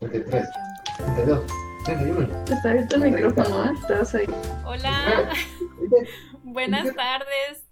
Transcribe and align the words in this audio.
33, 0.00 0.46
32, 0.96 1.46
31. 1.84 2.44
Está 2.44 2.70
abierto 2.70 2.96
el 2.96 3.10
micrófono, 3.10 3.64
¿eh? 3.64 3.74
Estás 3.80 4.14
ahí. 4.14 4.26
Hola, 4.64 5.32
buenas 6.44 6.94
tardes. 6.94 7.66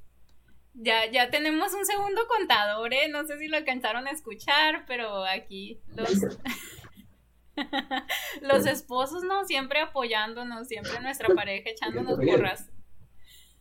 Ya, 0.75 1.09
ya 1.11 1.31
tenemos 1.31 1.73
un 1.73 1.87
segundo 1.87 2.27
contador, 2.27 2.93
¿eh? 2.93 3.09
No 3.09 3.25
sé 3.27 3.39
si 3.39 3.47
lo 3.47 3.57
alcanzaron 3.57 4.09
a 4.09 4.11
escuchar, 4.11 4.85
pero 4.89 5.25
aquí 5.25 5.81
los, 5.95 6.11
los 8.41 8.67
esposos, 8.67 9.23
¿no? 9.23 9.45
Siempre 9.45 9.79
apoyándonos, 9.79 10.67
siempre 10.67 11.01
nuestra 11.01 11.33
pareja 11.33 11.71
echándonos 11.71 12.19
porras. 12.19 12.71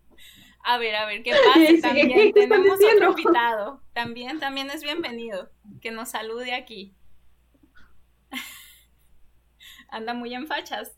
A 0.67 0.79
ver, 0.79 0.95
a 0.95 1.05
ver, 1.05 1.21
¿qué 1.21 1.29
pasa? 1.29 1.89
También 1.89 2.33
tenemos 2.33 2.79
otro 2.91 3.11
invitado. 3.11 3.83
También, 3.93 4.39
también 4.39 4.71
es 4.71 4.81
bienvenido. 4.81 5.51
Que 5.79 5.91
nos 5.91 6.09
salude 6.09 6.55
aquí. 6.55 6.95
Anda 9.89 10.13
muy 10.13 10.33
en 10.33 10.47
fachas. 10.47 10.97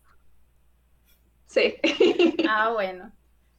Sí. 1.47 1.75
Ah, 2.49 2.71
bueno. 2.73 3.11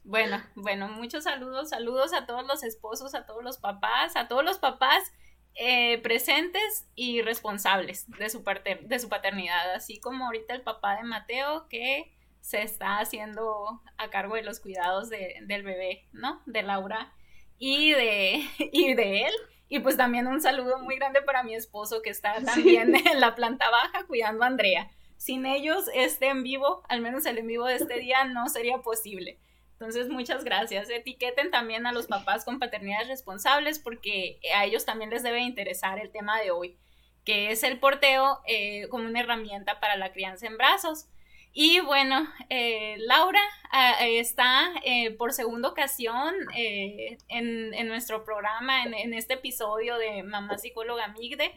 Bueno, 0.05 0.43
bueno, 0.55 0.89
muchos 0.89 1.25
saludos, 1.25 1.69
saludos 1.69 2.15
a 2.15 2.25
todos 2.25 2.47
los 2.47 2.63
esposos, 2.63 3.15
a 3.15 3.27
todos 3.27 3.45
los 3.45 3.59
papás, 3.59 4.17
a 4.17 4.27
todos 4.27 4.43
los 4.43 4.57
papás 4.57 5.13
eh, 5.55 5.99
presentes 5.99 6.87
y 6.95 7.21
responsables 7.21 8.09
de 8.13 8.31
su, 8.31 8.43
parte, 8.43 8.77
de 8.81 8.99
su 8.99 9.11
paternidad, 9.11 9.75
así 9.75 10.01
como 10.01 10.25
ahorita 10.25 10.55
el 10.55 10.63
papá 10.63 10.97
de 10.97 11.03
Mateo 11.03 11.69
que 11.69 12.15
se 12.41 12.63
está 12.63 13.01
haciendo 13.01 13.83
a 13.99 14.09
cargo 14.09 14.37
de 14.37 14.45
los 14.45 14.61
cuidados 14.61 15.11
del 15.11 15.63
bebé, 15.63 16.07
¿no? 16.13 16.41
De 16.47 16.63
Laura 16.63 17.13
y 17.59 17.91
de, 17.91 18.49
y 18.73 18.95
de 18.95 19.23
él. 19.23 19.33
Y 19.69 19.81
pues 19.81 19.97
también 19.99 20.27
un 20.27 20.41
saludo 20.41 20.79
muy 20.79 20.97
grande 20.97 21.21
para 21.21 21.43
mi 21.43 21.55
esposo 21.55 22.01
que 22.01 22.11
está 22.11 22.43
también 22.43 22.95
en 22.95 23.21
la 23.21 23.35
planta 23.35 23.69
baja 23.69 24.07
cuidando 24.07 24.45
a 24.45 24.47
Andrea. 24.47 24.91
Sin 25.19 25.45
ellos, 25.47 25.91
este 25.95 26.29
en 26.29 26.45
vivo, 26.45 26.83
al 26.89 27.03
menos 27.03 27.27
el 27.27 27.37
en 27.39 27.47
vivo 27.49 27.67
de 27.67 27.75
este 27.75 27.99
día, 27.99 28.25
no 28.25 28.49
sería 28.49 28.79
posible. 28.79 29.39
Entonces, 29.73 30.09
muchas 30.09 30.43
gracias. 30.45 30.89
Etiqueten 30.91 31.51
también 31.51 31.87
a 31.87 31.93
los 31.93 32.07
papás 32.07 32.45
con 32.45 32.59
paternidades 32.59 33.09
responsables 33.09 33.79
porque 33.79 34.41
a 34.55 34.65
ellos 34.65 34.85
también 34.85 35.11
les 35.11 35.23
debe 35.23 35.41
interesar 35.41 36.01
el 36.01 36.11
tema 36.11 36.41
de 36.41 36.51
hoy, 36.51 36.77
que 37.25 37.51
es 37.51 37.63
el 37.63 37.79
porteo 37.79 38.41
eh, 38.47 38.89
como 38.91 39.07
una 39.07 39.21
herramienta 39.21 39.79
para 39.79 39.97
la 39.97 40.13
crianza 40.13 40.47
en 40.47 40.57
brazos. 40.57 41.07
Y 41.53 41.81
bueno, 41.81 42.29
eh, 42.49 42.97
Laura 42.99 43.41
ah, 43.71 43.99
está 44.01 44.73
eh, 44.85 45.13
por 45.13 45.33
segunda 45.33 45.69
ocasión 45.69 46.35
en, 46.55 47.89
nuestro 47.89 48.25
programa, 48.25 48.85
en, 48.85 49.15
este 49.15 49.35
episodio 49.35 49.97
de 49.97 50.23
Mamá 50.23 50.59
Psicóloga 50.59 51.09
Migde. 51.09 51.53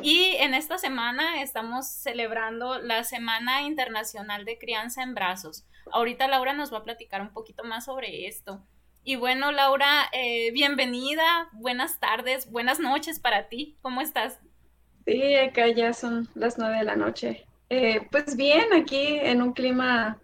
Y 0.00 0.36
en 0.38 0.54
esta 0.54 0.78
semana 0.78 1.42
estamos 1.42 1.86
celebrando 1.86 2.78
la 2.78 3.04
Semana 3.04 3.62
Internacional 3.62 4.44
de 4.44 4.58
Crianza 4.58 5.02
en 5.02 5.14
Brazos. 5.14 5.64
Ahorita 5.92 6.28
Laura 6.28 6.52
nos 6.54 6.72
va 6.72 6.78
a 6.78 6.84
platicar 6.84 7.20
un 7.20 7.32
poquito 7.32 7.64
más 7.64 7.84
sobre 7.84 8.26
esto. 8.26 8.62
Y 9.04 9.16
bueno, 9.16 9.52
Laura, 9.52 10.08
bienvenida, 10.52 11.48
buenas 11.52 11.98
tardes, 11.98 12.50
buenas 12.50 12.78
noches 12.78 13.18
para 13.18 13.48
ti. 13.48 13.76
¿Cómo 13.82 14.00
estás? 14.00 14.38
Sí, 15.04 15.34
acá 15.34 15.68
ya 15.68 15.92
son 15.92 16.28
las 16.34 16.58
nueve 16.58 16.78
de 16.78 16.84
la 16.84 16.96
noche. 16.96 17.44
Eh, 17.74 18.06
pues 18.10 18.36
bien, 18.36 18.72
aquí 18.74 19.18
en 19.18 19.40
un 19.42 19.52
clima 19.52 20.20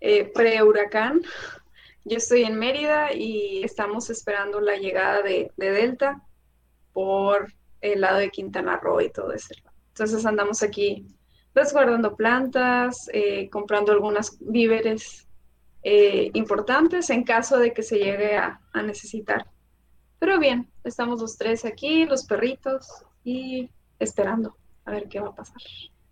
eh, 0.00 0.24
pre-huracán. 0.34 1.22
Yo 2.04 2.18
estoy 2.18 2.42
en 2.42 2.58
Mérida 2.58 3.12
y 3.12 3.62
estamos 3.64 4.10
esperando 4.10 4.60
la 4.60 4.76
llegada 4.76 5.22
de, 5.22 5.50
Delta 5.56 6.22
por 6.92 7.52
el 7.80 8.00
lado 8.00 8.18
de 8.18 8.30
Quintana 8.30 8.76
Roo 8.76 9.00
y 9.00 9.10
todo 9.10 9.32
eso. 9.32 9.54
Entonces 9.88 10.24
andamos 10.26 10.62
aquí 10.62 11.06
resguardando 11.54 12.16
plantas, 12.16 13.08
eh, 13.12 13.48
comprando 13.50 13.92
algunas 13.92 14.38
víveres 14.40 15.26
importantes 15.82 17.08
en 17.08 17.24
caso 17.24 17.58
de 17.58 17.72
que 17.72 17.82
se 17.82 17.96
llegue 17.96 18.36
a, 18.36 18.60
a 18.74 18.82
necesitar. 18.82 19.46
Pero 20.18 20.38
bien, 20.38 20.70
estamos 20.84 21.22
los 21.22 21.38
tres 21.38 21.64
aquí, 21.64 22.04
los 22.04 22.26
perritos, 22.26 22.86
y 23.24 23.70
esperando 23.98 24.56
a 24.84 24.92
ver 24.92 25.08
qué 25.08 25.20
va 25.20 25.28
a 25.28 25.34
pasar. 25.34 25.60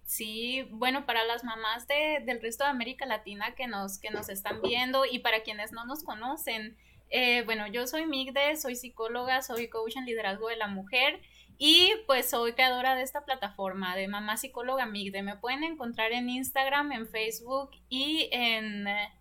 Sí, 0.04 0.66
bueno, 0.70 1.04
para 1.04 1.24
las 1.24 1.44
mamás 1.44 1.86
de, 1.86 2.22
del 2.24 2.40
resto 2.40 2.64
de 2.64 2.70
América 2.70 3.06
Latina 3.06 3.54
que 3.54 3.66
nos, 3.66 3.98
que 3.98 4.10
nos 4.10 4.28
están 4.28 4.62
viendo 4.62 5.04
y 5.04 5.18
para 5.18 5.42
quienes 5.42 5.72
no 5.72 5.84
nos 5.84 6.02
conocen, 6.02 6.76
eh, 7.10 7.42
bueno, 7.44 7.66
yo 7.66 7.86
soy 7.86 8.06
Migde, 8.06 8.56
soy 8.56 8.76
psicóloga, 8.76 9.42
soy 9.42 9.68
coach 9.68 9.96
en 9.96 10.06
liderazgo 10.06 10.48
de 10.48 10.56
la 10.56 10.68
mujer 10.68 11.20
y 11.58 11.92
pues 12.06 12.30
soy 12.30 12.52
creadora 12.52 12.94
de 12.94 13.02
esta 13.02 13.24
plataforma 13.24 13.96
de 13.96 14.06
Mamá 14.06 14.36
Psicóloga 14.36 14.86
Migde. 14.86 15.22
Me 15.22 15.36
pueden 15.36 15.64
encontrar 15.64 16.12
en 16.12 16.30
Instagram, 16.30 16.92
en 16.92 17.08
Facebook 17.08 17.70
y 17.88 18.28
en, 18.30 18.86
eh, 18.86 19.12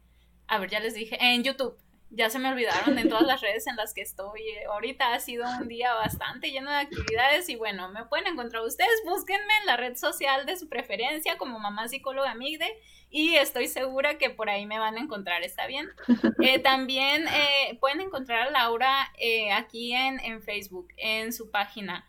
a 0.48 0.60
ver, 0.60 0.70
ya 0.70 0.80
les 0.80 0.94
dije, 0.94 1.18
en 1.20 1.44
YouTube 1.44 1.78
ya 2.10 2.30
se 2.30 2.40
me 2.40 2.50
olvidaron 2.50 2.98
en 2.98 3.10
todas 3.10 3.26
las 3.26 3.42
redes 3.42 3.68
en 3.68 3.76
las 3.76 3.94
que 3.94 4.02
estoy. 4.02 4.42
Eh, 4.42 4.66
ahorita 4.72 5.14
ha 5.14 5.20
sido 5.20 5.46
un 5.60 5.68
día 5.68 5.94
bastante 5.94 6.52
lleno 6.52 6.72
de 6.72 6.78
actividades 6.78 7.50
y 7.50 7.56
bueno, 7.56 7.90
me 7.90 8.06
pueden 8.06 8.28
encontrar 8.28 8.64
ustedes, 8.64 9.02
búsquenme 9.06 9.58
en 9.62 9.66
la 9.66 9.78
red 9.78 9.96
social 9.96 10.46
de 10.46 10.58
su 10.58 10.70
preferencia 10.70 11.38
como 11.38 11.60
mamá 11.60 11.88
psicóloga 11.88 12.34
Migde 12.36 12.68
y 13.10 13.36
estoy 13.36 13.68
segura 13.68 14.18
que 14.18 14.30
por 14.30 14.50
ahí 14.50 14.66
me 14.66 14.80
van 14.80 14.96
a 14.96 15.02
encontrar, 15.02 15.44
¿está 15.44 15.68
bien? 15.68 15.90
Eh, 16.40 16.60
también 16.60 17.28
eh, 17.28 17.78
pueden 17.80 18.00
encontrar 18.00 18.48
a 18.48 18.52
Laura 18.52 19.12
aquí 19.54 19.92
en, 19.92 20.20
en 20.20 20.42
Facebook, 20.44 20.88
en 20.98 21.34
su 21.34 21.50
página 21.50 22.08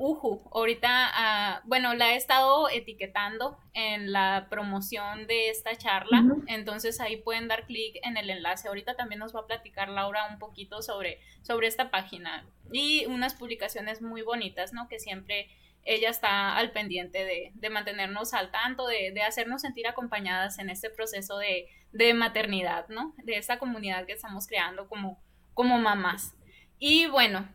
Uju, 0.00 0.48
ahorita, 0.52 0.88
ah, 0.88 1.60
bueno, 1.64 1.92
la 1.92 2.12
he 2.12 2.16
estado 2.16 2.70
etiquetando 2.70 3.58
en 3.74 4.12
la 4.12 4.46
promoción 4.48 5.26
de 5.26 5.50
esta 5.50 5.76
charla, 5.76 6.22
entonces 6.46 7.00
ahí 7.00 7.16
pueden 7.16 7.48
dar 7.48 7.66
clic 7.66 7.96
en 8.04 8.16
el 8.16 8.30
enlace. 8.30 8.68
Ahorita 8.68 8.94
también 8.94 9.18
nos 9.18 9.34
va 9.34 9.40
a 9.40 9.46
platicar 9.46 9.88
Laura 9.88 10.28
un 10.30 10.38
poquito 10.38 10.82
sobre, 10.82 11.20
sobre 11.42 11.66
esta 11.66 11.90
página 11.90 12.46
y 12.72 13.06
unas 13.06 13.34
publicaciones 13.34 14.00
muy 14.00 14.22
bonitas, 14.22 14.72
¿no? 14.72 14.86
Que 14.86 15.00
siempre 15.00 15.48
ella 15.84 16.10
está 16.10 16.56
al 16.56 16.70
pendiente 16.70 17.24
de, 17.24 17.50
de 17.54 17.70
mantenernos 17.70 18.34
al 18.34 18.52
tanto, 18.52 18.86
de, 18.86 19.10
de, 19.12 19.22
hacernos 19.22 19.62
sentir 19.62 19.88
acompañadas 19.88 20.60
en 20.60 20.70
este 20.70 20.90
proceso 20.90 21.38
de, 21.38 21.66
de, 21.90 22.14
maternidad, 22.14 22.88
¿no? 22.88 23.14
De 23.24 23.36
esta 23.36 23.58
comunidad 23.58 24.06
que 24.06 24.12
estamos 24.12 24.46
creando 24.46 24.86
como, 24.86 25.20
como 25.54 25.76
mamás. 25.78 26.36
Y 26.78 27.06
bueno, 27.06 27.48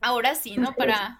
ahora 0.00 0.34
sí, 0.34 0.56
¿no? 0.56 0.74
Para, 0.74 1.18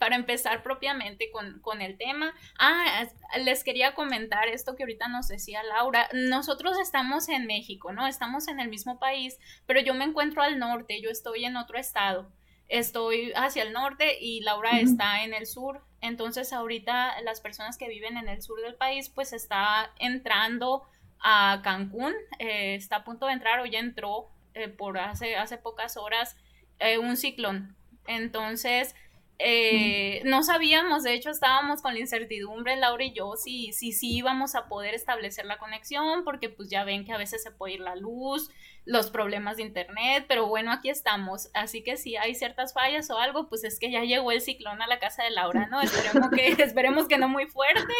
para 0.00 0.16
empezar 0.16 0.62
propiamente 0.62 1.30
con, 1.30 1.82
el 1.82 1.98
tema. 1.98 2.32
Ah, 2.58 3.06
les 3.44 3.62
quería 3.62 3.94
comentar 3.94 4.48
esto 4.48 4.74
que 4.74 4.82
ahorita 4.82 5.08
nos 5.08 5.28
decía 5.28 5.62
Laura. 5.62 6.08
Nosotros 6.14 6.78
estamos 6.80 7.28
en 7.28 7.46
México, 7.46 7.92
¿no? 7.92 8.06
Estamos 8.06 8.48
en 8.48 8.60
el 8.60 8.70
mismo 8.70 8.98
país, 8.98 9.38
pero 9.66 9.78
yo 9.78 9.92
me 9.92 10.06
encuentro 10.06 10.42
al 10.42 10.58
norte, 10.58 11.02
yo 11.02 11.10
estoy 11.10 11.44
en 11.44 11.58
otro 11.58 11.76
estado. 11.76 12.32
Estoy 12.68 13.32
hacia 13.36 13.62
el 13.62 13.74
norte 13.74 14.16
y 14.18 14.40
Laura 14.40 14.80
está 14.80 15.22
en 15.22 15.34
el 15.34 15.46
sur. 15.46 15.84
Entonces 16.00 16.54
ahorita 16.54 17.20
las 17.20 17.42
personas 17.42 17.76
que 17.76 17.88
viven 17.88 18.16
en 18.16 18.30
el 18.30 18.40
sur 18.40 18.58
del 18.62 18.76
país 18.76 19.10
pues 19.10 19.34
está 19.34 19.92
entrando 19.98 20.82
a 21.18 21.60
Cancún, 21.62 22.14
eh, 22.38 22.74
está 22.74 22.96
a 22.96 23.04
punto 23.04 23.26
de 23.26 23.34
entrar 23.34 23.60
o 23.60 23.66
ya 23.66 23.80
entró 23.80 24.30
eh, 24.54 24.68
por 24.68 24.96
hace, 24.96 25.36
hace 25.36 25.58
pocas 25.58 25.98
horas 25.98 26.38
eh, 26.78 26.96
un 26.96 27.18
ciclón. 27.18 27.76
Entonces, 28.06 28.94
eh, 29.42 30.20
no 30.26 30.42
sabíamos, 30.42 31.02
de 31.02 31.14
hecho 31.14 31.30
estábamos 31.30 31.80
con 31.80 31.94
la 31.94 32.00
incertidumbre, 32.00 32.76
Laura 32.76 33.04
y 33.04 33.12
yo, 33.14 33.36
si 33.36 33.72
sí 33.72 33.92
si, 33.92 34.14
íbamos 34.14 34.54
a 34.54 34.68
poder 34.68 34.94
establecer 34.94 35.46
la 35.46 35.56
conexión, 35.56 36.24
porque 36.24 36.50
pues 36.50 36.68
ya 36.68 36.84
ven 36.84 37.06
que 37.06 37.12
a 37.12 37.16
veces 37.16 37.42
se 37.42 37.50
puede 37.50 37.74
ir 37.74 37.80
la 37.80 37.96
luz, 37.96 38.50
los 38.84 39.10
problemas 39.10 39.56
de 39.56 39.62
internet, 39.62 40.26
pero 40.28 40.46
bueno, 40.46 40.70
aquí 40.72 40.90
estamos, 40.90 41.48
así 41.54 41.82
que 41.82 41.96
si 41.96 42.16
hay 42.16 42.34
ciertas 42.34 42.74
fallas 42.74 43.08
o 43.10 43.18
algo, 43.18 43.48
pues 43.48 43.64
es 43.64 43.78
que 43.78 43.90
ya 43.90 44.04
llegó 44.04 44.30
el 44.30 44.42
ciclón 44.42 44.82
a 44.82 44.86
la 44.86 44.98
casa 44.98 45.24
de 45.24 45.30
Laura, 45.30 45.68
¿no? 45.68 45.80
Esperemos 45.80 46.30
que, 46.30 46.48
esperemos 46.62 47.08
que 47.08 47.16
no 47.16 47.28
muy 47.30 47.46
fuerte, 47.46 47.94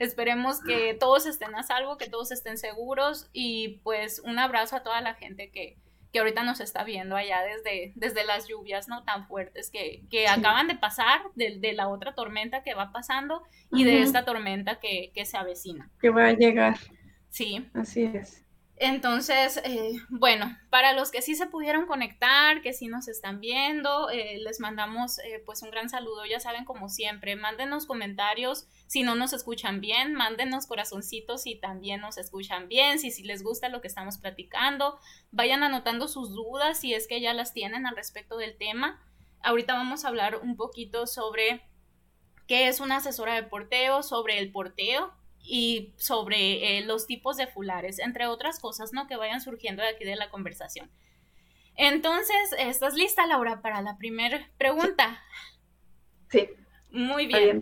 esperemos 0.00 0.60
que 0.60 0.94
todos 0.94 1.24
estén 1.26 1.54
a 1.54 1.62
salvo, 1.62 1.98
que 1.98 2.08
todos 2.08 2.32
estén 2.32 2.58
seguros 2.58 3.30
y 3.32 3.78
pues 3.84 4.20
un 4.24 4.40
abrazo 4.40 4.74
a 4.74 4.82
toda 4.82 5.00
la 5.00 5.14
gente 5.14 5.52
que, 5.52 5.78
que 6.12 6.18
ahorita 6.18 6.42
nos 6.42 6.60
está 6.60 6.84
viendo 6.84 7.16
allá 7.16 7.40
desde, 7.42 7.92
desde 7.94 8.24
las 8.24 8.48
lluvias 8.48 8.88
no 8.88 9.04
tan 9.04 9.26
fuertes 9.26 9.70
que, 9.70 10.26
acaban 10.28 10.68
de 10.68 10.74
pasar, 10.74 11.22
de, 11.34 11.72
la 11.72 11.88
otra 11.88 12.14
tormenta 12.14 12.62
que 12.62 12.74
va 12.74 12.92
pasando 12.92 13.42
Entonces, 18.82 19.60
eh, 19.64 20.00
bueno, 20.08 20.56
para 20.70 20.94
los 20.94 21.10
que 21.10 21.20
sí 21.20 21.34
se 21.34 21.46
pudieron 21.46 21.84
conectar, 21.84 22.62
que 22.62 22.72
sí 22.72 22.88
nos 22.88 23.08
están 23.08 23.38
viendo, 23.38 24.08
eh, 24.08 24.38
les 24.38 24.58
mandamos 24.58 25.18
eh, 25.18 25.42
pues 25.44 25.60
un 25.62 25.70
gran 25.70 25.90
saludo, 25.90 26.24
ya 26.24 26.40
saben 26.40 26.64
como 26.64 26.88
siempre, 26.88 27.36
mándenos 27.36 27.84
comentarios 27.84 28.66
si 28.86 29.02
no 29.02 29.14
nos 29.16 29.34
escuchan 29.34 29.82
bien, 29.82 30.14
mándenos 30.14 30.66
corazoncitos 30.66 31.42
si 31.42 31.56
también 31.56 32.00
nos 32.00 32.16
escuchan 32.16 32.68
bien, 32.68 32.98
si, 32.98 33.10
si 33.10 33.22
les 33.22 33.42
gusta 33.42 33.68
lo 33.68 33.82
que 33.82 33.88
estamos 33.88 34.16
platicando, 34.16 34.98
vayan 35.30 35.62
anotando 35.62 36.08
sus 36.08 36.34
dudas 36.34 36.80
si 36.80 36.94
es 36.94 37.06
que 37.06 37.20
ya 37.20 37.34
las 37.34 37.52
tienen 37.52 37.84
al 37.84 37.96
respecto 37.96 38.38
del 38.38 38.56
tema. 38.56 38.98
Ahorita 39.42 39.74
vamos 39.74 40.06
a 40.06 40.08
hablar 40.08 40.36
un 40.36 40.56
poquito 40.56 41.06
sobre 41.06 41.68
qué 42.46 42.66
es 42.68 42.80
una 42.80 42.96
asesora 42.96 43.34
de 43.34 43.42
porteo, 43.42 44.02
sobre 44.02 44.38
el 44.38 44.50
porteo 44.50 45.19
y 45.42 45.94
sobre 45.96 46.78
eh, 46.78 46.84
los 46.84 47.06
tipos 47.06 47.36
de 47.36 47.46
fulares, 47.46 47.98
entre 47.98 48.26
otras 48.26 48.60
cosas, 48.60 48.92
¿no? 48.92 49.06
Que 49.06 49.16
vayan 49.16 49.40
surgiendo 49.40 49.82
de 49.82 49.88
aquí 49.88 50.04
de 50.04 50.16
la 50.16 50.30
conversación. 50.30 50.90
Entonces, 51.76 52.54
¿estás 52.58 52.94
lista, 52.94 53.26
Laura, 53.26 53.62
para 53.62 53.80
la 53.82 53.96
primera 53.96 54.50
pregunta? 54.58 55.22
Sí. 56.30 56.48
Muy 56.90 57.26
bien. 57.26 57.60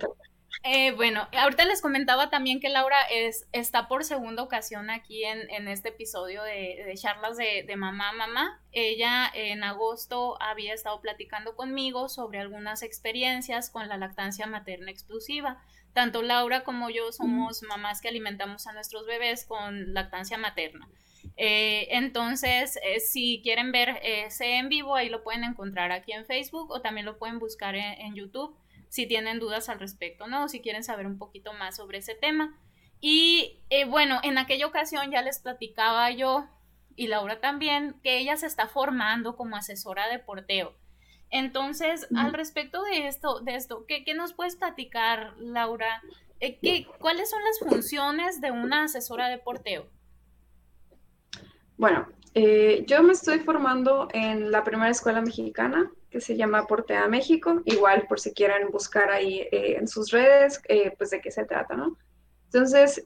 Eh, 0.64 0.92
bueno, 0.92 1.28
ahorita 1.32 1.64
les 1.66 1.80
comentaba 1.80 2.30
también 2.30 2.58
que 2.58 2.68
Laura 2.68 3.00
es, 3.10 3.46
está 3.52 3.86
por 3.86 4.02
segunda 4.04 4.42
ocasión 4.42 4.90
aquí 4.90 5.24
en, 5.24 5.68
este 5.68 5.90
episodio 5.90 6.42
de, 6.42 6.92
charlas 6.96 7.36
de, 7.36 7.64
de, 7.66 7.76
mamá 7.76 8.12
mamá. 8.12 8.60
Ella 8.72 9.30
en 9.34 9.62
agosto 9.62 10.36
había 10.42 10.74
estado 10.74 11.00
platicando 11.00 11.54
conmigo 11.54 12.08
sobre 12.08 12.40
algunas 12.40 12.82
experiencias 12.82 13.70
con 13.70 13.88
la 13.88 13.98
lactancia 13.98 14.46
materna 14.46 14.90
exclusiva. 14.90 15.62
Tanto 15.98 16.22
Laura 16.22 16.62
como 16.62 16.90
yo 16.90 17.10
somos 17.10 17.64
mamás 17.64 18.00
que 18.00 18.06
alimentamos 18.06 18.68
a 18.68 18.72
nuestros 18.72 19.04
bebés 19.04 19.44
con 19.44 19.94
lactancia 19.94 20.38
materna. 20.38 20.88
Eh, 21.36 21.88
entonces, 21.90 22.78
eh, 22.84 23.00
si 23.00 23.40
quieren 23.42 23.72
ver 23.72 23.98
ese 24.04 24.58
en 24.58 24.68
vivo, 24.68 24.94
ahí 24.94 25.08
lo 25.08 25.24
pueden 25.24 25.42
encontrar 25.42 25.90
aquí 25.90 26.12
en 26.12 26.24
Facebook 26.24 26.70
o 26.70 26.80
también 26.82 27.04
lo 27.04 27.18
pueden 27.18 27.40
buscar 27.40 27.74
en 27.74 28.14
YouTube 28.14 28.56
si 28.88 29.08
tienen 29.08 29.40
dudas 29.40 29.68
al 29.68 29.80
respecto, 29.80 30.28
¿no? 30.28 30.48
si 30.48 30.60
quieren 30.60 30.84
saber 30.84 31.08
un 31.08 31.18
poquito 31.18 31.52
más 31.52 31.74
sobre 31.74 31.98
ese 31.98 32.14
tema. 32.14 32.56
Y 33.00 33.64
eh, 33.68 33.84
bueno, 33.84 34.20
en 34.22 34.38
aquella 34.38 34.68
ocasión 34.68 35.10
ya 35.10 35.22
les 35.22 35.40
platicaba 35.40 36.12
yo 36.12 36.46
y 36.94 37.08
Laura 37.08 37.40
también 37.40 37.96
que 38.04 38.18
ella 38.18 38.36
se 38.36 38.46
está 38.46 38.68
formando 38.68 39.34
como 39.34 39.56
asesora 39.56 40.08
de 40.08 40.20
porteo. 40.20 40.76
Entonces, 41.30 42.06
al 42.16 42.32
respecto 42.32 42.82
de 42.84 43.06
esto, 43.06 43.40
de 43.40 43.54
esto, 43.54 43.84
¿qué, 43.86 44.14
nos 44.14 44.32
puedes 44.32 44.56
platicar, 44.56 45.34
Laura? 45.38 46.02
Eh, 46.40 46.58
¿qué, 46.60 46.86
¿Cuáles 47.00 47.28
son 47.30 47.40
las 47.44 47.58
funciones 47.58 48.40
de 48.40 48.50
una 48.50 48.84
asesora 48.84 49.28
de 49.28 49.38
porteo? 49.38 49.86
Bueno, 51.76 52.08
eh, 52.34 52.84
yo 52.86 53.02
me 53.02 53.12
estoy 53.12 53.40
formando 53.40 54.08
en 54.12 54.50
la 54.50 54.64
primera 54.64 54.90
escuela 54.90 55.20
mexicana 55.20 55.90
que 56.10 56.20
se 56.20 56.36
llama 56.36 56.66
Portea 56.66 57.06
México, 57.08 57.60
igual 57.66 58.06
por 58.08 58.18
si 58.18 58.32
quieren 58.32 58.70
buscar 58.70 59.10
ahí 59.10 59.40
eh, 59.52 59.76
en 59.78 59.86
sus 59.86 60.10
redes, 60.10 60.62
pues 60.96 61.10
de 61.10 61.20
qué 61.20 61.30
se 61.30 61.44
trata, 61.44 61.76
¿no? 61.76 61.98
Entonces, 62.46 63.04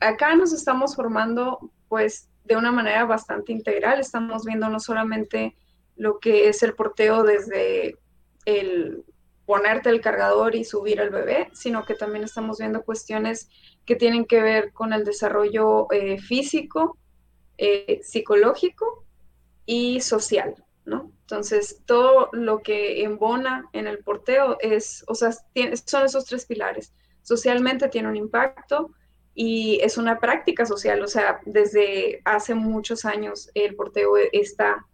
acá 0.00 0.34
nos 0.34 0.52
estamos 0.52 0.94
formando 0.94 1.70
pues 1.88 2.28
de 2.44 2.56
una 2.56 2.70
manera 2.72 3.06
bastante 3.06 3.52
integral, 3.52 4.00
estamos 4.00 4.44
viendo 4.44 4.68
no 4.68 4.80
solamente 4.80 5.56
lo 6.00 6.18
que 6.18 6.48
es 6.48 6.62
el 6.62 6.72
porteo 6.74 7.24
desde 7.24 7.98
el 8.46 9.04
ponerte 9.44 9.90
el 9.90 10.00
cargador 10.00 10.54
y 10.54 10.64
subir 10.64 10.98
al 10.98 11.10
bebé, 11.10 11.50
sino 11.52 11.84
que 11.84 11.94
también 11.94 12.24
estamos 12.24 12.56
viendo 12.56 12.84
cuestiones 12.84 13.50
que 13.84 13.96
tienen 13.96 14.24
que 14.24 14.40
ver 14.40 14.72
con 14.72 14.94
el 14.94 15.04
desarrollo 15.04 15.88
físico, 16.26 16.96
psicológico 18.02 19.04
y 19.66 20.00
social, 20.00 20.54
¿no? 20.86 21.12
Entonces, 21.20 21.82
todo 21.84 22.30
lo 22.32 22.62
que 22.62 23.02
embona 23.02 23.68
en 23.74 23.86
el 23.86 23.98
porteo 23.98 24.56
es, 24.60 25.04
o 25.06 25.14
sea, 25.14 25.32
son 25.84 26.06
esos 26.06 26.24
tres 26.24 26.46
pilares. 26.46 26.94
Socialmente 27.20 27.88
tiene 27.88 28.08
un 28.08 28.16
impacto 28.16 28.90
y 29.34 29.80
es 29.82 29.98
una 29.98 30.18
práctica 30.18 30.64
social, 30.64 31.02
o 31.02 31.08
sea, 31.08 31.40
desde 31.44 32.22
hace 32.24 32.54
muchos 32.54 33.04
años 33.04 33.50
el 33.52 33.76
porteo 33.76 34.16
está 34.32 34.86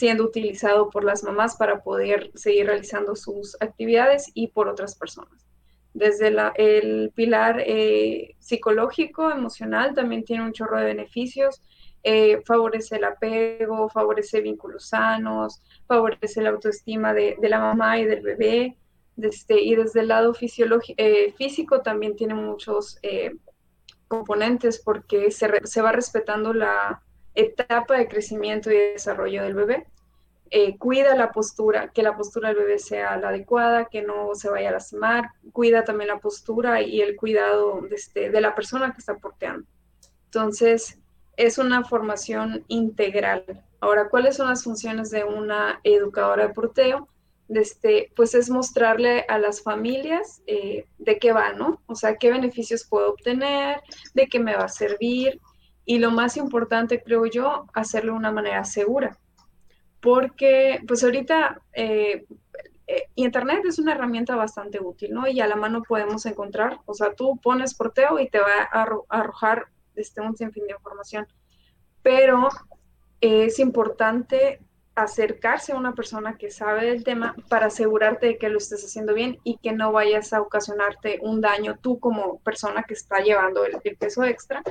siendo 0.00 0.24
utilizado 0.24 0.88
por 0.88 1.04
las 1.04 1.22
mamás 1.22 1.56
para 1.56 1.82
poder 1.82 2.30
seguir 2.34 2.66
realizando 2.66 3.14
sus 3.14 3.54
actividades 3.60 4.30
y 4.32 4.48
por 4.48 4.66
otras 4.66 4.94
personas. 4.94 5.46
Desde 5.92 6.34
el 6.54 7.12
pilar 7.14 7.60
eh, 7.60 8.34
psicológico, 8.38 9.30
emocional, 9.30 9.94
también 9.94 10.24
tiene 10.24 10.44
un 10.44 10.52
chorro 10.52 10.78
de 10.78 10.86
beneficios 10.86 11.60
eh, 12.02 12.40
favorece 12.46 12.96
el 12.96 13.04
apego, 13.04 13.90
favorece 13.90 14.40
vínculos 14.40 14.88
sanos, 14.88 15.62
favorece 15.86 16.40
la 16.40 16.48
autoestima 16.50 17.12
de, 17.12 17.36
la 17.42 17.58
mamá 17.58 17.98
y 17.98 18.04
del 18.04 18.22
bebé. 18.22 18.76
Desde, 19.16 19.60
y 19.60 19.74
desde 19.74 20.00
el 20.00 20.08
lado 20.08 20.32
eh, 20.40 21.34
físico 21.36 21.82
también 21.82 22.16
tiene 22.16 22.32
muchos 22.32 22.98
eh, 23.02 23.32
componentes 24.08 24.80
porque 24.82 25.30
se, 25.30 25.50
se, 25.64 25.82
va 25.82 25.92
respetando 25.92 26.54
la 26.54 27.02
etapa 27.40 27.98
de 27.98 28.08
crecimiento 28.08 28.70
y 28.70 28.76
desarrollo 28.76 29.42
del 29.42 29.54
bebé. 29.54 29.86
cuida 30.78 31.14
la 31.14 31.30
postura, 31.30 31.90
que 31.92 32.02
la 32.02 32.16
postura 32.16 32.48
del 32.48 32.58
bebé 32.58 32.78
sea 32.78 33.16
la 33.16 33.28
adecuada, 33.28 33.86
que 33.86 34.02
no 34.02 34.34
se 34.34 34.50
vaya 34.50 34.70
a 34.70 34.72
lastimar, 34.72 35.30
cuida 35.52 35.84
también 35.84 36.08
la 36.08 36.18
postura 36.18 36.82
y 36.82 37.00
el 37.00 37.16
cuidado 37.16 37.80
de, 37.82 37.94
este, 37.94 38.30
de 38.30 38.40
la 38.40 38.54
persona 38.54 38.92
que 38.92 38.98
está 38.98 39.16
porteando. 39.16 39.66
Entonces, 40.26 40.98
es 41.36 41.58
una 41.58 41.84
formación 41.84 42.64
integral. 42.68 43.44
Ahora, 43.80 44.08
¿cuáles 44.08 44.36
son 44.36 44.48
las 44.48 44.62
funciones 44.64 45.10
de 45.10 45.24
una 45.24 45.80
educadora 45.84 46.48
de 46.48 46.54
porteo? 46.54 47.08
Este, 47.48 48.12
pues 48.14 48.34
es 48.34 48.48
mostrarle 48.50 49.24
a 49.26 49.38
las 49.38 49.62
familias 49.62 50.42
eh, 50.46 50.86
de 50.98 51.18
qué 51.18 51.32
va, 51.32 51.52
¿no? 51.52 51.80
O 51.86 51.94
sea, 51.94 52.16
qué 52.16 52.30
beneficios 52.30 52.86
puedo 52.88 53.10
obtener, 53.10 53.80
de 54.14 54.28
qué 54.28 54.38
me 54.38 54.54
va 54.54 54.64
a 54.64 54.68
servir 54.68 55.40
y 55.90 55.98
lo 55.98 56.12
más 56.12 56.36
importante, 56.36 57.02
creo 57.02 57.26
yo, 57.26 57.66
hacerlo 57.72 58.12
de 58.12 58.18
una 58.18 58.30
manera 58.30 58.64
segura. 58.64 59.18
Porque, 60.00 60.78
pues 60.86 61.02
ahorita, 61.02 61.62
eh, 61.72 62.26
eh, 62.86 63.08
Internet 63.16 63.64
es 63.64 63.80
una 63.80 63.94
herramienta 63.94 64.36
bastante 64.36 64.78
útil, 64.80 65.12
¿no? 65.12 65.26
Y 65.26 65.40
a 65.40 65.48
la 65.48 65.56
mano 65.56 65.82
podemos 65.82 66.26
encontrar, 66.26 66.78
o 66.86 66.94
sea, 66.94 67.12
tú 67.14 67.40
pones 67.42 67.74
porteo 67.74 68.20
y 68.20 68.28
te 68.28 68.38
va 68.38 68.68
a 68.70 68.86
arrojar 69.08 69.66
este, 69.96 70.20
un 70.20 70.36
sinfín 70.36 70.68
de 70.68 70.74
información. 70.74 71.26
Pero 72.04 72.50
es 73.20 73.58
importante 73.58 74.60
acercarse 74.94 75.72
a 75.72 75.76
una 75.76 75.96
persona 75.96 76.38
que 76.38 76.52
sabe 76.52 76.86
del 76.86 77.02
tema 77.02 77.34
para 77.48 77.66
asegurarte 77.66 78.26
de 78.26 78.38
que 78.38 78.48
lo 78.48 78.58
estés 78.58 78.84
haciendo 78.84 79.12
bien 79.12 79.40
y 79.42 79.56
que 79.58 79.72
no 79.72 79.90
vayas 79.90 80.32
a 80.32 80.40
ocasionarte 80.40 81.18
un 81.20 81.40
daño 81.40 81.78
tú 81.80 81.98
como 81.98 82.38
persona 82.42 82.84
que 82.84 82.94
está 82.94 83.18
llevando 83.18 83.64
el 83.64 83.80
peso 83.98 84.22
extra 84.22 84.62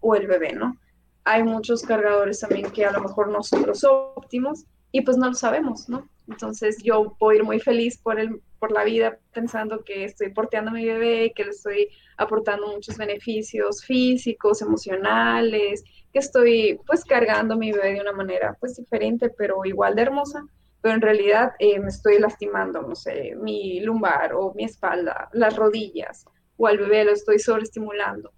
o 0.00 0.14
el 0.14 0.26
bebé, 0.26 0.52
¿no? 0.52 0.76
Hay 1.24 1.42
muchos 1.42 1.82
cargadores 1.82 2.40
también 2.40 2.70
que 2.70 2.84
a 2.84 2.92
lo 2.92 3.00
mejor 3.00 3.28
no 3.28 3.42
son 3.42 3.66
los 3.66 3.84
óptimos 3.84 4.64
y 4.92 5.02
pues 5.02 5.16
no 5.16 5.28
lo 5.28 5.34
sabemos, 5.34 5.88
¿no? 5.88 6.08
Entonces 6.28 6.78
yo 6.82 7.16
puedo 7.18 7.36
ir 7.36 7.44
muy 7.44 7.60
feliz 7.60 7.98
por, 7.98 8.18
el, 8.18 8.40
por 8.58 8.72
la 8.72 8.84
vida 8.84 9.18
pensando 9.32 9.84
que 9.84 10.04
estoy 10.04 10.32
porteando 10.32 10.70
a 10.70 10.74
mi 10.74 10.84
bebé, 10.84 11.32
que 11.34 11.44
le 11.44 11.50
estoy 11.50 11.88
aportando 12.16 12.68
muchos 12.68 12.96
beneficios 12.96 13.84
físicos, 13.84 14.62
emocionales, 14.62 15.84
que 16.12 16.18
estoy 16.18 16.80
pues 16.86 17.04
cargando 17.04 17.54
a 17.54 17.58
mi 17.58 17.72
bebé 17.72 17.94
de 17.94 18.00
una 18.00 18.12
manera 18.12 18.56
pues 18.58 18.76
diferente, 18.76 19.30
pero 19.30 19.64
igual 19.64 19.94
de 19.94 20.02
hermosa, 20.02 20.44
pero 20.80 20.94
en 20.94 21.02
realidad 21.02 21.52
eh, 21.58 21.78
me 21.78 21.88
estoy 21.88 22.18
lastimando, 22.18 22.82
no 22.82 22.94
sé, 22.94 23.34
mi 23.36 23.80
lumbar 23.80 24.32
o 24.34 24.52
mi 24.54 24.64
espalda, 24.64 25.28
las 25.32 25.56
rodillas, 25.56 26.24
o 26.56 26.66
al 26.66 26.78
bebé 26.78 27.04
lo 27.04 27.12
estoy 27.12 27.38
sobreestimulando. 27.38 28.32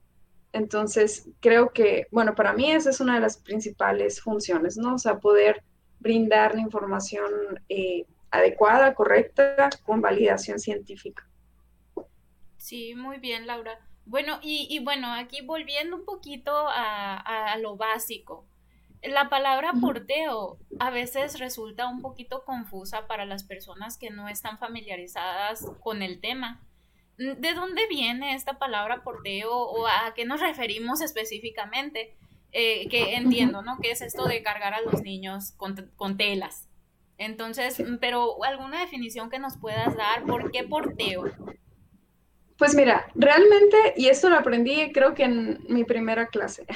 Entonces, 0.53 1.29
creo 1.41 1.73
que, 1.73 2.07
bueno, 2.11 2.35
para 2.35 2.53
mí 2.53 2.71
esa 2.71 2.91
es 2.91 3.01
una 3.01 3.17
de 3.17 3.21
las 3.21 3.37
principales 3.37 4.21
funciones, 4.21 4.77
¿no? 4.77 4.95
O 4.95 4.99
sea, 4.99 5.19
poder 5.19 5.63
brindar 5.99 6.55
la 6.55 6.61
información 6.61 7.31
eh, 7.69 8.07
adecuada, 8.31 8.95
correcta, 8.95 9.71
con 9.85 10.01
validación 10.01 10.59
científica. 10.59 11.29
Sí, 12.57 12.95
muy 12.95 13.19
bien, 13.19 13.47
Laura. 13.47 13.79
Bueno, 14.05 14.39
y, 14.43 14.79
bueno, 14.83 15.13
aquí 15.13 15.43
volviendo 15.43 15.97
un 15.97 16.05
poquito 16.07 16.51
a, 16.69 17.57
lo 17.61 17.77
básico. 17.77 18.47
La 19.03 19.29
palabra 19.29 19.73
porteo 19.81 20.59
a 20.81 20.91
veces 20.91 21.39
resulta 21.39 21.87
un 21.89 22.01
poquito 22.01 22.45
confusa 22.45 23.07
para 23.07 23.27
las 23.27 23.45
personas 23.45 23.99
que 23.99 24.11
no 24.11 24.29
están 24.29 24.59
familiarizadas 24.59 25.67
con 25.81 26.03
el 26.03 26.21
tema. 26.21 26.67
¿De 27.19 27.53
dónde 27.53 27.87
viene 27.89 28.35
esta 28.35 28.59
palabra 28.59 29.03
porteo 29.03 29.53
o 29.53 29.89
a 29.89 30.15
qué 30.15 30.25
nos 30.25 30.41
referimos 30.41 31.01
específicamente? 31.01 32.17
Eh, 32.53 32.89
que 32.89 33.17
entiendo, 33.17 33.61
¿no? 33.61 33.79
¿Qué 33.83 33.91
es 33.91 34.01
esto 34.01 34.27
de 34.27 34.43
cargar 34.43 34.73
a 34.73 34.81
los 34.81 35.03
niños 35.03 35.53
con, 35.57 36.17
telas? 36.17 36.69
Entonces, 37.19 37.83
pero 38.01 38.43
alguna 38.45 38.81
definición 38.81 39.31
que 39.31 39.41
nos 39.41 39.59
puedas 39.59 39.97
dar, 39.97 40.25
¿por 40.25 40.53
qué 40.53 40.63
porteo? 40.63 41.25
Pues 42.57 42.75
mira, 42.77 43.11
realmente, 43.17 43.95
y 43.97 44.07
esto 44.07 44.31
lo 44.31 44.37
aprendí 44.37 44.93
creo 44.93 45.15
que 45.15 45.25
en 45.25 45.59
mi 45.69 45.85
primera 45.85 46.29
clase, 46.29 46.67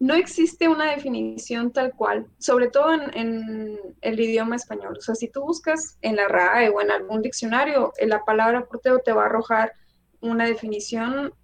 no 0.00 0.14
existe 0.14 0.68
una 0.68 0.92
definición 0.92 1.72
tal 1.72 1.92
cual, 1.92 2.26
sobre 2.38 2.68
todo 2.68 2.92
en, 2.92 3.78
el 4.00 4.20
idioma 4.20 4.56
español. 4.56 4.96
O 4.96 5.00
sea, 5.00 5.14
si 5.14 5.28
tú 5.28 5.42
buscas 5.42 5.98
en 6.02 6.16
la 6.16 6.28
RAE 6.28 6.68
o 6.68 6.80
en 6.80 6.90
algún 6.90 7.20
diccionario, 7.20 7.92
eh, 7.98 8.06
la 8.06 8.24
palabra 8.24 8.64
porteo 8.66 9.00
te 9.00 9.12
va 9.12 9.24
a 9.24 9.26
arrojar 9.26 9.72
una 10.20 10.46
definición 10.46 11.34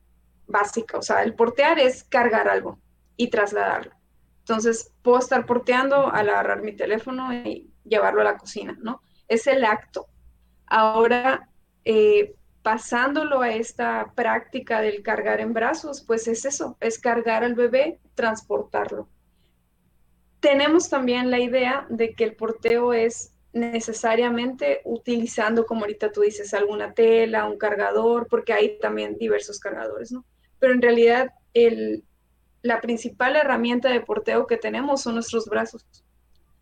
básica. 0.46 0.98
O 0.98 1.02
sea, 1.02 1.22
el 1.24 1.34
portear 1.34 1.80
es 1.80 2.04
cargar 2.04 2.48
algo 2.48 2.78
y 3.16 3.28
trasladarlo. 3.28 3.92
Entonces, 4.40 4.92
puedo 5.02 5.18
estar 5.18 5.46
porteando 5.46 6.12
al 6.12 6.28
agarrar 6.28 6.62
mi 6.62 6.76
teléfono 6.76 7.32
y 7.32 7.72
llevarlo 7.84 8.20
a 8.20 8.24
la 8.24 8.36
cocina, 8.36 8.76
¿no? 8.80 9.00
Es 9.26 9.46
el 9.46 9.64
acto. 9.64 10.06
Ahora, 10.66 11.48
eh, 11.84 12.34
pasándolo 12.64 13.42
a 13.42 13.50
esta 13.50 14.12
práctica 14.14 14.80
del 14.80 15.02
cargar 15.02 15.42
en 15.42 15.52
brazos, 15.52 16.00
pues 16.00 16.26
es 16.28 16.46
eso, 16.46 16.78
es 16.80 16.98
cargar 16.98 17.44
al 17.44 17.54
bebé, 17.54 18.00
transportarlo. 18.14 19.06
Tenemos 20.40 20.88
también 20.88 21.30
la 21.30 21.38
idea 21.38 21.86
de 21.90 22.14
que 22.14 22.24
el 22.24 22.36
porteo 22.36 22.94
es 22.94 23.34
necesariamente 23.52 24.80
utilizando, 24.84 25.66
como 25.66 25.82
ahorita 25.82 26.10
tú 26.10 26.22
dices, 26.22 26.54
alguna 26.54 26.94
tela, 26.94 27.46
un 27.46 27.58
cargador, 27.58 28.28
porque 28.28 28.54
hay 28.54 28.78
también 28.78 29.18
diversos 29.18 29.60
cargadores, 29.60 30.10
¿no? 30.10 30.24
Pero 30.58 30.72
en 30.72 30.80
realidad 30.80 31.28
el, 31.52 32.02
la 32.62 32.80
principal 32.80 33.36
herramienta 33.36 33.90
de 33.90 34.00
porteo 34.00 34.46
que 34.46 34.56
tenemos 34.56 35.02
son 35.02 35.16
nuestros 35.16 35.44
brazos. 35.44 35.84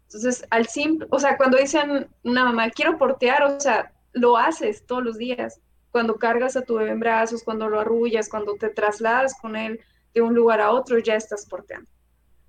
Entonces, 0.07 0.45
al 0.51 0.67
simple, 0.67 1.07
o 1.13 1.21
sea, 1.21 1.37
cuando 1.37 1.59
dicen 1.59 2.09
una 2.25 2.45
mamá, 2.45 2.71
quiero 2.71 2.99
portear, 2.99 3.45
o 3.45 3.61
sea, 3.61 3.93
lo 4.13 4.37
haces 4.37 4.85
todos 4.85 5.05
los 5.05 5.17
días. 5.17 5.61
Cuando 5.93 6.17
cargas 6.17 6.57
a 6.57 6.63
tu 6.63 6.75
bebé 6.75 6.91
en 6.91 7.01
brazos, 7.01 7.45
cuando 7.45 7.69
lo 7.69 7.79
arrullas, 7.79 8.29
cuando 8.29 8.57
te 8.57 8.71
trasladas 8.71 9.39
con 9.41 9.55
él 9.55 9.81
de 10.15 10.23
un 10.23 10.35
lugar 10.35 10.61
a 10.61 10.73
otro, 10.73 10.99
ya 10.99 11.15
estás 11.15 11.47
porteando. 11.47 11.89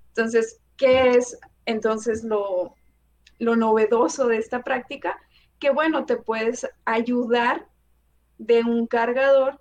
Entonces, 0.08 0.60
¿qué 0.76 1.10
es 1.10 1.38
entonces 1.66 2.24
lo, 2.24 2.74
lo 3.38 3.54
novedoso 3.54 4.26
de 4.26 4.38
esta 4.38 4.62
práctica? 4.62 5.18
Que 5.58 5.70
bueno, 5.70 6.04
te 6.06 6.16
puedes 6.16 6.68
ayudar 6.84 7.68
de 8.38 8.62
un 8.62 8.86
cargador 8.86 9.60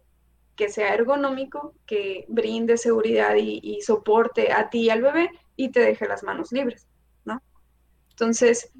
que 0.55 0.69
sea 0.69 0.93
ergonómico, 0.93 1.73
que 1.85 2.25
brinde 2.27 2.77
seguridad 2.77 3.35
y, 3.35 3.59
y, 3.63 3.81
soporte 3.81 4.51
a 4.51 4.69
ti 4.69 4.81
y 4.81 4.89
al 4.89 5.01
bebé 5.01 5.29
y 5.55 5.69
te 5.69 5.79
deje 5.79 6.07
las 6.07 6.23
manos 6.23 6.51
libres, 6.51 6.87
¿no? 7.25 7.41
Entonces, 8.11 8.71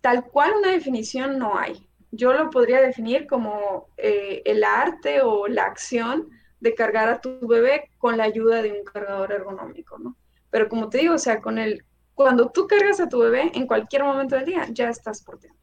tal 0.00 0.24
cual 0.24 0.52
una 0.58 0.72
definición 0.72 1.38
no 1.38 1.56
hay. 1.56 1.88
Yo 2.12 2.32
lo 2.32 2.50
podría 2.50 2.80
definir 2.80 3.26
como 3.26 3.88
eh, 3.96 4.42
el 4.44 4.62
arte 4.62 5.22
o 5.22 5.48
la 5.48 5.64
acción 5.64 6.30
de 6.60 6.74
cargar 6.74 7.08
a 7.08 7.20
tu 7.20 7.46
bebé 7.48 7.90
con 7.98 8.16
la 8.16 8.24
ayuda 8.24 8.62
de 8.62 8.70
un 8.70 8.84
cargador 8.84 9.32
ergonómico, 9.32 9.98
¿no? 9.98 10.16
Pero 10.50 10.68
como 10.68 10.88
te 10.88 10.98
digo, 10.98 11.14
o 11.14 11.18
sea, 11.18 11.40
con 11.40 11.58
el, 11.58 11.84
cuando 12.14 12.50
tú 12.50 12.68
cargas 12.68 13.00
a 13.00 13.08
tu 13.08 13.18
bebé 13.18 13.50
en 13.54 13.66
cualquier 13.66 14.04
momento 14.04 14.36
del 14.36 14.44
día, 14.44 14.68
ya 14.70 14.88
estás 14.88 15.22
porteando. 15.22 15.58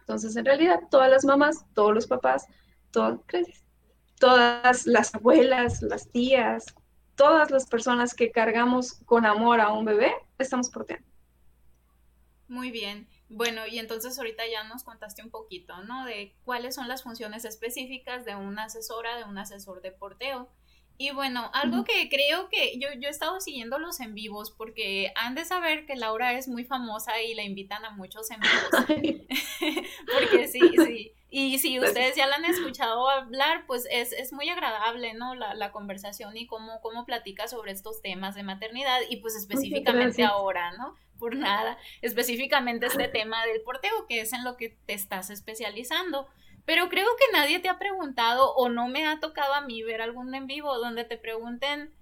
Entonces, 0.00 0.36
en 0.36 0.44
realidad, 0.44 0.80
todas 0.90 1.10
las 1.10 1.24
mamás, 1.24 1.64
todos 1.74 1.94
los 1.94 2.06
papás, 2.06 2.46
todas 2.90 4.86
las 4.86 5.14
abuelas, 5.14 5.82
las 5.82 6.08
tías, 6.10 6.74
todas 7.14 7.50
las 7.50 7.66
personas 7.66 8.14
que 8.14 8.30
cargamos 8.30 9.00
con 9.04 9.26
amor 9.26 9.60
a 9.60 9.72
un 9.72 9.84
bebé, 9.84 10.14
estamos 10.38 10.70
porteando. 10.70 11.06
Muy 12.46 12.70
bien. 12.70 13.08
Bueno, 13.28 13.66
y 13.66 13.78
entonces 13.78 14.18
ahorita 14.18 14.44
ya 14.50 14.64
nos 14.64 14.84
contaste 14.84 15.22
un 15.22 15.30
poquito, 15.30 15.82
¿no? 15.84 16.04
De 16.06 16.34
cuáles 16.44 16.74
son 16.74 16.88
las 16.88 17.02
funciones 17.02 17.44
específicas 17.44 18.24
de 18.24 18.34
una 18.34 18.64
asesora, 18.64 19.16
de 19.16 19.24
un 19.24 19.36
asesor 19.36 19.82
de 19.82 19.92
porteo. 19.92 20.48
Y 21.00 21.12
bueno, 21.12 21.48
algo 21.54 21.84
que 21.84 22.08
creo 22.08 22.48
que 22.48 22.76
yo, 22.80 22.88
yo 22.98 23.06
he 23.06 23.10
estado 23.10 23.40
siguiendo 23.40 23.78
los 23.78 24.00
en 24.00 24.14
vivos 24.14 24.50
porque 24.50 25.12
han 25.14 25.36
de 25.36 25.44
saber 25.44 25.86
que 25.86 25.94
Laura 25.94 26.36
es 26.36 26.48
muy 26.48 26.64
famosa 26.64 27.22
y 27.22 27.34
la 27.34 27.44
invitan 27.44 27.84
a 27.84 27.90
muchos 27.90 28.28
en 28.32 28.40
vivos. 28.40 29.24
porque 30.12 30.48
sí, 30.48 30.60
sí. 30.84 31.12
Y 31.30 31.58
si 31.58 31.78
ustedes 31.78 32.16
ya 32.16 32.26
la 32.26 32.36
han 32.36 32.46
escuchado 32.46 33.08
hablar, 33.08 33.64
pues 33.66 33.86
es, 33.90 34.12
es 34.12 34.32
muy 34.32 34.48
agradable, 34.48 35.12
¿no? 35.14 35.34
La, 35.34 35.54
la, 35.54 35.70
conversación 35.70 36.36
y 36.36 36.46
cómo, 36.46 36.80
cómo 36.80 37.04
platica 37.04 37.46
sobre 37.46 37.72
estos 37.72 38.00
temas 38.00 38.34
de 38.34 38.42
maternidad 38.42 38.98
y 39.08 39.16
pues 39.18 39.36
específicamente 39.36 40.24
ahora, 40.24 40.72
¿no? 40.72 40.96
Por 41.18 41.36
nada, 41.36 41.76
específicamente 42.00 42.86
este 42.86 43.08
tema 43.08 43.44
del 43.46 43.60
porteo, 43.62 44.06
que 44.08 44.20
es 44.20 44.32
en 44.32 44.44
lo 44.44 44.56
que 44.56 44.76
te 44.86 44.94
estás 44.94 45.30
especializando. 45.30 46.28
Pero 46.64 46.88
creo 46.88 47.08
que 47.18 47.32
nadie 47.32 47.58
te 47.58 47.68
ha 47.68 47.78
preguntado 47.78 48.54
o 48.54 48.68
no 48.68 48.88
me 48.88 49.06
ha 49.06 49.20
tocado 49.20 49.54
a 49.54 49.62
mí 49.62 49.82
ver 49.82 50.00
algún 50.00 50.34
en 50.34 50.46
vivo 50.46 50.78
donde 50.78 51.04
te 51.04 51.16
pregunten 51.16 51.92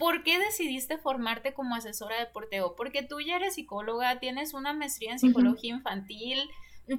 ¿por 0.00 0.22
qué 0.22 0.38
decidiste 0.38 0.96
formarte 0.96 1.52
como 1.52 1.74
asesora 1.74 2.18
de 2.18 2.24
porteo? 2.24 2.74
Porque 2.74 3.02
tú 3.02 3.20
ya 3.20 3.36
eres 3.36 3.56
psicóloga, 3.56 4.18
tienes 4.18 4.54
una 4.54 4.72
maestría 4.72 5.12
en 5.12 5.18
psicología 5.18 5.74
uh 5.74 5.76
-huh. 5.76 5.78
infantil, 5.80 6.50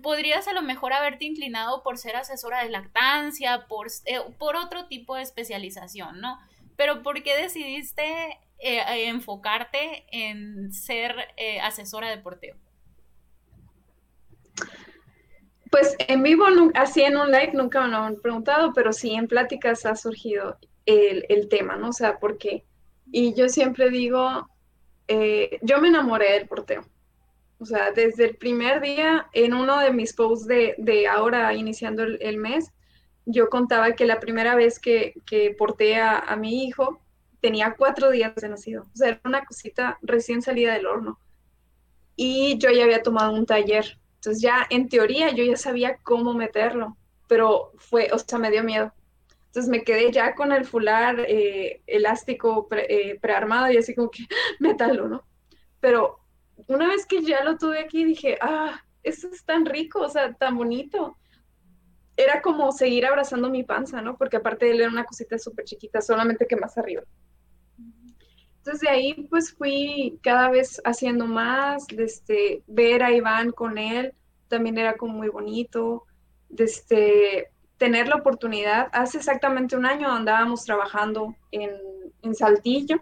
podrías 0.03 0.47
a 0.47 0.53
lo 0.53 0.61
mejor 0.61 0.93
haberte 0.93 1.25
inclinado 1.25 1.81
por 1.81 1.97
ser 1.97 2.15
asesora 2.15 2.63
de 2.63 2.69
lactancia, 2.69 3.65
por, 3.67 3.87
eh, 4.05 4.19
por 4.37 4.55
otro 4.55 4.85
tipo 4.85 5.15
de 5.15 5.23
especialización, 5.23 6.21
¿no? 6.21 6.37
Pero 6.75 7.01
¿por 7.01 7.23
qué 7.23 7.35
decidiste 7.35 8.39
eh, 8.61 9.07
enfocarte 9.07 10.05
en 10.11 10.71
ser 10.71 11.15
eh, 11.37 11.59
asesora 11.61 12.09
de 12.09 12.17
porteo? 12.17 12.55
Pues 15.69 15.95
en 15.99 16.21
vivo, 16.21 16.45
así 16.75 17.01
en 17.01 17.17
un 17.17 17.31
live, 17.31 17.51
nunca 17.53 17.81
me 17.81 17.87
lo 17.87 17.97
han 17.97 18.15
preguntado, 18.17 18.73
pero 18.73 18.91
sí 18.91 19.13
en 19.13 19.27
pláticas 19.27 19.85
ha 19.85 19.95
surgido 19.95 20.57
el, 20.85 21.25
el 21.29 21.47
tema, 21.47 21.77
¿no? 21.77 21.89
O 21.89 21.93
sea, 21.93 22.19
¿por 22.19 22.37
qué? 22.37 22.65
Y 23.11 23.33
yo 23.33 23.47
siempre 23.49 23.89
digo, 23.89 24.49
eh, 25.07 25.59
yo 25.61 25.81
me 25.81 25.89
enamoré 25.89 26.31
del 26.33 26.47
porteo. 26.47 26.85
O 27.59 27.65
sea, 27.65 27.91
desde 27.91 28.25
el 28.25 28.37
primer 28.37 28.81
día, 28.81 29.27
en 29.33 29.53
uno 29.53 29.79
de 29.79 29.91
mis 29.91 30.13
posts 30.13 30.47
de, 30.47 30.73
de 30.77 31.07
ahora 31.07 31.53
iniciando 31.53 32.03
el, 32.03 32.37
mes, 32.37 32.71
yo 33.25 33.49
contaba 33.49 33.91
que 33.91 34.05
la 34.05 34.19
primera 34.19 34.55
vez 34.55 34.79
que, 34.79 35.13
que 35.25 35.53
porté 35.57 35.97
a, 35.97 36.35
mi 36.37 36.63
hijo 36.63 37.01
tenía 37.41 37.75
cuatro 37.77 38.11
días 38.11 38.35
de 38.35 38.49
nacido. 38.49 38.83
O 38.93 38.95
sea, 38.95 39.09
era 39.09 39.21
una 39.25 39.43
cosita 39.43 39.97
recién 40.01 40.41
salida 40.41 40.73
del 40.73 40.85
horno. 40.85 41.19
Y 42.15 42.57
yo 42.59 42.69
ya 42.69 42.83
había 42.83 43.03
tomado 43.03 43.33
un 43.33 43.45
taller 43.45 43.97
entonces 44.21 44.43
ya 44.43 44.67
en 44.69 44.87
teoría 44.87 45.31
yo 45.31 45.43
ya 45.43 45.57
sabía 45.57 45.97
cómo 46.03 46.35
meterlo, 46.35 46.95
pero 47.27 47.71
fue, 47.77 48.09
o 48.13 48.19
sea, 48.19 48.37
me 48.37 48.51
dio 48.51 48.63
miedo. 48.63 48.93
Entonces 49.47 49.67
me 49.67 49.83
quedé 49.83 50.11
ya 50.11 50.35
con 50.35 50.51
el 50.51 50.63
fular 50.63 51.19
eh, 51.21 51.81
elástico 51.87 52.67
pre, 52.67 52.85
eh, 52.87 53.19
prearmado 53.19 53.71
y 53.71 53.77
así 53.77 53.95
como 53.95 54.11
que 54.11 54.27
métalo, 54.59 55.07
¿no? 55.07 55.23
Pero 55.79 56.19
una 56.67 56.87
vez 56.87 57.07
que 57.07 57.23
ya 57.23 57.43
lo 57.43 57.57
tuve 57.57 57.79
aquí 57.79 58.05
dije, 58.05 58.37
ah, 58.41 58.83
eso 59.01 59.27
es 59.27 59.43
tan 59.43 59.65
rico, 59.65 60.01
o 60.01 60.09
sea, 60.09 60.33
tan 60.33 60.55
bonito. 60.55 61.17
Era 62.15 62.43
como 62.43 62.71
seguir 62.71 63.07
abrazando 63.07 63.49
mi 63.49 63.63
panza, 63.63 64.03
¿no? 64.03 64.17
Porque 64.17 64.37
aparte 64.37 64.67
de 64.67 64.73
él 64.73 64.81
era 64.81 64.91
una 64.91 65.05
cosita 65.05 65.39
súper 65.39 65.65
chiquita, 65.65 65.99
solamente 65.99 66.45
que 66.45 66.57
más 66.57 66.77
arriba. 66.77 67.01
Entonces 68.61 68.81
de 68.81 68.89
ahí 68.89 69.27
pues 69.27 69.53
fui 69.53 70.19
cada 70.21 70.51
vez 70.51 70.79
haciendo 70.85 71.25
más, 71.25 71.87
desde 71.87 72.61
ver 72.67 73.01
a 73.01 73.11
Iván 73.11 73.51
con 73.51 73.79
él, 73.79 74.13
también 74.49 74.77
era 74.77 74.97
como 74.97 75.13
muy 75.13 75.29
bonito, 75.29 76.05
desde 76.47 77.49
tener 77.77 78.07
la 78.07 78.17
oportunidad, 78.17 78.89
hace 78.91 79.17
exactamente 79.17 79.75
un 79.75 79.87
año 79.87 80.11
andábamos 80.11 80.63
trabajando 80.63 81.35
en, 81.49 81.71
en 82.21 82.35
Saltillo, 82.35 83.01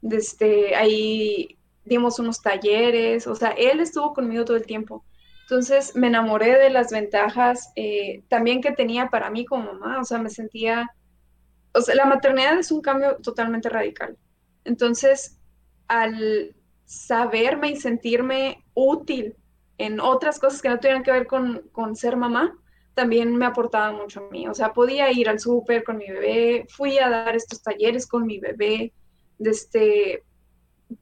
desde 0.00 0.74
ahí 0.74 1.56
dimos 1.84 2.18
unos 2.18 2.42
talleres, 2.42 3.28
o 3.28 3.36
sea, 3.36 3.50
él 3.50 3.78
estuvo 3.78 4.12
conmigo 4.12 4.44
todo 4.44 4.56
el 4.56 4.66
tiempo. 4.66 5.04
Entonces 5.42 5.94
me 5.94 6.08
enamoré 6.08 6.58
de 6.58 6.70
las 6.70 6.90
ventajas 6.90 7.70
eh, 7.76 8.24
también 8.28 8.60
que 8.60 8.72
tenía 8.72 9.10
para 9.10 9.30
mí 9.30 9.44
como 9.44 9.74
mamá, 9.74 10.00
o 10.00 10.04
sea, 10.04 10.18
me 10.18 10.30
sentía, 10.30 10.88
o 11.72 11.80
sea, 11.80 11.94
la 11.94 12.06
maternidad 12.06 12.58
es 12.58 12.72
un 12.72 12.82
cambio 12.82 13.18
totalmente 13.22 13.68
radical. 13.68 14.16
Entonces, 14.64 15.38
al 15.88 16.54
saberme 16.84 17.70
y 17.70 17.76
sentirme 17.76 18.64
útil 18.74 19.36
en 19.78 20.00
otras 20.00 20.38
cosas 20.38 20.62
que 20.62 20.68
no 20.68 20.78
tuvieran 20.78 21.02
que 21.02 21.10
ver 21.10 21.26
con, 21.26 21.62
con, 21.72 21.96
ser 21.96 22.16
mamá, 22.16 22.56
también 22.94 23.34
me 23.36 23.46
aportaba 23.46 23.92
mucho 23.92 24.20
a 24.20 24.30
mí. 24.30 24.46
O 24.46 24.54
sea, 24.54 24.72
podía 24.72 25.10
ir 25.10 25.28
al 25.28 25.40
súper 25.40 25.84
con 25.84 25.96
mi 25.96 26.08
bebé, 26.08 26.66
fui 26.68 26.98
a 26.98 27.08
dar 27.08 27.34
estos 27.34 27.62
talleres 27.62 28.06
con 28.06 28.26
mi 28.26 28.38
bebé, 28.38 28.92
desde, 29.38 30.22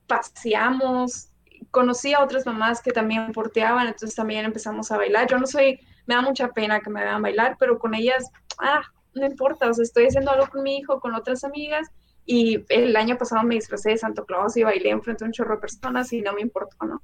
paseamos, 0.07 1.31
conocí 1.71 2.15
a 2.15 2.23
otras 2.23 2.47
mamás 2.47 2.81
que 2.83 2.93
también 2.93 3.33
porteaban, 3.33 3.87
entonces 3.87 4.15
también 4.15 4.45
empezamos 4.45 4.91
a 4.91 4.97
bailar. 4.97 5.29
Yo 5.29 5.39
no 5.39 5.47
soy, 5.47 5.81
me 6.07 6.15
da 6.15 6.23
mucha 6.23 6.49
pena 6.49 6.81
que 6.81 6.91
me 6.91 7.03
vean 7.03 7.23
bailar, 7.23 7.57
pero 7.59 7.79
con 7.79 7.95
ellas, 7.95 8.31
ah, 8.59 8.83
no 9.15 9.27
importa, 9.27 9.69
o 9.69 9.75
sea, 9.75 9.83
estoy 9.83 10.07
haciendo 10.07 10.31
algo 10.31 10.49
con 10.49 10.63
mi 10.63 10.79
hijo, 10.79 11.01
con 11.01 11.15
otras 11.15 11.45
amigas, 11.45 11.89
y 12.27 12.65
el 12.69 12.97
año 12.97 13.19
pasado 13.19 13.43
me 13.43 13.57
disfrazé 13.57 13.91
de 13.91 13.99
Santo 13.99 14.25
Claus 14.25 14.57
y 14.57 14.63
bailé 14.63 14.91
enfrente 14.91 15.25
de 15.25 15.29
un 15.29 15.33
chorro 15.33 15.57
de 15.57 15.61
personas 15.61 16.13
y 16.13 16.23
no 16.23 16.33
me 16.33 16.43
importó, 16.43 16.77
¿no? 16.87 17.03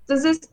Entonces, 0.00 0.50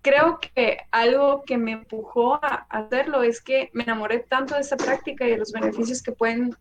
creo 0.00 0.38
que 0.40 0.78
algo 0.90 1.42
que 1.44 1.58
me 1.58 1.72
empujó 1.72 2.34
a 2.44 2.66
hacerlo 2.70 3.22
es 3.22 3.40
que 3.40 3.70
me 3.72 3.82
enamoré 3.84 4.20
tanto 4.20 4.54
de 4.54 4.62
esa 4.62 4.76
práctica 4.76 5.26
y 5.26 5.30
de 5.30 5.38
los 5.38 5.52
beneficios 5.52 6.02
que 6.02 6.12
pueden 6.12 6.56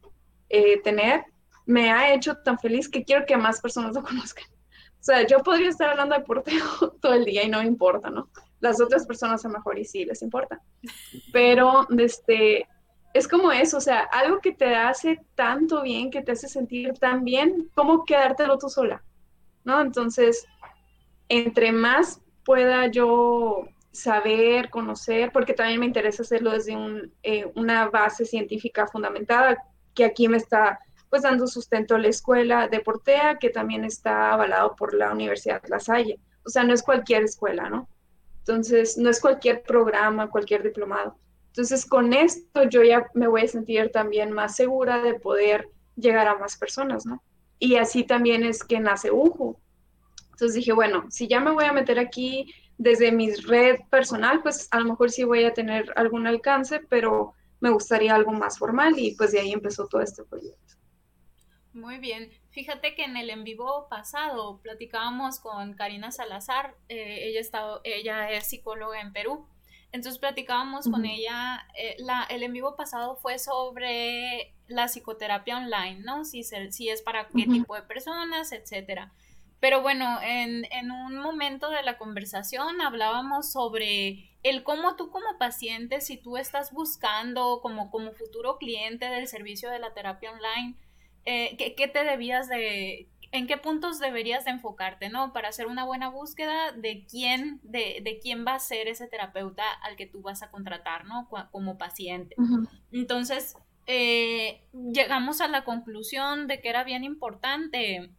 eh, 0.50 0.82
tener, 0.82 1.26
me 1.66 1.92
ha 1.92 2.14
hecho 2.14 2.36
tan 2.38 2.60
feliz 2.60 2.90
que 2.90 3.04
quiero 3.04 3.26
que 3.26 3.38
más 3.38 3.62
personas 3.62 3.96
lo 3.96 4.04
conozcan. 4.04 4.46
O 5.02 5.04
sea, 5.04 5.26
yo 5.26 5.40
podría 5.40 5.70
estar 5.70 5.90
hablando 5.90 6.16
de 6.16 6.24
porteo 6.24 6.92
todo 7.02 7.14
el 7.14 7.26
día 7.26 7.44
y 7.44 7.50
no 7.50 7.60
me 7.60 7.66
importa, 7.66 8.10
¿no? 8.10 8.30
Las 8.60 8.80
otras 8.80 9.08
personas 9.08 9.44
a 9.44 9.48
lo 9.48 9.56
mejor 9.56 9.80
y 9.80 9.86
sí 9.86 10.06
les 10.06 10.22
importa. 10.22 10.62
Pero, 11.34 11.88
este, 11.98 12.68
es 13.14 13.28
como 13.28 13.52
eso, 13.52 13.78
o 13.78 13.82
sea, 13.82 14.00
algo 14.00 14.40
que 14.40 14.54
te 14.54 14.76
hace 14.76 15.20
tanto 15.36 15.82
bien, 15.82 16.12
que 16.12 16.22
te 16.22 16.32
hace 16.32 16.48
sentir 16.48 16.94
tan 16.94 17.24
bien, 17.24 17.70
como 17.76 18.06
quedártelo 18.06 18.58
tú 18.58 18.70
sola, 18.70 19.04
¿no? 19.64 19.82
Entonces, 19.82 20.46
entre 21.30 21.72
más 21.72 22.22
pueda 22.44 22.88
yo 22.88 23.68
saber, 23.92 24.70
conocer, 24.70 25.32
porque 25.32 25.54
también 25.54 25.80
me 25.80 25.86
interesa 25.86 26.24
hacerlo 26.24 26.52
desde 26.52 26.76
un, 26.76 27.14
eh, 27.24 27.52
una 27.56 27.90
base 27.90 28.26
científica 28.26 28.88
fundamentada, 28.88 29.58
que 29.94 30.06
aquí 30.06 30.28
me 30.28 30.38
está 30.38 30.80
pues 31.10 31.24
dando 31.24 31.46
sustento 31.46 31.96
a 31.96 32.00
la 32.00 32.08
escuela 32.08 32.70
de 32.70 32.80
Portea, 32.80 33.38
que 33.38 33.50
también 33.50 33.84
está 33.84 34.32
avalado 34.32 34.78
por 34.78 34.94
la 34.94 35.12
Universidad 35.12 35.62
La 35.68 35.82
Salle. 35.82 36.20
O 36.46 36.50
sea, 36.50 36.64
no 36.64 36.74
es 36.74 36.82
cualquier 36.82 37.24
escuela, 37.24 37.70
¿no? 37.70 37.90
Entonces, 38.40 38.98
no 38.98 39.10
es 39.10 39.20
cualquier 39.20 39.62
programa, 39.62 40.30
cualquier 40.30 40.64
diplomado. 40.64 41.18
Entonces, 41.52 41.86
con 41.86 42.14
esto 42.14 42.64
yo 42.64 42.82
ya 42.82 43.08
me 43.14 43.28
voy 43.28 43.42
a 43.42 43.48
sentir 43.48 43.92
también 43.92 44.32
más 44.32 44.56
segura 44.56 45.02
de 45.02 45.16
poder 45.16 45.68
llegar 45.98 46.28
a 46.28 46.38
más 46.38 46.58
personas, 46.58 47.06
¿no? 47.06 47.22
Y 47.60 47.76
así 47.76 48.04
también 48.04 48.44
es 48.44 48.64
que 48.64 48.80
nace 48.80 49.12
UJU. 49.12 49.58
Entonces 50.32 50.56
dije, 50.56 50.72
bueno, 50.72 51.06
si 51.10 51.28
ya 51.28 51.40
me 51.40 51.52
voy 51.52 51.66
a 51.66 51.74
meter 51.74 52.00
aquí 52.00 52.54
desde 52.78 53.12
mi 53.12 53.32
red 53.34 53.80
personal, 53.90 54.42
pues 54.42 54.68
a 54.72 54.80
lo 54.80 54.86
mejor 54.86 55.12
sí 55.12 55.24
voy 55.24 55.44
a 55.44 55.54
tener 55.54 55.92
algún 55.96 56.26
alcance, 56.26 56.80
pero 56.90 57.34
me 57.60 57.70
gustaría 57.70 58.16
algo 58.16 58.32
más 58.32 58.58
formal 58.58 58.98
y 58.98 59.16
pues 59.16 59.34
de 59.34 59.42
ahí 59.42 59.52
empezó 59.52 59.88
todo 59.88 60.02
este 60.02 60.24
proyecto. 60.24 60.76
Muy 61.74 62.00
bien. 62.00 62.32
Fíjate 62.50 62.96
que 62.96 63.04
en 63.04 63.16
el 63.16 63.30
en 63.30 63.44
vivo 63.44 63.88
pasado 63.90 64.60
platicábamos 64.62 65.40
con 65.40 65.74
Karina 65.74 66.12
Salazar, 66.12 66.76
eh, 66.90 67.28
ella, 67.28 67.40
está, 67.40 67.80
ella 67.84 68.32
es 68.32 68.48
psicóloga 68.48 69.00
en 69.00 69.14
Perú. 69.14 69.48
Entonces 69.92 70.20
platicábamos 70.20 70.88
con 70.90 71.06
ella, 71.06 71.68
eh, 71.78 71.96
la, 72.00 72.24
el 72.30 72.44
en 72.44 72.54
vivo 72.54 72.76
pasado 72.78 73.18
fue 73.18 73.38
sobre 73.40 74.54
la 74.68 74.88
psicoterapia 74.88 75.58
online, 75.58 76.00
¿no? 76.00 76.24
Si, 76.24 76.44
si 76.44 76.90
es 76.90 77.02
para 77.02 77.28
qué 77.28 77.46
tipo 77.46 77.76
de 77.76 77.82
personas, 77.82 78.54
etcétera. 78.54 79.12
Pero 79.60 79.82
bueno, 79.82 80.20
en, 80.24 80.66
en, 80.72 80.92
un 80.92 81.18
momento 81.18 81.70
de 81.70 81.84
la 81.84 81.98
conversación 81.98 82.82
hablábamos 82.82 83.52
sobre 83.52 84.32
el 84.44 84.64
cómo 84.64 84.96
tú 84.96 85.12
como 85.12 85.38
paciente, 85.38 86.02
si 86.02 86.18
tú 86.18 86.38
estás 86.38 86.72
buscando 86.72 87.60
como, 87.62 87.92
como 87.92 88.12
futuro 88.14 88.58
cliente 88.58 89.06
del 89.06 89.28
servicio 89.28 89.70
de 89.70 89.78
la 89.78 89.94
terapia 89.94 90.32
online, 90.32 90.76
eh, 91.26 91.56
¿qué, 91.58 91.88
te 91.88 92.04
debías 92.04 92.50
de, 92.50 93.08
en 93.32 93.48
qué 93.48 93.58
puntos 93.58 94.00
deberías 94.00 94.46
de 94.46 94.52
enfocarte, 94.52 95.10
¿no? 95.10 95.32
Para 95.32 95.50
hacer 95.50 95.68
una 95.68 95.86
buena 95.86 96.10
búsqueda 96.10 96.72
de 96.74 97.06
quién, 97.10 97.60
de, 97.64 98.02
de 98.04 98.20
quién 98.20 98.46
va 98.46 98.56
a 98.56 98.60
ser 98.60 98.88
ese 98.88 99.08
terapeuta 99.08 99.64
al 99.84 99.96
que 99.96 100.06
tú 100.06 100.22
vas 100.22 100.44
a 100.44 100.52
contratar, 100.52 101.06
¿no? 101.06 101.30
Como 101.52 101.78
paciente. 101.78 102.36
Entonces, 102.92 103.56
eh, 103.88 104.62
llegamos 104.74 105.40
a 105.40 105.48
la 105.48 105.64
conclusión 105.64 106.48
de 106.48 106.60
que 106.60 106.70
era 106.70 106.84
bien 106.84 107.04
importante 107.04 108.10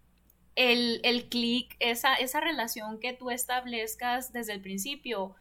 el, 0.55 1.01
el 1.03 1.29
clic, 1.29 1.77
esa, 1.79 2.15
esa 2.15 2.41
relación 2.41 2.99
que 2.99 3.13
tú 3.13 3.31
establezcas 3.31 4.33
desde 4.33 4.55
el 4.55 4.63
principio 4.63 5.35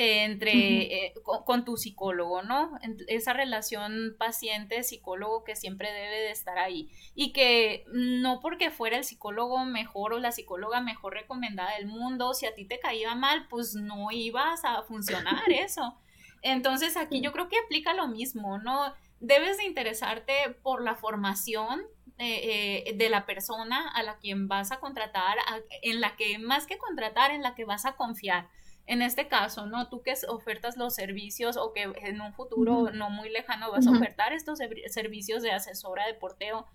entre 0.00 1.06
eh, 1.06 1.14
con, 1.24 1.64
tu 1.64 1.76
psicólogo, 1.76 2.42
¿no? 2.42 2.78
Esa 3.08 3.32
relación 3.32 4.14
paciente-psicólogo 4.16 5.42
que 5.42 5.56
siempre 5.56 5.92
debe 5.92 6.20
de 6.20 6.30
estar 6.30 6.56
ahí. 6.56 6.88
Y 7.16 7.32
que 7.32 7.84
no 7.88 8.38
porque 8.38 8.70
fuera 8.70 8.96
el 8.96 9.02
psicólogo 9.02 9.64
mejor 9.64 10.12
o 10.12 10.20
la 10.20 10.30
psicóloga 10.30 10.80
mejor 10.80 11.14
recomendada 11.14 11.74
del 11.74 11.88
mundo, 11.88 12.32
si 12.32 12.46
a 12.46 12.54
ti 12.54 12.64
te 12.64 12.78
caía 12.78 13.16
mal, 13.16 13.48
pues 13.48 13.74
no 13.74 14.12
ibas 14.12 14.64
a 14.64 14.84
funcionar 14.84 15.42
eso. 15.50 15.96
Entonces 16.42 16.96
aquí 16.96 17.20
yo 17.20 17.32
creo 17.32 17.48
que 17.48 17.58
aplica 17.58 17.92
lo 17.92 18.06
mismo, 18.06 18.58
¿no? 18.58 18.94
Debes 19.18 19.56
de 19.56 19.64
interesarte 19.64 20.32
por 20.62 20.80
la 20.80 20.94
formación 20.94 21.80
eh, 22.18 22.84
eh, 22.86 22.92
de 22.94 23.08
la 23.08 23.26
persona 23.26 23.88
a 23.88 24.04
la 24.04 24.18
quien 24.18 24.46
vas 24.46 24.70
a 24.70 24.78
contratar, 24.78 25.38
en 25.82 26.00
la 26.00 26.14
que 26.14 26.38
más 26.38 26.68
que 26.68 26.78
contratar, 26.78 27.32
en 27.32 27.42
la 27.42 27.56
que 27.56 27.64
vas 27.64 27.84
a 27.84 27.96
confiar 27.96 28.46
en 28.88 29.02
este 29.02 29.28
caso, 29.28 29.66
¿no? 29.66 29.88
Tú 29.90 30.02
que 30.02 30.14
ofertas 30.28 30.78
los 30.78 30.94
servicios 30.94 31.58
o 31.58 31.74
que 31.74 31.82
en 32.02 32.22
un 32.22 32.32
futuro 32.32 32.90
no 32.90 33.10
muy 33.10 33.28
lejano 33.28 33.70
vas 33.70 33.86
a 33.86 33.90
ofertar 33.90 34.32
estos 34.32 34.58
servicios 34.86 35.42
de 35.42 35.52
asesora 35.52 36.06
de 36.06 36.14
porteo, 36.14 36.66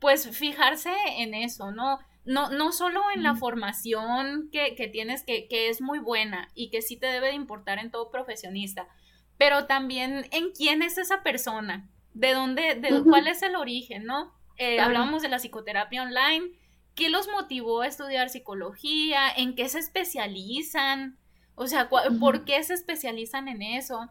pues 0.00 0.28
fijarse 0.36 0.94
en 1.18 1.34
eso, 1.34 1.70
¿no? 1.70 1.98
No, 2.24 2.48
no 2.48 2.72
solo 2.72 3.02
en 3.14 3.22
la 3.22 3.34
formación 3.34 4.48
que, 4.50 4.88
tienes, 4.90 5.24
que, 5.24 5.46
que, 5.46 5.68
es 5.68 5.82
muy 5.82 5.98
buena 5.98 6.48
y 6.54 6.70
que 6.70 6.80
sí 6.80 6.96
te 6.96 7.08
debe 7.08 7.28
de 7.28 7.34
importar 7.34 7.78
en 7.78 7.90
todo 7.90 8.10
profesionista, 8.10 8.88
pero 9.36 9.66
también 9.66 10.26
en 10.30 10.52
quién 10.52 10.80
es 10.82 10.96
esa 10.96 11.22
persona, 11.22 11.90
de 12.14 12.32
dónde, 12.32 12.76
de 12.76 13.02
cuál 13.02 13.26
es 13.26 13.42
el 13.42 13.56
origen, 13.56 14.04
¿no? 14.04 14.32
Eh, 14.56 14.80
hablábamos 14.80 15.20
de 15.20 15.28
la 15.28 15.38
psicoterapia 15.38 16.02
online, 16.02 16.52
¿qué 16.94 17.10
los 17.10 17.28
motivó 17.28 17.82
a 17.82 17.88
estudiar 17.88 18.30
psicología? 18.30 19.30
¿En 19.36 19.54
qué 19.54 19.68
se 19.68 19.80
especializan? 19.80 21.18
O 21.54 21.66
sea, 21.66 21.88
¿por 21.88 22.44
qué 22.44 22.62
se 22.62 22.74
especializan 22.74 23.48
en 23.48 23.62
eso? 23.62 24.10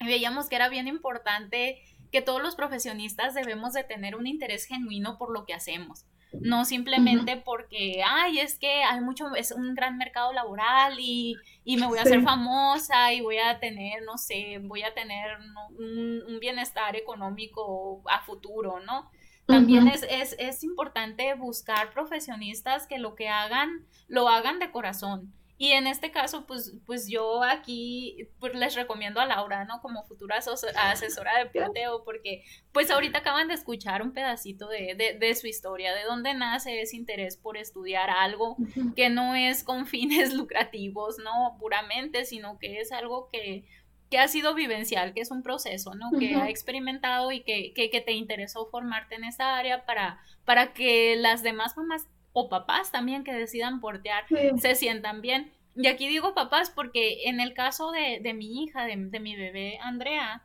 Y 0.00 0.06
veíamos 0.06 0.48
que 0.48 0.56
era 0.56 0.68
bien 0.68 0.88
importante 0.88 1.82
que 2.10 2.22
todos 2.22 2.42
los 2.42 2.56
profesionistas 2.56 3.34
debemos 3.34 3.72
de 3.74 3.84
tener 3.84 4.16
un 4.16 4.26
interés 4.26 4.64
genuino 4.64 5.18
por 5.18 5.30
lo 5.30 5.44
que 5.44 5.54
hacemos. 5.54 6.06
No 6.32 6.66
simplemente 6.66 7.38
porque, 7.38 8.02
ay, 8.06 8.40
es 8.40 8.58
que 8.58 8.82
hay 8.82 9.00
mucho, 9.00 9.34
es 9.34 9.50
un 9.50 9.74
gran 9.74 9.96
mercado 9.96 10.32
laboral 10.32 10.96
y, 10.98 11.36
me 11.64 11.86
voy 11.86 11.98
a 11.98 12.02
hacer 12.02 12.22
famosa 12.22 13.14
y 13.14 13.22
voy 13.22 13.38
a 13.38 13.58
tener, 13.60 14.02
no 14.02 14.18
sé, 14.18 14.58
voy 14.62 14.82
a 14.82 14.92
tener 14.92 15.38
un, 15.78 16.38
bienestar 16.38 16.96
económico 16.96 18.02
a 18.06 18.20
futuro, 18.20 18.78
¿no? 18.80 19.10
También 19.46 19.88
es, 19.88 20.06
es, 20.10 20.36
es 20.38 20.62
importante 20.62 21.32
buscar 21.34 21.90
profesionistas 21.92 22.86
que 22.86 22.98
lo 22.98 23.14
que 23.14 23.28
hagan, 23.28 23.86
lo 24.06 24.28
hagan 24.28 24.58
de 24.58 24.70
corazón 24.70 25.32
y 25.60 25.72
en 25.72 25.88
este 25.88 26.12
caso, 26.12 26.46
pues, 26.46 26.76
pues 26.86 27.08
yo 27.08 27.42
aquí 27.42 28.28
pues 28.38 28.54
les 28.54 28.76
recomiendo 28.76 29.20
a 29.20 29.26
Laura, 29.26 29.64
¿no? 29.64 29.80
Como 29.82 30.04
futura 30.04 30.36
asesora 30.36 31.38
de 31.38 31.46
plateo, 31.46 32.04
porque 32.04 32.44
pues 32.70 32.92
ahorita 32.92 33.18
acaban 33.18 33.48
de 33.48 33.54
escuchar 33.54 34.02
un 34.02 34.12
pedacito 34.12 34.68
de, 34.68 34.94
de, 34.94 35.18
de, 35.18 35.34
su 35.34 35.48
historia, 35.48 35.92
de 35.94 36.04
dónde 36.04 36.32
nace 36.34 36.80
ese 36.80 36.96
interés 36.96 37.36
por 37.36 37.56
estudiar 37.56 38.08
algo 38.08 38.56
que 38.94 39.10
no 39.10 39.34
es 39.34 39.64
con 39.64 39.86
fines 39.88 40.32
lucrativos, 40.32 41.18
¿no? 41.18 41.56
Puramente, 41.58 42.24
sino 42.24 42.60
que 42.60 42.80
es 42.80 42.92
algo 42.92 43.28
que, 43.32 43.64
que 44.10 44.20
ha 44.20 44.28
sido 44.28 44.54
vivencial, 44.54 45.12
que 45.12 45.22
es 45.22 45.32
un 45.32 45.42
proceso, 45.42 45.92
¿no? 45.96 46.16
Que 46.20 46.36
ha 46.36 46.48
experimentado 46.48 47.32
y 47.32 47.40
que, 47.40 47.72
que, 47.74 47.90
que, 47.90 48.00
te 48.00 48.12
interesó 48.12 48.68
formarte 48.70 49.16
en 49.16 49.24
esa 49.24 49.56
área 49.56 49.84
para, 49.86 50.20
para 50.44 50.72
que 50.72 51.16
las 51.16 51.42
demás 51.42 51.76
mamás 51.76 52.06
o 52.38 52.48
papás 52.48 52.92
también 52.92 53.24
que 53.24 53.32
decidan 53.32 53.80
portear 53.80 54.24
se 54.60 54.74
sientan 54.76 55.20
bien. 55.20 55.52
Y 55.74 55.88
aquí 55.88 56.08
digo 56.08 56.34
papás 56.34 56.70
porque 56.70 57.28
en 57.28 57.40
el 57.40 57.52
caso 57.52 57.90
de, 57.90 58.20
mi 58.34 58.62
hija, 58.62 58.84
de, 58.84 58.96
mi 58.96 59.36
bebé 59.36 59.78
Andrea, 59.80 60.42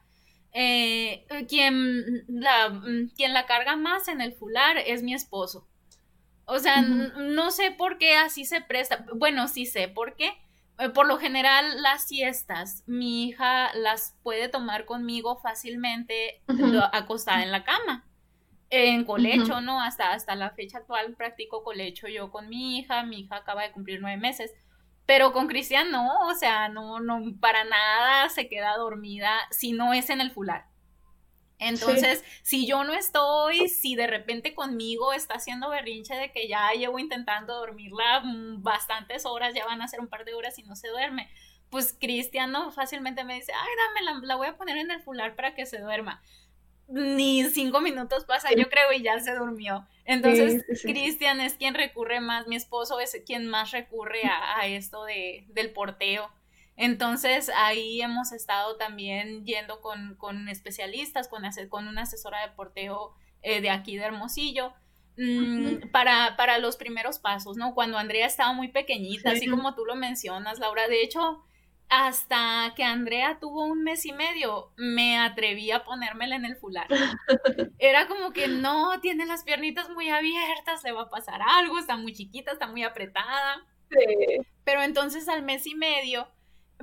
eh, 0.53 1.25
quien, 1.47 2.25
la, 2.27 2.81
quien 3.15 3.33
la 3.33 3.45
carga 3.45 3.75
más 3.75 4.07
en 4.07 4.21
el 4.21 4.33
fular 4.33 4.77
es 4.77 5.03
mi 5.03 5.13
esposo. 5.13 5.67
O 6.45 6.59
sea, 6.59 6.81
no 6.81 7.51
sé 7.51 7.71
por 7.71 7.97
qué 7.97 8.15
así 8.15 8.45
se 8.45 8.61
presta. 8.61 9.05
Bueno, 9.15 9.47
sí 9.47 9.65
sé 9.65 9.87
por 9.87 10.15
qué. 10.15 10.33
Eh, 10.79 10.89
por 10.89 11.07
lo 11.07 11.17
general, 11.17 11.81
las 11.81 12.07
siestas, 12.07 12.83
mi 12.87 13.27
hija 13.27 13.73
las 13.75 14.17
puede 14.23 14.49
tomar 14.49 14.85
conmigo 14.85 15.39
fácilmente 15.39 16.41
acostada 16.91 17.43
en 17.43 17.51
la 17.51 17.63
cama 17.63 18.03
en 18.73 19.05
colecho, 19.05 19.61
¿no? 19.61 19.81
Hasta, 19.81 20.13
hasta 20.13 20.35
la 20.35 20.49
fecha 20.49 20.79
actual 20.79 21.13
practico 21.13 21.63
colecho 21.63 22.07
yo 22.07 22.31
con 22.31 22.49
mi 22.49 22.79
hija, 22.79 23.03
mi 23.03 23.19
hija 23.19 23.35
acaba 23.35 23.61
de 23.61 23.71
cumplir 23.71 24.01
nueve 24.01 24.17
meses, 24.17 24.51
pero 25.05 25.31
con 25.31 25.47
Cristian 25.47 25.91
no, 25.91 26.27
o 26.27 26.33
sea, 26.33 26.69
no, 26.69 26.99
no, 26.99 27.21
para 27.39 27.63
nada 27.65 28.29
se 28.29 28.49
queda 28.49 28.75
dormida 28.77 29.37
si 29.51 29.73
no 29.73 29.93
es 29.93 30.09
en 30.09 30.21
el 30.21 30.31
fular. 30.31 30.65
Entonces, 31.59 32.23
si 32.41 32.65
yo 32.65 32.83
no 32.83 32.93
estoy, 32.93 33.69
si 33.69 33.95
de 33.95 34.07
repente 34.07 34.55
conmigo 34.55 35.13
está 35.13 35.35
haciendo 35.35 35.69
berrinche 35.69 36.15
de 36.15 36.31
que 36.31 36.47
ya 36.47 36.71
llevo 36.71 36.97
intentando 36.97 37.53
dormirla 37.53 38.21
mm, 38.21 38.63
bastantes 38.63 39.25
horas, 39.25 39.53
ya 39.53 39.65
van 39.65 39.83
a 39.83 39.87
ser 39.87 39.99
un 39.99 40.07
par 40.07 40.25
de 40.25 40.33
horas 40.33 40.57
y 40.57 40.63
no 40.63 40.75
se 40.75 40.89
duerme, 40.89 41.29
pues 41.69 41.95
Cristian 41.99 42.51
no 42.51 42.71
fácilmente 42.71 43.23
me 43.23 43.35
dice, 43.35 43.53
ay, 43.53 43.69
dame, 43.87 44.19
la, 44.21 44.27
la 44.27 44.35
voy 44.35 44.47
a 44.47 44.57
poner 44.57 44.77
en 44.77 44.89
el 44.89 45.01
fular 45.01 45.35
para 45.35 45.53
que 45.53 45.67
se 45.67 45.79
duerma 45.79 46.21
ni 46.87 47.43
cinco 47.45 47.81
minutos 47.81 48.25
pasa, 48.25 48.49
yo 48.55 48.69
creo, 48.69 48.91
y 48.93 49.01
ya 49.01 49.19
se 49.19 49.33
durmió. 49.35 49.87
Entonces, 50.05 50.65
Cristian 50.81 51.41
es 51.41 51.53
quien 51.53 51.73
recurre 51.73 52.19
más, 52.19 52.47
mi 52.47 52.55
esposo 52.55 52.99
es 52.99 53.17
quien 53.25 53.47
más 53.47 53.71
recurre 53.71 54.23
a, 54.25 54.65
esto 54.67 55.05
de, 55.05 55.45
del 55.49 55.71
porteo. 55.71 56.29
Entonces, 56.75 57.49
ahí 57.55 58.01
hemos 58.01 58.31
estado 58.31 58.77
también 58.77 59.45
yendo 59.45 59.79
con, 59.79 60.15
con 60.15 60.49
especialistas, 60.49 61.27
con, 61.27 61.43
con 61.69 61.87
una 61.87 62.01
asesora 62.01 62.41
de 62.41 62.53
porteo 62.53 63.13
eh, 63.41 63.61
de 63.61 63.69
aquí 63.69 63.95
de 63.97 64.05
Hermosillo. 64.05 64.73
Mm, 65.15 65.91
para, 65.91 66.35
para 66.37 66.57
los 66.57 66.75
primeros 66.75 67.19
pasos, 67.19 67.55
¿no? 67.55 67.75
Cuando 67.75 67.99
Andrea 67.99 68.25
estaba 68.25 68.51
muy 68.53 68.69
pequeñita, 68.69 69.31
así 69.31 69.47
como 69.47 69.75
tú 69.75 69.85
lo 69.85 69.95
mencionas, 69.95 70.57
Laura. 70.57 70.87
De 70.87 71.03
hecho, 71.03 71.43
hasta 71.95 72.73
que 72.75 72.83
Andrea 72.83 73.37
tuvo 73.39 73.65
un 73.65 73.83
mes 73.83 74.05
y 74.05 74.13
medio, 74.13 74.71
me 74.77 75.17
atreví 75.17 75.69
a 75.71 75.83
ponérmela 75.83 76.35
en 76.35 76.45
el 76.45 76.55
fular. 76.55 76.87
Era 77.79 78.07
como 78.07 78.31
que 78.31 78.47
no, 78.47 78.99
tiene 79.01 79.25
las 79.25 79.43
piernitas 79.43 79.89
muy 79.89 80.09
abiertas, 80.09 80.83
le 80.83 80.91
va 80.91 81.03
a 81.03 81.09
pasar 81.09 81.41
algo, 81.41 81.77
está 81.77 81.95
muy 81.97 82.13
chiquita, 82.13 82.51
está 82.51 82.67
muy 82.67 82.83
apretada. 82.83 83.65
Pero 84.63 84.81
entonces 84.81 85.27
al 85.29 85.43
mes 85.43 85.67
y 85.67 85.75
medio 85.75 86.27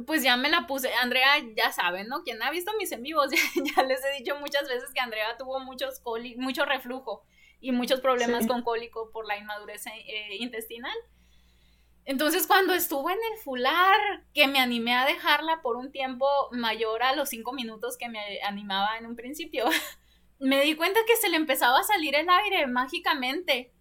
pues 0.07 0.23
ya 0.23 0.37
me 0.37 0.49
la 0.49 0.67
puse. 0.67 0.93
Andrea, 0.95 1.27
ya 1.57 1.73
saben, 1.73 2.09
¿no? 2.09 2.23
Quien 2.23 2.43
ha 2.43 2.51
visto 2.51 2.73
mis 2.79 2.93
en 2.93 3.03
vivos, 3.03 3.31
ya, 3.77 3.83
les 3.83 4.05
he 4.05 4.19
dicho 4.19 4.37
muchas 4.37 4.69
veces 4.69 4.91
que 4.95 5.01
Andrea 5.01 5.37
tuvo 5.37 5.61
muchos 5.61 6.03
mucho 6.37 6.65
reflujo 6.65 7.25
y 7.61 7.73
muchos 7.73 8.01
problemas 8.01 8.47
con 8.47 8.63
cólico 8.63 9.11
por 9.11 9.27
la 9.27 9.37
inmadurez 9.37 9.87
eh, 9.87 10.37
intestinal. 10.39 10.97
Entonces, 12.11 12.49
cuando 12.49 12.75
estuvo 12.75 13.09
en 13.09 13.21
el 13.33 13.39
fular, 13.39 14.25
que 14.35 14.49
me 14.49 14.59
animé 14.59 14.97
a 14.97 15.07
dejarla 15.07 15.63
por 15.63 15.77
un 15.77 15.93
tiempo 15.93 16.27
mayor 16.51 17.05
a 17.05 17.15
los 17.15 17.29
cinco 17.29 17.53
minutos 17.53 17.97
que 17.97 18.09
me 18.09 18.43
animaba 18.43 18.99
en 18.99 19.07
un 19.07 19.15
principio, 19.15 19.67
me 20.41 20.61
di 20.63 20.75
cuenta 20.75 20.99
que 21.07 21.15
se 21.15 21.29
le 21.29 21.37
empezaba 21.37 21.79
a 21.79 21.85
salir 21.85 22.17
el 22.17 22.29
aire 22.29 22.67
mágicamente. 22.67 23.73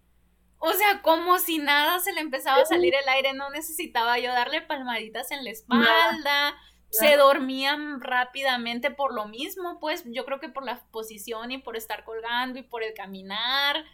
O 0.58 0.70
sea, 0.74 1.02
como 1.02 1.40
si 1.40 1.58
nada 1.58 1.98
se 1.98 2.12
le 2.12 2.20
empezaba 2.20 2.62
a 2.62 2.66
salir 2.66 2.94
el 2.94 3.08
aire, 3.08 3.32
no 3.32 3.50
necesitaba 3.50 4.16
yo 4.20 4.30
darle 4.30 4.62
palmaditas 4.62 5.32
en 5.32 5.42
la 5.42 5.50
espalda, 5.50 6.56
se 6.88 7.16
dormían 7.16 8.00
rápidamente 8.00 8.92
por 8.92 9.12
lo 9.12 9.26
mismo, 9.26 9.80
pues 9.80 10.04
yo 10.06 10.24
creo 10.24 10.38
que 10.38 10.50
por 10.50 10.64
la 10.64 10.84
posición 10.92 11.50
y 11.50 11.58
por 11.58 11.76
estar 11.76 12.04
colgando 12.04 12.60
y 12.60 12.62
por 12.62 12.84
el 12.84 12.94
caminar. 12.94 13.84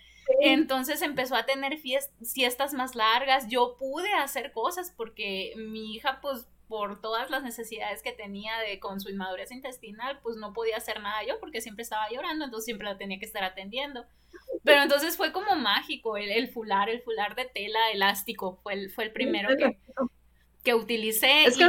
Entonces 0.40 1.02
empezó 1.02 1.36
a 1.36 1.46
tener 1.46 1.78
siestas 2.22 2.74
más 2.74 2.94
largas, 2.94 3.48
yo 3.48 3.76
pude 3.78 4.12
hacer 4.14 4.52
cosas 4.52 4.92
porque 4.96 5.52
mi 5.56 5.94
hija 5.94 6.20
pues 6.20 6.46
por 6.68 7.00
todas 7.00 7.30
las 7.30 7.42
necesidades 7.42 8.02
que 8.02 8.12
tenía 8.12 8.58
de 8.58 8.80
con 8.80 9.00
su 9.00 9.08
inmadurez 9.08 9.52
intestinal, 9.52 10.18
pues 10.22 10.36
no 10.36 10.52
podía 10.52 10.76
hacer 10.76 11.00
nada 11.00 11.24
yo 11.24 11.38
porque 11.38 11.60
siempre 11.60 11.82
estaba 11.82 12.08
llorando, 12.10 12.44
entonces 12.44 12.64
siempre 12.64 12.88
la 12.88 12.98
tenía 12.98 13.18
que 13.18 13.24
estar 13.24 13.44
atendiendo. 13.44 14.04
Pero 14.64 14.82
entonces 14.82 15.16
fue 15.16 15.32
como 15.32 15.54
mágico 15.54 16.16
el, 16.16 16.30
el 16.30 16.48
fular, 16.48 16.88
el 16.88 17.02
fular 17.02 17.36
de 17.36 17.44
tela 17.44 17.90
elástico, 17.92 18.58
fue 18.62 18.74
el, 18.74 18.90
fue 18.90 19.04
el 19.04 19.12
primero 19.12 19.56
que, 19.56 19.78
que 20.64 20.74
utilicé. 20.74 21.44
Es 21.44 21.56
que 21.56 21.66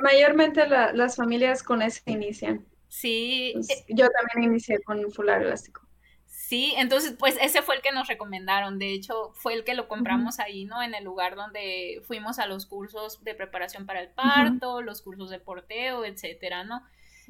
mayormente 0.00 0.66
las 0.66 1.16
familias 1.16 1.62
con 1.62 1.82
ese 1.82 2.02
inician. 2.06 2.66
Sí. 2.88 3.54
Eh, 3.68 3.84
yo 3.88 4.08
también 4.08 4.50
inicié 4.50 4.82
con 4.82 5.04
un 5.04 5.12
fular 5.12 5.42
elástico. 5.42 5.85
Sí, 6.46 6.74
entonces 6.76 7.16
pues 7.18 7.36
ese 7.42 7.60
fue 7.60 7.74
el 7.74 7.82
que 7.82 7.90
nos 7.90 8.06
recomendaron, 8.06 8.78
de 8.78 8.92
hecho 8.92 9.32
fue 9.34 9.52
el 9.52 9.64
que 9.64 9.74
lo 9.74 9.88
compramos 9.88 10.38
ahí, 10.38 10.64
¿no? 10.64 10.80
En 10.80 10.94
el 10.94 11.02
lugar 11.02 11.34
donde 11.34 12.00
fuimos 12.06 12.38
a 12.38 12.46
los 12.46 12.66
cursos 12.66 13.24
de 13.24 13.34
preparación 13.34 13.84
para 13.84 14.00
el 14.00 14.10
parto, 14.10 14.80
los 14.80 15.02
cursos 15.02 15.28
de 15.30 15.40
porteo, 15.40 16.04
etcétera, 16.04 16.62
¿no? 16.62 16.84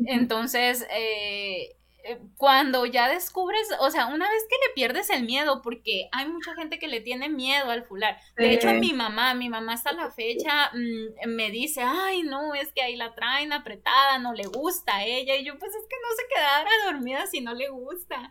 Entonces, 0.06 0.86
eh, 0.90 1.76
eh, 2.04 2.20
cuando 2.36 2.84
ya 2.84 3.08
descubres, 3.08 3.66
o 3.80 3.90
sea, 3.90 4.08
una 4.08 4.28
vez 4.28 4.42
que 4.50 4.68
le 4.68 4.74
pierdes 4.74 5.08
el 5.08 5.24
miedo, 5.24 5.62
porque 5.62 6.10
hay 6.12 6.28
mucha 6.28 6.54
gente 6.54 6.78
que 6.78 6.86
le 6.86 7.00
tiene 7.00 7.30
miedo 7.30 7.70
al 7.70 7.84
fular. 7.84 8.18
De 8.36 8.52
hecho, 8.52 8.70
mi 8.74 8.92
mamá, 8.92 9.32
mi 9.32 9.48
mamá 9.48 9.72
hasta 9.72 9.92
la 9.92 10.10
fecha 10.12 10.72
mm, 10.74 11.30
me 11.30 11.50
dice, 11.50 11.80
ay, 11.82 12.22
no, 12.22 12.52
es 12.52 12.70
que 12.74 12.82
ahí 12.82 12.96
la 12.96 13.14
traen 13.14 13.54
apretada, 13.54 14.18
no 14.18 14.34
le 14.34 14.46
gusta 14.46 14.96
a 14.96 15.04
ella. 15.06 15.36
Y 15.36 15.44
yo, 15.46 15.58
pues 15.58 15.74
es 15.74 15.86
que 15.88 15.96
no 16.02 16.16
se 16.16 16.34
quedara 16.34 16.70
dormida 16.84 17.26
si 17.26 17.40
no 17.40 17.54
le 17.54 17.70
gusta. 17.70 18.30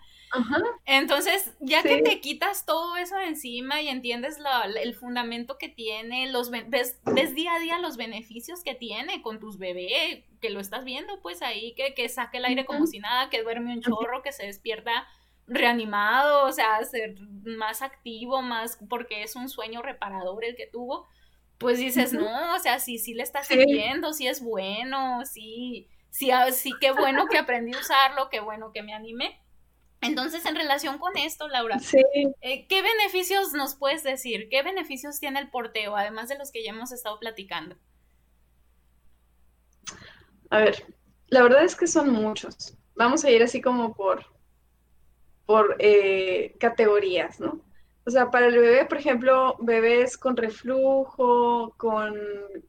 Entonces, 0.86 1.56
ya 1.60 1.82
que 1.82 2.02
te 2.02 2.20
quitas 2.20 2.66
todo 2.66 2.98
eso 2.98 3.16
de 3.18 3.28
encima 3.28 3.82
y 3.82 3.88
entiendes 3.88 4.38
el 4.82 4.96
fundamento 4.96 5.58
que 5.58 5.70
tiene, 5.70 6.32
los 6.32 6.50
ves, 6.50 7.00
ves, 7.06 7.36
día 7.36 7.56
a 7.56 7.60
día 7.60 7.80
los 7.80 7.98
beneficios 7.98 8.64
que 8.64 8.76
tiene 8.76 9.22
con 9.22 9.40
tus 9.40 9.58
bebés, 9.58 10.24
que 10.42 10.50
lo 10.50 10.60
estás 10.60 10.84
viendo 10.84 11.22
pues 11.22 11.42
ahí, 11.42 11.74
que, 11.76 11.94
que 11.94 12.10
saque 12.10 12.38
el 12.38 12.46
aire 12.46 12.66
como 12.66 12.86
si 12.86 13.00
nada, 13.00 13.30
que 13.30 13.44
duerme 13.44 13.74
un 13.74 13.82
chorro, 13.82 14.22
que 14.22 14.32
se 14.32 14.46
despierta 14.46 15.08
reanimado, 15.48 16.46
o 16.46 16.52
sea, 16.52 16.84
ser 16.84 17.16
más 17.44 17.82
activo, 17.82 18.42
más 18.42 18.80
porque 18.90 19.24
es 19.24 19.36
un 19.36 19.48
sueño 19.48 19.82
reparador 19.82 20.44
el 20.44 20.56
que 20.56 20.68
tuvo, 20.68 21.08
pues 21.58 21.80
dices, 21.80 22.14
no, 22.14 22.56
o 22.56 22.60
sea, 22.60 22.80
sí, 22.80 22.98
sí 22.98 23.14
le 23.14 23.24
estás 23.24 23.48
sirviendo, 23.48 24.12
sí 24.14 24.28
es 24.28 24.42
bueno, 24.42 25.26
sí, 25.26 25.88
sí, 26.10 26.32
ah, 26.32 26.52
sí, 26.52 26.74
qué 26.82 26.92
bueno 26.92 27.28
que 27.28 27.38
aprendí 27.38 27.74
a 27.74 27.80
usarlo, 27.80 28.30
qué 28.30 28.40
bueno 28.40 28.72
que 28.74 28.84
me 28.84 28.94
animé. 28.94 29.40
Entonces, 30.01 30.45
en 30.45 30.55
relación 30.55 30.99
con 30.99 31.17
esto, 31.17 31.47
Laura, 31.47 31.79
eh, 32.41 32.67
¿qué 32.67 32.81
beneficios 32.81 33.53
nos 33.53 33.75
puedes 33.75 34.03
decir? 34.03 34.47
¿Qué 34.49 34.62
beneficios 34.62 35.19
tiene 35.19 35.39
el 35.39 35.49
porteo, 35.49 35.95
además 35.95 36.29
de 36.29 36.38
los 36.38 36.51
que 36.51 36.63
ya 36.63 36.71
hemos 36.71 36.91
estado 36.91 37.19
platicando? 37.19 37.75
A 40.49 40.60
ver, 40.60 40.86
la 41.27 41.41
verdad 41.41 41.63
es 41.63 41.75
que 41.75 41.88
son 41.88 42.10
muchos. 42.12 42.77
Vamos 42.95 43.23
a 43.25 43.31
ir 43.31 43.41
así 43.41 43.62
como 43.62 43.95
por, 43.95 44.25
por 45.45 45.75
eh, 45.79 46.55
categorías, 46.60 47.39
¿no? 47.39 47.62
O 48.08 48.12
sea, 48.12 48.29
para 48.29 48.47
el 48.47 48.58
bebé, 48.58 48.86
por 48.86 48.99
ejemplo, 48.99 49.58
bebés 49.60 50.15
con 50.17 50.38
reflujo, 50.38 51.73
con 51.77 52.15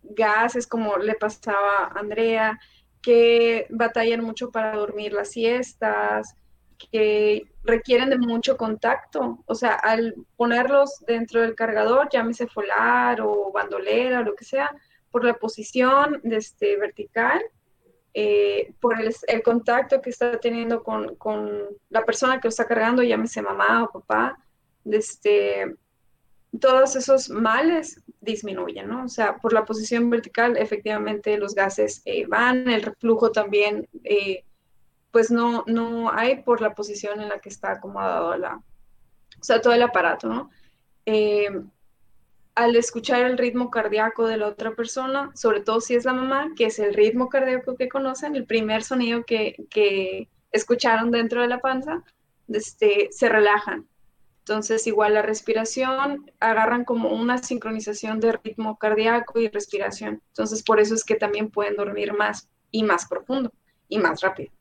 gases, 0.03 0.67
como 0.67 0.97
le 0.97 1.15
pasaba 1.15 1.85
a 1.85 1.99
Andrea, 1.99 2.59
que 3.03 3.67
batallan 3.69 4.25
mucho 4.25 4.51
para 4.51 4.75
dormir 4.75 5.13
las 5.13 5.31
siestas, 5.33 6.35
que 6.79 7.45
requieren 7.65 8.11
de 8.11 8.19
mucho 8.19 8.57
contacto. 8.57 9.43
O 9.47 9.55
sea, 9.55 9.75
al 9.75 10.15
ponerlos 10.37 11.05
dentro 11.07 11.43
del 11.43 11.55
cargador, 11.55 12.09
llámese 12.11 12.47
folar 12.47 13.21
o 13.21 13.53
bandolera 13.53 14.21
o 14.21 14.25
lo 14.25 14.35
que 14.35 14.45
sea, 14.45 14.75
por 15.11 15.25
la 15.25 15.35
posición 15.35 16.21
de 16.23 16.37
este, 16.37 16.77
vertical, 16.77 17.43
eh, 18.15 18.73
por 18.81 18.97
el, 19.01 19.43
contacto 19.43 20.01
que 20.01 20.11
está 20.11 20.39
teniendo 20.39 20.83
con, 20.83 21.17
la 21.91 22.05
persona 22.05 22.41
que 22.41 22.49
lo 22.49 22.51
está 22.51 22.67
cargando, 22.67 23.03
llámese 23.03 23.43
mamá 23.43 23.85
o 23.85 23.93
papá, 23.93 24.39
este, 24.85 25.75
todos 26.61 26.97
esos 26.97 27.29
males 27.29 28.03
disminuyen, 28.21 28.89
¿no? 28.89 29.05
O 29.05 29.09
sea, 29.09 29.37
por 29.37 29.53
la 29.53 29.65
posición 29.65 30.09
vertical, 30.09 30.57
efectivamente 30.57 31.37
los 31.37 31.55
gases 31.55 32.03
eh, 32.05 32.27
van, 32.27 32.69
el 32.69 32.83
reflujo 32.83 33.33
también 33.33 33.89
eh, 34.05 34.45
pues 35.17 35.31
no, 35.31 35.65
no 35.67 36.13
hay 36.13 36.43
por 36.43 36.61
la 36.61 36.75
posición 36.75 37.23
en 37.23 37.31
la 37.31 37.39
que 37.39 37.49
está 37.49 37.73
acomodado 37.73 38.37
la, 38.37 38.57
o 38.57 39.43
sea, 39.43 39.63
todo 39.63 39.73
el 39.73 39.83
aparato, 39.83 40.29
¿no? 40.29 40.51
Eh, 41.07 41.49
al 42.55 42.77
escuchar 42.77 43.25
el 43.25 43.39
ritmo 43.39 43.71
cardíaco 43.71 44.27
de 44.27 44.37
la 44.37 44.49
otra 44.49 44.73
persona, 44.75 45.31
sobre 45.35 45.63
todo 45.63 45.81
si 45.81 45.95
es 45.95 46.05
la 46.05 46.13
mamá, 46.13 46.51
que 46.55 46.67
es 46.67 46.79
el 46.79 46.93
ritmo 46.93 47.31
cardíaco 47.31 47.77
que 47.77 47.89
conocen, 47.89 48.37
el 48.37 48.45
primer 48.45 48.83
sonido 48.83 49.25
que, 49.25 50.29
escucharon 50.53 51.11
dentro 51.11 51.41
de 51.41 51.49
la 51.49 51.61
panza, 51.61 52.05
este, 52.49 53.09
se 53.11 53.31
relajan. 53.31 53.89
Entonces, 54.41 54.87
igual 54.87 55.15
la 55.15 55.23
respiración, 55.23 56.31
agarran 56.41 56.85
como 56.85 57.09
una 57.09 57.39
sincronización 57.39 58.21
de 58.21 58.33
ritmo 58.33 58.77
cardíaco 58.77 59.41
y 59.41 59.49
respiración. 59.49 60.21
Entonces, 60.29 60.63
por 60.63 60.79
eso 60.79 60.95
es 60.95 61.05
que 61.05 61.15
también 61.15 61.51
pueden 61.51 61.77
dormir 61.77 62.13
más 62.13 62.51
y 62.71 62.83
más 62.83 63.09
profundo 63.09 63.51
y 63.89 63.99
más 63.99 64.21
rápido. 64.21 64.56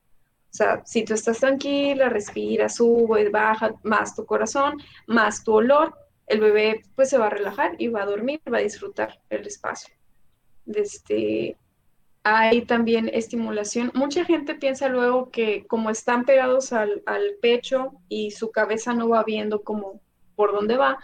O 0.56 0.58
sea, 0.58 0.82
si 0.86 1.04
tú 1.04 1.13
estás 1.13 1.39
tranquila, 1.39 2.08
respira, 2.08 2.70
sube, 2.70 3.28
baja 3.28 3.76
más 3.84 4.15
tu 4.15 4.26
corazón, 4.26 4.78
más 5.06 5.44
tu 5.44 5.56
olor, 5.56 5.94
el 6.28 6.39
bebé 6.39 6.82
pues 6.96 7.10
se 7.10 7.18
va 7.18 7.28
a 7.28 7.30
relajar 7.30 7.76
y 7.78 7.89
va 7.89 8.04
a 8.04 8.06
dormir, 8.06 8.39
va 8.52 8.60
a 8.60 8.62
disfrutar 8.62 9.20
el 9.30 9.46
espacio. 9.46 9.94
Este, 10.65 11.58
hay 12.24 12.62
también 12.62 13.10
estimulación. 13.12 13.91
Mucha 13.96 14.24
gente 14.24 14.56
piensa 14.56 14.88
luego 14.88 15.30
que 15.30 15.68
como 15.68 15.89
están 15.89 16.24
pegados 16.24 16.72
al, 16.72 17.04
pecho 17.41 17.91
y 18.08 18.32
su 18.32 18.50
cabeza 18.50 18.94
no 18.94 19.10
va 19.10 19.26
viendo 19.26 19.62
como 19.62 20.00
por 20.38 20.54
dónde 20.54 20.78
va, 20.78 21.00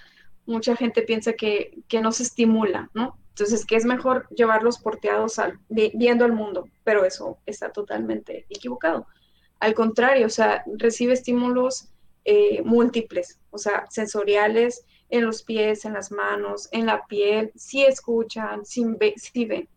mucha 0.46 0.78
gente 0.78 1.02
piensa 1.02 1.34
que, 1.34 1.78
que 1.90 2.00
no 2.00 2.14
se 2.14 2.24
estimula, 2.24 2.90
¿no? 2.94 3.20
Entonces, 3.32 3.66
que 3.66 3.76
es 3.76 3.84
mejor 3.84 4.30
llevarlos 4.30 4.78
porteados 4.78 5.40
al, 5.40 5.60
viendo 5.68 6.24
al 6.24 6.32
mundo, 6.32 6.70
pero 6.86 7.04
eso 7.04 7.40
está 7.46 7.74
totalmente 7.74 8.46
equivocado. 8.50 9.08
Al 9.62 9.76
contrario, 9.76 10.26
o 10.26 10.30
sea, 10.30 10.64
recibe 10.78 11.14
estímulos 11.14 11.88
eh, 12.26 12.64
múltiples, 12.64 13.40
o 13.52 13.60
sea, 13.60 13.86
sensoriales 13.90 14.84
en 15.10 15.24
los 15.24 15.44
pies, 15.44 15.86
en 15.86 15.94
las 15.94 16.12
manos, 16.12 16.68
en 16.72 16.88
la 16.88 17.06
piel, 17.06 17.52
si 17.56 17.84
escuchan, 17.84 18.66
si, 18.66 18.84
ven. 19.46 19.70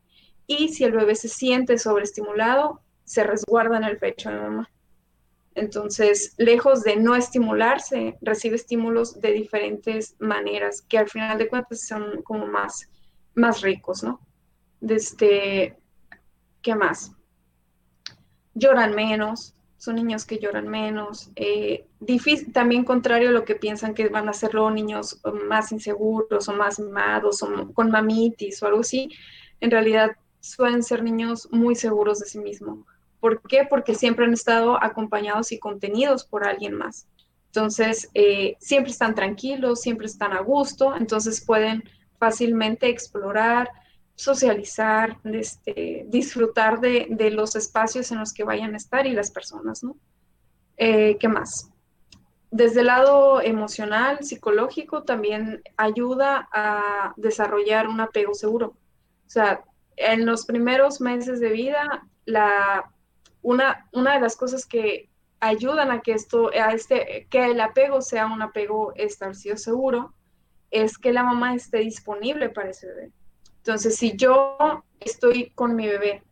Y 0.47 0.71
si 0.71 0.85
el 0.85 0.93
bebé 0.93 1.15
se 1.15 1.29
siente 1.29 1.77
sobreestimulado, 1.77 2.81
se 3.05 3.25
resguarda 3.25 3.77
en 3.77 3.85
el 3.85 3.99
pecho 3.99 4.31
de 4.31 4.37
mamá. 4.37 4.71
Entonces, 5.55 6.35
lejos 6.39 6.83
de 6.83 6.97
no 6.97 7.15
estimularse, 7.15 8.17
recibe 8.23 8.57
estímulos 8.57 9.21
de 9.21 9.33
diferentes 9.33 10.17
maneras, 10.19 10.81
que 10.81 10.97
al 10.97 11.11
final 11.11 11.37
de 11.37 11.49
cuentas 11.49 11.87
son 11.87 12.23
como 12.23 12.47
más, 12.47 12.89
más 13.35 13.61
ricos, 13.61 14.03
¿no? 14.03 14.19
Desde, 14.81 15.65
este, 15.65 15.77
¿qué 16.63 16.75
más? 16.75 17.13
Lloran 18.55 18.95
menos, 18.95 19.54
son 19.85 19.97
niños 19.97 20.25
que 20.25 20.39
lloran 20.39 20.67
menos. 20.67 21.31
Eh, 21.37 21.87
difícil, 22.01 22.53
también 22.53 22.85
contrario 22.85 23.29
a 23.29 23.33
lo 23.33 23.45
que 23.45 23.55
piensan 23.55 23.95
que 23.95 24.09
van 24.09 24.29
a 24.29 24.33
ser 24.33 24.55
los 24.55 24.73
niños 24.73 25.21
más 25.47 25.73
inseguros 25.73 26.49
o 26.49 26.53
más 26.55 26.79
mimados 26.79 27.43
o 27.43 27.73
con 27.75 27.91
mamitis 27.91 28.63
o 28.63 28.67
algo 28.67 28.81
así, 28.81 29.11
en 29.61 29.71
realidad 29.71 30.13
suelen 30.41 30.83
ser 30.83 31.03
niños 31.03 31.49
muy 31.51 31.75
seguros 31.75 32.19
de 32.21 32.27
sí 32.27 32.39
mismos. 32.39 32.79
¿Por 33.21 33.43
qué? 33.43 33.67
Porque 33.69 33.95
siempre 33.95 34.25
han 34.25 34.33
estado 34.33 34.83
acompañados 34.83 35.53
y 35.53 35.59
contenidos 35.59 36.25
por 36.25 36.45
alguien 36.45 36.75
más. 36.75 37.07
Entonces, 37.47 38.11
eh, 38.15 38.57
siempre 38.59 38.91
están 38.91 39.15
tranquilos, 39.15 39.81
siempre 39.81 40.07
están 40.07 40.33
a 40.33 40.41
gusto, 40.41 40.97
entonces 40.97 41.45
pueden 41.45 41.85
fácilmente 42.19 42.89
explorar, 42.89 43.71
socializar, 44.17 45.19
este, 45.25 46.05
disfrutar 46.09 46.81
de, 46.81 47.09
de, 47.11 47.31
los 47.31 47.57
espacios 47.57 48.13
en 48.13 48.21
los 48.21 48.33
que 48.33 48.45
vayan 48.45 48.75
a 48.75 48.77
estar 48.77 49.07
y 49.07 49.13
las 49.13 49.31
personas, 49.31 49.83
¿no? 49.83 49.97
Eh, 50.77 51.17
¿Qué 51.19 51.29
más? 51.29 51.71
Desde 52.51 52.81
el 52.81 52.87
lado 52.87 53.41
emocional, 53.41 54.23
psicológico, 54.23 55.03
también 55.03 55.63
ayuda 55.77 56.49
a 56.53 57.13
desarrollar 57.17 57.89
un 57.89 58.01
apego 58.01 58.35
seguro. 58.35 58.77
O 59.27 59.31
sea, 59.31 59.65
en 59.97 60.25
los 60.27 60.47
primeros 60.47 61.01
meses 61.01 61.41
de 61.41 61.51
vida, 61.51 62.07
la, 62.25 62.91
una, 63.43 63.89
una 63.93 64.15
de 64.15 64.21
las 64.21 64.37
cosas 64.37 64.67
que 64.67 65.11
ayudan 65.41 65.91
a 65.91 66.01
que 66.01 66.13
esto, 66.13 66.51
a 66.51 66.73
este, 66.73 67.27
que 67.29 67.45
el 67.47 67.61
apego 67.61 68.01
sea 68.01 68.27
un 68.27 68.43
apego 68.43 68.93
establecido 68.95 69.57
seguro, 69.57 70.15
es 70.71 70.99
que 70.99 71.13
la 71.13 71.25
mamá 71.25 71.55
esté 71.55 71.79
disponible 71.79 72.49
para 72.49 72.71
ese 72.71 72.87
bebé. 72.87 73.13
Entonces, 73.67 73.97
si 73.97 74.15
yo 74.15 74.59
estoy 75.01 75.49
con 75.55 75.75
mi 75.75 75.87
bebé 75.87 76.23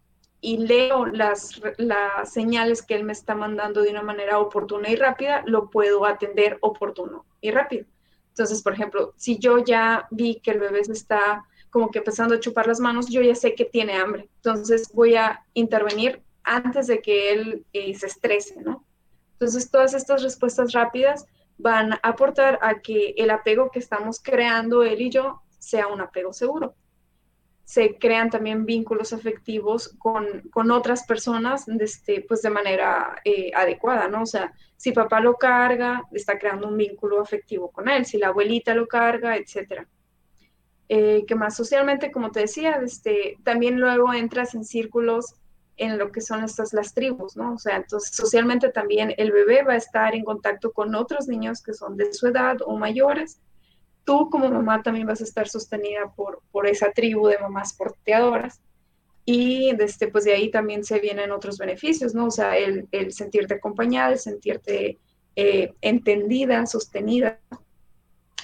y 0.43 0.59
leo 0.59 1.07
las, 1.07 1.63
las 1.79 2.31
señales 2.31 2.83
que 2.83 2.95
él 2.95 3.05
me 3.05 3.15
está 3.15 3.35
mandando 3.35 3.81
de 3.81 3.89
una 3.89 4.03
manera 4.03 4.39
oportuna 4.39 4.91
y 4.91 4.97
rápida, 4.97 5.43
lo 5.47 5.71
puedo 5.71 6.05
atender 6.05 6.59
oportuno 6.61 7.25
y 7.41 7.51
rápido. 7.51 7.87
Entonces, 8.29 8.63
por 8.63 8.75
ejemplo, 8.75 9.15
si 9.17 9.39
yo 9.39 9.57
ya 9.65 10.07
vi 10.11 10.41
que 10.41 10.51
el 10.51 10.61
bebé 10.61 10.85
se 10.85 10.93
está 10.93 11.47
como 11.71 11.91
que 11.91 12.01
empezando 12.01 12.35
a 12.35 12.41
chupar 12.41 12.67
las 12.67 12.81
manos, 12.81 13.09
yo 13.09 13.23
ya 13.23 13.35
sé 13.35 13.55
que 13.55 13.65
tiene 13.65 13.95
hambre. 13.95 14.29
Entonces 14.37 14.91
voy 14.93 15.15
a 15.15 15.43
intervenir 15.55 16.23
antes 16.45 16.87
de 16.87 17.01
que 17.01 17.33
él 17.33 17.65
eh, 17.73 17.95
se 17.95 18.09
estrese, 18.09 18.61
¿no? 18.61 18.85
Entonces, 19.33 19.71
todas 19.71 19.95
estas 19.95 20.23
respuestas 20.23 20.73
rápidas 20.73 21.25
van 21.57 21.95
a 21.95 22.01
aportar 22.03 22.59
a 22.61 22.81
que 22.83 23.15
el 23.17 23.31
apego 23.31 23.71
que 23.71 23.79
estamos 23.79 24.21
creando 24.23 24.83
él 24.83 25.01
y 25.01 25.09
yo 25.09 25.41
sea 25.59 25.87
un 25.87 26.03
apego 26.03 26.35
seguro 26.35 26.75
se 27.65 27.97
crean 27.97 28.31
también 28.31 28.67
vínculos 28.67 29.13
afectivos 29.13 29.95
con, 29.99 30.43
con 30.51 30.71
otras 30.71 31.05
personas 31.07 31.69
este, 31.69 32.25
pues 32.27 32.43
de 32.43 32.51
manera 32.51 33.17
eh, 33.25 33.51
adecuada, 33.55 34.09
¿no? 34.09 34.23
O 34.23 34.27
sea, 34.27 34.53
si 34.77 34.93
papá 34.93 35.21
lo 35.21 35.37
carga, 35.37 36.03
está 36.13 36.39
creando 36.39 36.69
un 36.69 36.77
vínculo 36.77 37.21
afectivo 37.21 37.71
con 37.71 37.89
él, 37.89 38.05
si 38.05 38.19
la 38.19 38.29
abuelita 38.29 38.75
lo 38.75 38.89
carga, 38.89 39.37
etcétera. 39.37 39.87
Eh, 40.89 41.25
que 41.27 41.35
más 41.35 41.57
socialmente, 41.57 42.11
como 42.11 42.33
te 42.33 42.41
decía, 42.41 42.81
este, 42.85 43.39
también 43.45 43.81
luego 43.81 44.13
entras 44.13 44.55
en 44.55 44.65
círculos 44.65 45.37
en 45.77 45.99
lo 45.99 46.13
que 46.13 46.21
son 46.21 46.45
estas 46.45 46.73
las 46.73 46.93
tribus, 46.95 47.37
¿no? 47.37 47.55
O 47.55 47.59
sea, 47.59 47.77
entonces 47.77 48.15
socialmente 48.15 48.71
también 48.71 49.15
el 49.17 49.33
bebé 49.33 49.63
va 49.63 49.73
a 49.73 49.77
estar 49.77 50.15
en 50.15 50.25
contacto 50.25 50.73
con 50.73 50.95
otros 50.95 51.29
niños 51.29 51.63
que 51.63 51.73
son 51.73 51.97
de 51.97 52.13
su 52.13 52.27
edad 52.27 52.59
o 52.67 52.77
mayores, 52.77 53.41
tú 54.05 54.31
como 54.31 54.51
mamá 54.51 54.83
también 54.83 55.07
vas 55.07 55.21
a 55.21 55.25
estar 55.25 55.49
sostenida 55.49 56.13
por, 56.15 56.41
por 56.51 56.67
esa 56.67 56.93
tribu 56.93 57.27
de 57.29 57.39
mamás 57.39 57.73
porteadoras. 57.73 58.61
Y 59.25 59.75
desde, 59.77 60.09
pues 60.09 60.25
de 60.25 60.33
ahí 60.33 60.51
también 60.51 60.85
se 60.85 60.99
vienen 60.99 61.31
otros 61.31 61.57
beneficios, 61.59 62.15
¿no? 62.15 62.27
O 62.27 62.31
sea, 62.31 62.57
el, 62.57 62.89
sentirte 63.13 63.55
acompañada, 63.55 64.13
el 64.13 64.19
sentirte 64.19 64.99
eh, 65.37 65.75
entendida, 65.81 66.67
sostenida. 66.67 67.39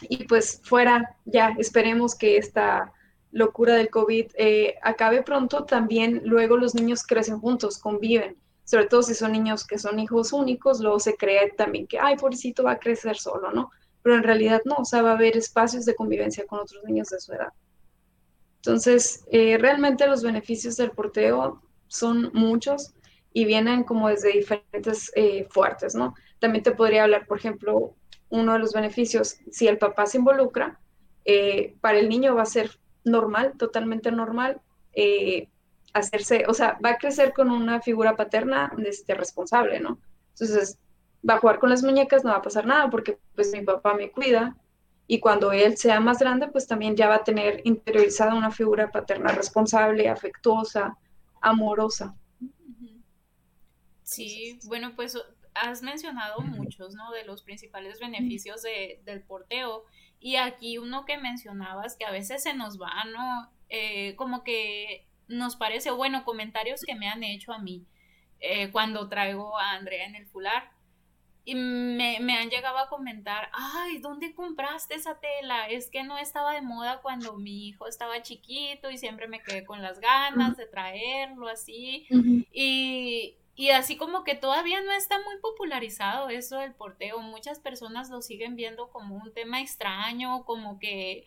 Y 0.03 0.25
pues 0.25 0.61
fuera, 0.63 1.17
ya, 1.25 1.57
esperemos 1.59 2.15
que 2.15 2.37
esta 2.37 2.93
locura 3.33 3.75
del 3.75 3.91
COVID 3.91 4.27
eh, 4.37 4.77
acabe 4.83 5.23
pronto. 5.23 5.65
También 5.65 6.23
luego 6.25 6.57
los 6.57 6.77
niños 6.77 7.03
crecen 7.03 7.41
juntos, 7.41 7.79
conviven, 7.79 8.37
sobre 8.65 8.87
todo 8.87 9.03
si 9.03 9.15
son 9.15 9.33
niños 9.33 9.67
que 9.67 9.79
son 9.79 9.99
hijos 9.99 10.33
únicos, 10.33 10.81
luego 10.81 11.01
se 11.01 11.17
cree 11.17 11.51
también 11.57 11.87
que, 11.87 11.99
ay, 11.99 12.17
pobrecito, 12.17 12.63
va 12.63 12.73
a 12.73 12.79
crecer 12.79 13.17
solo, 13.17 13.51
¿no? 13.51 13.71
Pero 14.09 14.17
en 14.17 14.25
realidad 14.25 14.63
no, 14.65 14.77
o 14.77 14.85
sea, 14.87 15.03
va 15.03 15.11
a 15.11 15.17
haber 15.17 15.37
espacios 15.37 15.85
de 15.85 15.95
convivencia 15.95 16.47
con 16.47 16.61
otros 16.61 16.83
niños 16.85 17.11
de 17.11 17.21
su 17.21 17.31
edad. 17.35 17.53
Entonces, 18.57 19.27
eh, 19.31 19.59
realmente 19.59 20.07
los 20.07 20.23
beneficios 20.23 20.79
del 20.79 20.93
porteo 20.93 21.61
son 21.89 22.31
muchos 22.33 22.95
y 23.35 23.45
vienen 23.45 23.85
como 23.85 24.09
desde 24.09 24.33
diferentes 24.33 25.13
eh, 25.15 25.47
fuertes, 25.51 25.95
¿no? 25.95 26.15
También 26.39 26.65
te 26.65 26.71
podría 26.71 27.05
hablar, 27.05 27.27
por 27.27 27.37
ejemplo, 27.37 27.97
uno 28.31 28.55
de 28.55 28.61
los 28.61 28.73
beneficios, 28.73 29.37
si 29.51 29.69
el 29.69 29.77
papá 29.77 30.07
se 30.07 30.17
involucra, 30.17 30.81
eh, 31.27 31.77
para 31.83 31.99
el 31.99 32.09
niño 32.09 32.35
va 32.35 32.45
a 32.45 32.47
ser 32.47 32.81
normal, 33.05 33.53
totalmente 33.59 34.11
normal, 34.11 34.63
hacerse, 35.93 36.47
o 36.49 36.55
sea, 36.55 36.79
va 36.83 36.93
a 36.93 36.97
crecer 36.97 37.35
con 37.35 37.51
una 37.51 37.83
figura 37.83 38.17
paterna 38.17 38.73
este, 38.87 39.13
responsable, 39.13 39.81
¿no? 39.81 39.99
Entonces, 40.31 40.79
va 41.29 41.35
a 41.35 41.39
jugar 41.39 41.59
con 41.59 41.71
las 41.71 41.83
muñecas, 41.83 42.25
no 42.25 42.31
va 42.31 42.39
a 42.39 42.43
pasar 42.43 42.67
nada 42.67 42.91
porque 42.91 43.19
pues 43.35 43.53
mi 43.53 43.63
papá 43.63 43.95
me 43.95 44.11
cuida 44.11 44.57
y 45.07 45.21
cuando 45.21 45.53
él 45.53 45.77
sea 45.77 46.01
más 46.01 46.19
grande 46.19 46.49
pues 46.49 46.67
también 46.67 46.97
ya 46.97 47.09
va 47.09 47.17
a 47.17 47.25
tener 47.25 47.63
interiorizada 47.65 48.35
una 48.35 48.51
figura 48.51 48.91
paterna 48.91 49.33
responsable, 49.33 50.09
afectuosa, 50.09 50.97
amorosa. 51.41 52.15
Sí, 54.03 54.59
bueno, 54.65 54.95
pues 54.97 55.19
has 55.55 55.83
mencionado 55.83 56.41
muchos, 56.41 56.95
¿no? 56.95 57.11
De 57.11 57.25
los 57.25 57.43
principales 57.43 58.01
beneficios 58.01 58.63
de, 58.63 59.01
del 59.05 59.23
porteo. 59.23 59.85
Y 60.21 60.37
aquí 60.37 60.79
uno 60.79 61.05
que 61.05 61.19
mencionabas 61.19 61.97
que 61.97 62.05
a 62.05 62.11
veces 62.11 62.43
se 62.43 62.55
nos 62.55 62.81
va, 62.81 63.05
¿no? 63.05 63.51
Eh, 63.69 64.15
como 64.17 64.45
que 64.45 65.07
nos 65.27 65.57
parece, 65.57 65.91
bueno, 65.91 66.25
comentarios 66.25 66.83
que 66.83 66.95
me 66.95 67.09
han 67.09 67.23
hecho 67.23 67.53
a 67.53 67.59
mí 67.59 67.87
eh, 68.41 68.71
cuando 68.71 69.09
traigo 69.09 69.59
a 69.59 69.73
Andrea 69.73 70.07
en 70.07 70.17
el 70.17 70.27
fular 70.27 70.71
y 71.49 71.55
me, 71.55 72.19
me, 72.21 72.37
han 72.37 72.51
llegado 72.51 72.77
a 72.77 72.91
comentar, 72.91 73.49
ay, 73.55 74.01
¿dónde 74.01 74.35
compraste 74.35 74.97
esa 74.97 75.19
tela? 75.19 75.67
Es 75.67 75.89
que 75.89 76.03
no 76.03 76.19
estaba 76.19 76.53
de 76.53 76.61
moda 76.61 77.01
cuando 77.01 77.39
mi 77.39 77.69
hijo 77.69 77.87
estaba 77.87 78.21
chiquito 78.21 78.91
y 78.91 78.99
siempre 78.99 79.29
me 79.29 79.41
quedé 79.43 79.65
con 79.65 79.81
las 79.81 79.99
ganas 79.99 80.59
de 80.59 80.67
traerlo 80.67 81.49
así. 81.49 82.07
y, 82.53 83.39
y, 83.55 83.71
así 83.71 83.97
como 83.97 84.25
que 84.25 84.35
todavía 84.35 84.83
no 84.83 84.93
está 84.93 85.17
muy 85.25 85.39
popularizado 85.41 86.29
eso 86.29 86.59
del 86.59 86.75
porteo. 86.75 87.19
Muchas 87.21 87.61
personas 87.61 88.11
lo 88.11 88.21
siguen 88.21 88.55
viendo 88.55 88.91
como 88.91 89.17
un 89.17 89.33
tema 89.33 89.63
extraño, 89.63 90.45
como 90.45 90.79
que... 90.79 91.27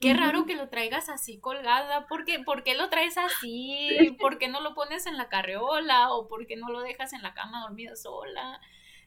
Qué 0.00 0.12
raro 0.12 0.44
que 0.44 0.54
lo 0.54 0.68
traigas 0.68 1.08
así 1.08 1.38
colgada. 1.38 2.06
¿Por 2.08 2.26
qué, 2.26 2.40
¿Por 2.40 2.62
qué 2.62 2.74
lo 2.74 2.90
traes 2.90 3.16
así? 3.16 3.88
¿Por 4.20 4.36
qué 4.36 4.48
no 4.48 4.60
lo 4.60 4.74
pones 4.74 5.06
en 5.06 5.16
la 5.16 5.30
carreola? 5.30 6.12
¿O 6.12 6.28
por 6.28 6.46
qué 6.46 6.56
no 6.56 6.68
lo 6.68 6.80
dejas 6.80 7.14
en 7.14 7.22
la 7.22 7.32
cama 7.32 7.62
dormida 7.62 7.96
sola? 7.96 8.60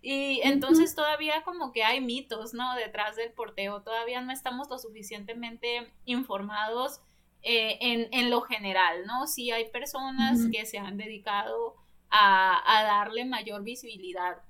Y 0.08 0.39
entonces 0.44 0.94
todavía 0.94 1.41
como 1.41 1.72
que 1.72 1.84
hay 1.84 2.00
mitos, 2.00 2.54
¿no? 2.54 2.76
Detrás 2.76 3.15
del 3.15 3.32
porteo, 3.32 3.82
todavía 3.82 4.22
no 4.22 4.32
estamos 4.32 4.70
lo 4.70 4.78
suficientemente 4.78 5.91
informados 6.06 7.02
eh, 7.41 7.80
en, 7.82 8.10
en, 8.12 8.30
lo 8.30 8.41
general, 8.41 9.08
¿no? 9.08 9.26
Sí 9.26 9.50
hay 9.50 9.68
personas 9.72 10.41
que 10.52 10.68
se 10.68 10.78
han 10.78 10.98
dedicado 10.98 11.76
a, 12.12 12.62
a, 12.72 12.84
darle 12.84 13.26
mayor 13.26 13.63
visibilidad 13.63 14.44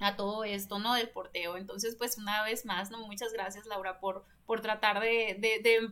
a 0.00 0.16
todo 0.16 0.44
esto, 0.44 0.78
¿no? 0.78 0.94
Del 0.94 1.10
porteo. 1.10 1.58
Entonces, 1.58 1.94
pues 1.96 2.16
una 2.16 2.42
vez 2.42 2.64
más, 2.64 2.90
¿no? 2.90 3.06
Muchas 3.06 3.34
gracias, 3.34 3.66
Laura, 3.66 4.00
por, 4.00 4.24
por 4.46 4.62
tratar 4.62 5.00
de, 5.00 5.36
de, 5.38 5.60
de 5.60 5.90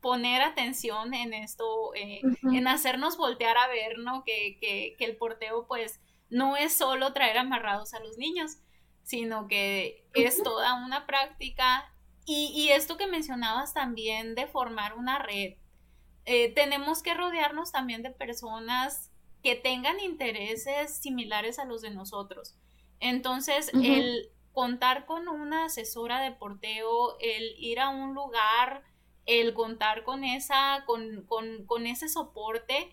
poner 0.00 0.42
atención 0.42 1.14
en 1.14 1.34
esto, 1.34 1.94
eh, 1.94 2.20
en 2.52 2.66
hacernos 2.66 3.16
voltear 3.16 3.56
a 3.56 3.68
ver, 3.68 3.98
¿no? 4.00 4.24
Que, 4.24 4.58
que, 4.60 4.96
que 4.98 5.04
el 5.04 5.16
porteo, 5.16 5.68
pues, 5.68 6.00
no 6.30 6.56
es 6.56 6.74
solo 6.74 7.12
traer 7.12 7.38
amarrados 7.38 7.94
a 7.94 8.00
los 8.00 8.18
niños, 8.18 8.58
sino 9.02 9.48
que 9.48 10.06
es 10.14 10.42
toda 10.42 10.74
una 10.84 11.06
práctica. 11.06 11.90
Y, 12.26 12.70
esto 12.70 12.96
que 12.96 13.06
mencionabas 13.06 13.74
también 13.74 14.34
de 14.34 14.46
formar 14.46 14.94
una 14.94 15.18
red, 15.18 15.54
eh, 16.24 16.54
tenemos 16.54 17.02
que 17.02 17.12
rodearnos 17.12 17.70
también 17.70 18.02
de 18.02 18.10
personas 18.10 19.10
que 19.42 19.56
tengan 19.56 20.00
intereses 20.00 20.96
similares 20.96 21.58
a 21.58 21.66
los 21.66 21.82
de 21.82 21.90
nosotros. 21.90 22.56
Entonces, 22.98 23.70
el 23.74 24.30
contar 24.52 25.04
con 25.04 25.28
una 25.28 25.66
asesora 25.66 26.20
de 26.20 26.30
porteo, 26.32 27.18
el 27.20 27.54
ir 27.58 27.78
a 27.80 27.90
un 27.90 28.14
lugar, 28.14 28.82
el 29.26 29.52
contar 29.52 30.04
con 30.04 30.24
esa, 30.24 30.84
con, 30.86 31.26
con, 31.26 31.66
con 31.66 31.86
ese 31.86 32.08
soporte, 32.08 32.90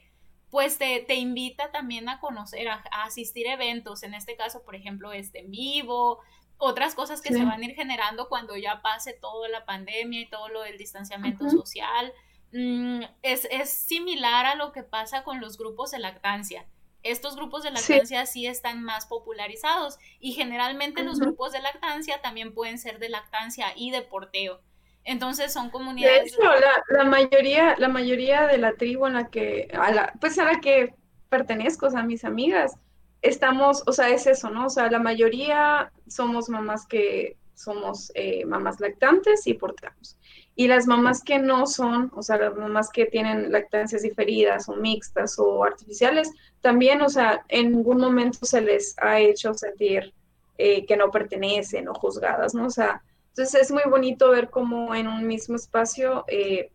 pues 0.51 0.77
te, 0.77 1.15
invita 1.15 1.71
también 1.71 2.09
a 2.09 2.19
conocer, 2.19 2.67
a, 2.67 2.83
asistir 3.03 3.47
a 3.47 3.53
eventos, 3.53 4.03
en 4.03 4.13
este 4.13 4.35
caso, 4.35 4.63
por 4.63 4.75
ejemplo, 4.75 5.13
este 5.13 5.39
en 5.39 5.49
vivo, 5.49 6.19
otras 6.57 6.93
cosas 6.93 7.21
que 7.21 7.33
se 7.33 7.43
van 7.43 7.61
a 7.61 7.65
ir 7.65 7.73
generando 7.73 8.27
cuando 8.27 8.55
ya 8.57 8.81
pase 8.81 9.13
toda 9.13 9.47
la 9.47 9.65
pandemia 9.65 10.19
y 10.19 10.29
todo 10.29 10.49
lo 10.49 10.61
del 10.61 10.77
distanciamiento 10.77 11.49
social. 11.49 12.13
Mm, 12.51 13.03
es, 13.23 13.47
similar 13.69 14.45
a 14.45 14.55
lo 14.55 14.73
que 14.73 14.83
pasa 14.83 15.23
con 15.23 15.39
los 15.39 15.57
grupos 15.57 15.91
de 15.91 15.99
lactancia. 15.99 16.67
Estos 17.01 17.35
grupos 17.35 17.63
de 17.63 17.71
lactancia 17.71 18.25
sí, 18.25 18.45
están 18.45 18.83
más 18.83 19.07
popularizados 19.07 19.97
y 20.19 20.33
generalmente 20.33 21.01
los 21.01 21.19
grupos 21.19 21.51
de 21.53 21.61
lactancia 21.61 22.21
también 22.21 22.53
pueden 22.53 22.77
ser 22.77 22.99
de 22.99 23.09
lactancia 23.09 23.73
y 23.75 23.89
de 23.89 24.03
porteo. 24.03 24.61
Entonces 25.03 25.51
son 25.51 25.69
comunidades. 25.69 26.23
De 26.23 26.27
hecho, 26.29 26.49
la, 26.89 27.03
mayoría, 27.05 27.75
la 27.77 27.87
mayoría 27.87 28.47
de 28.47 28.57
la 28.57 28.73
tribu 28.73 29.07
en 29.07 29.13
la 29.13 29.29
que, 29.29 29.67
a 29.73 29.91
la, 29.91 30.13
pues 30.19 30.37
a 30.37 30.45
la 30.45 30.59
que 30.59 30.93
pertenezco, 31.29 31.87
o 31.87 31.89
sea, 31.89 32.03
mis 32.03 32.23
amigas, 32.23 32.73
estamos, 33.21 33.83
o 33.87 33.93
sea, 33.93 34.09
es 34.09 34.27
eso, 34.27 34.49
¿no? 34.49 34.67
O 34.67 34.69
sea, 34.69 34.91
la 34.91 34.99
mayoría 34.99 35.91
somos 36.07 36.49
mamás 36.49 36.85
que 36.85 37.37
somos 37.55 38.11
eh, 38.15 38.45
mamás 38.45 38.79
lactantes 38.79 39.45
y 39.47 39.53
portamos. 39.53 40.17
Y 40.55 40.67
las 40.67 40.85
mamás 40.85 41.23
que 41.23 41.39
no 41.39 41.65
son, 41.65 42.11
o 42.15 42.21
sea, 42.21 42.37
las 42.37 42.55
mamás 42.55 42.89
que 42.89 43.05
tienen 43.05 43.51
lactancias 43.51 44.01
diferidas 44.01 44.67
o 44.67 44.75
mixtas 44.75 45.39
o 45.39 45.63
artificiales, 45.63 46.29
también, 46.59 47.01
o 47.01 47.09
sea, 47.09 47.45
en 47.47 47.71
ningún 47.71 47.99
momento 47.99 48.45
se 48.45 48.61
les 48.61 48.95
ha 48.99 49.19
hecho 49.19 49.53
sentir 49.53 50.13
eh, 50.57 50.85
que 50.85 50.97
no 50.97 51.09
pertenecen 51.09 51.87
o 51.87 51.93
juzgadas, 51.93 52.53
¿no? 52.53 52.65
O 52.65 52.69
sea, 52.69 53.01
entonces 53.31 53.61
es 53.61 53.71
muy 53.71 53.83
bonito 53.89 54.29
ver 54.29 54.49
cómo 54.49 54.93
en 54.93 55.07
un 55.07 55.25
mismo 55.25 55.55
espacio, 55.55 56.25
eh, 56.27 56.71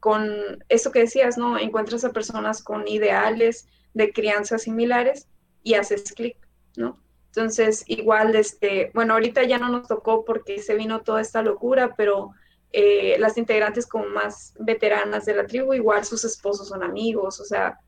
con 0.00 0.64
eso 0.68 0.90
que 0.90 1.00
decías, 1.00 1.36
¿no? 1.36 1.58
Encuentras 1.58 2.04
a 2.04 2.12
personas 2.12 2.62
con 2.62 2.88
ideales 2.88 3.68
de 3.92 4.12
crianza 4.12 4.58
similares 4.58 5.28
y 5.62 5.74
haces 5.74 6.12
clic, 6.12 6.36
¿no? 6.76 6.98
Entonces, 7.26 7.84
igual, 7.88 8.34
este, 8.36 8.90
bueno, 8.94 9.14
ahorita 9.14 9.42
ya 9.42 9.58
no 9.58 9.68
nos 9.68 9.86
tocó 9.86 10.24
porque 10.24 10.62
se 10.62 10.76
vino 10.76 11.02
toda 11.02 11.20
esta 11.20 11.42
locura, 11.42 11.94
pero 11.94 12.30
eh, 12.72 13.16
las 13.18 13.36
integrantes 13.36 13.86
como 13.86 14.06
más 14.06 14.54
veteranas 14.58 15.26
de 15.26 15.34
la 15.34 15.46
tribu, 15.46 15.74
igual 15.74 16.04
sus 16.04 16.24
esposos 16.24 16.68
son 16.68 16.82
amigos, 16.82 17.38
o 17.38 17.44
sea, 17.44 17.80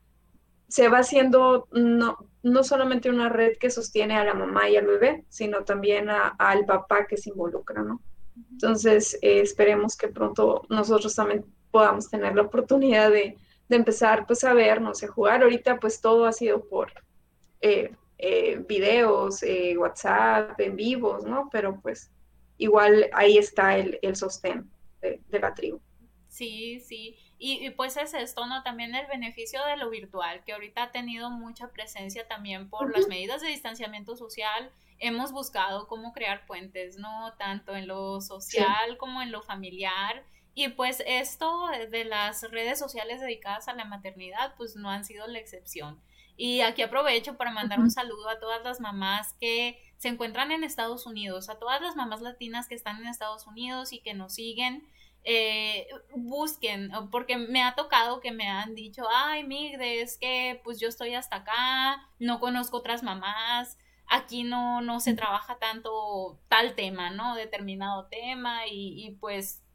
se 0.67 0.89
va 0.89 0.99
haciendo 0.99 1.67
no, 1.71 2.17
no 2.43 2.63
solamente 2.63 3.09
una 3.09 3.29
red 3.29 3.57
que 3.57 3.69
sostiene 3.69 4.17
a 4.17 4.25
la 4.25 4.33
mamá 4.33 4.69
y 4.69 4.75
al 4.75 4.85
bebé, 4.85 5.23
sino 5.29 5.63
también 5.63 6.09
al 6.09 6.65
papá 6.65 7.07
que 7.07 7.17
se 7.17 7.29
involucra, 7.29 7.83
¿no? 7.83 8.01
Entonces, 8.51 9.17
eh, 9.21 9.39
esperemos 9.41 9.95
que 9.95 10.09
pronto 10.09 10.63
nosotros 10.69 11.15
también 11.15 11.45
podamos 11.71 12.09
tener 12.09 12.35
la 12.35 12.43
oportunidad 12.43 13.11
de, 13.11 13.37
de 13.69 13.75
empezar 13.75 14.25
pues 14.25 14.43
a 14.43 14.53
vernos, 14.53 15.03
a 15.03 15.07
jugar. 15.07 15.43
Ahorita 15.43 15.79
pues 15.79 16.01
todo 16.01 16.25
ha 16.25 16.31
sido 16.31 16.63
por 16.67 16.91
eh, 17.61 17.91
eh, 18.17 18.63
videos, 18.67 19.43
eh, 19.43 19.77
WhatsApp, 19.77 20.59
en 20.59 20.75
vivos, 20.75 21.25
¿no? 21.25 21.49
Pero 21.51 21.79
pues 21.81 22.11
igual 22.57 23.09
ahí 23.13 23.37
está 23.37 23.77
el, 23.77 23.99
el 24.01 24.15
sostén 24.15 24.69
de, 25.01 25.21
de, 25.27 25.39
la 25.39 25.53
tribu. 25.53 25.79
Sí, 26.27 26.79
sí. 26.79 27.15
Y, 27.39 27.65
y, 27.65 27.69
pues 27.69 27.97
es 27.97 28.13
esto, 28.13 28.45
¿no? 28.47 28.63
También 28.63 28.95
el 28.95 29.05
beneficio 29.07 29.63
de 29.65 29.77
lo 29.77 29.89
virtual, 29.89 30.43
que 30.43 30.53
ahorita 30.53 30.83
ha 30.83 30.91
tenido 30.91 31.29
mucha 31.29 31.69
presencia 31.69 32.27
también 32.27 32.69
por 32.69 32.87
uh 32.87 32.89
-huh. 32.89 32.97
las 32.97 33.07
medidas 33.07 33.41
de 33.41 33.49
distanciamiento 33.49 34.15
social. 34.15 34.71
Hemos 34.99 35.31
buscado 35.31 35.87
cómo 35.87 36.13
crear 36.13 36.45
puentes, 36.47 36.97
¿no? 36.97 37.33
Tanto 37.37 37.75
en 37.75 37.87
lo 37.87 38.19
social 38.21 38.89
sí. 38.91 38.97
como 38.97 39.21
en 39.21 39.31
lo 39.31 39.43
familiar. 39.43 40.23
Y 40.55 40.69
pues 40.69 41.03
esto 41.05 41.67
de 41.91 42.03
las 42.03 42.41
redes 42.49 42.79
sociales 42.79 43.21
dedicadas 43.21 43.67
a 43.67 43.73
la 43.73 43.85
maternidad, 43.85 44.55
pues 44.57 44.75
no 44.75 44.89
han 44.89 45.05
sido 45.05 45.27
la 45.27 45.37
excepción. 45.37 46.01
Y 46.35 46.61
aquí 46.61 46.81
aprovecho 46.83 47.37
para 47.37 47.51
mandar 47.51 47.79
un 47.79 47.91
saludo 47.91 48.29
a 48.29 48.39
todas 48.39 48.63
las 48.63 48.79
mamás 48.79 49.33
que 49.39 49.79
se 49.97 50.07
encuentran 50.07 50.51
en 50.51 50.63
Estados 50.63 51.05
Unidos, 51.05 51.49
a 51.49 51.59
todas 51.59 51.81
las 51.81 51.95
mamás 51.95 52.21
latinas 52.21 52.67
que 52.67 52.75
están 52.75 52.97
en 52.97 53.07
Estados 53.07 53.47
Unidos 53.47 53.91
y 53.93 53.99
que 53.99 54.13
nos 54.13 54.33
siguen. 54.33 54.87
Eh, 55.29 55.89
busquen, 56.15 56.89
porque 57.11 57.35
me 57.35 57.61
ha 57.61 57.75
tocado 57.75 58.21
que 58.21 58.31
me 58.31 58.47
han 58.47 58.75
dicho, 58.75 59.03
ay, 59.13 59.43
Migde, 59.43 59.99
es 60.01 60.17
que 60.17 60.61
pues 60.63 60.79
yo 60.79 60.87
estoy 60.87 61.15
hasta 61.15 61.37
acá, 61.37 62.01
no 62.17 62.39
conozco 62.39 62.77
otras 62.77 63.03
mamás, 63.03 63.77
aquí 64.07 64.45
no, 64.45 64.79
no 64.79 65.01
se 65.01 65.15
trabaja 65.15 65.59
tanto 65.59 66.39
tal 66.47 66.75
tema, 66.75 67.09
¿no? 67.09 67.35
Determinado 67.35 68.07
tema 68.07 68.67
y, 68.67 69.05
y 69.05 69.11
pues 69.15 69.65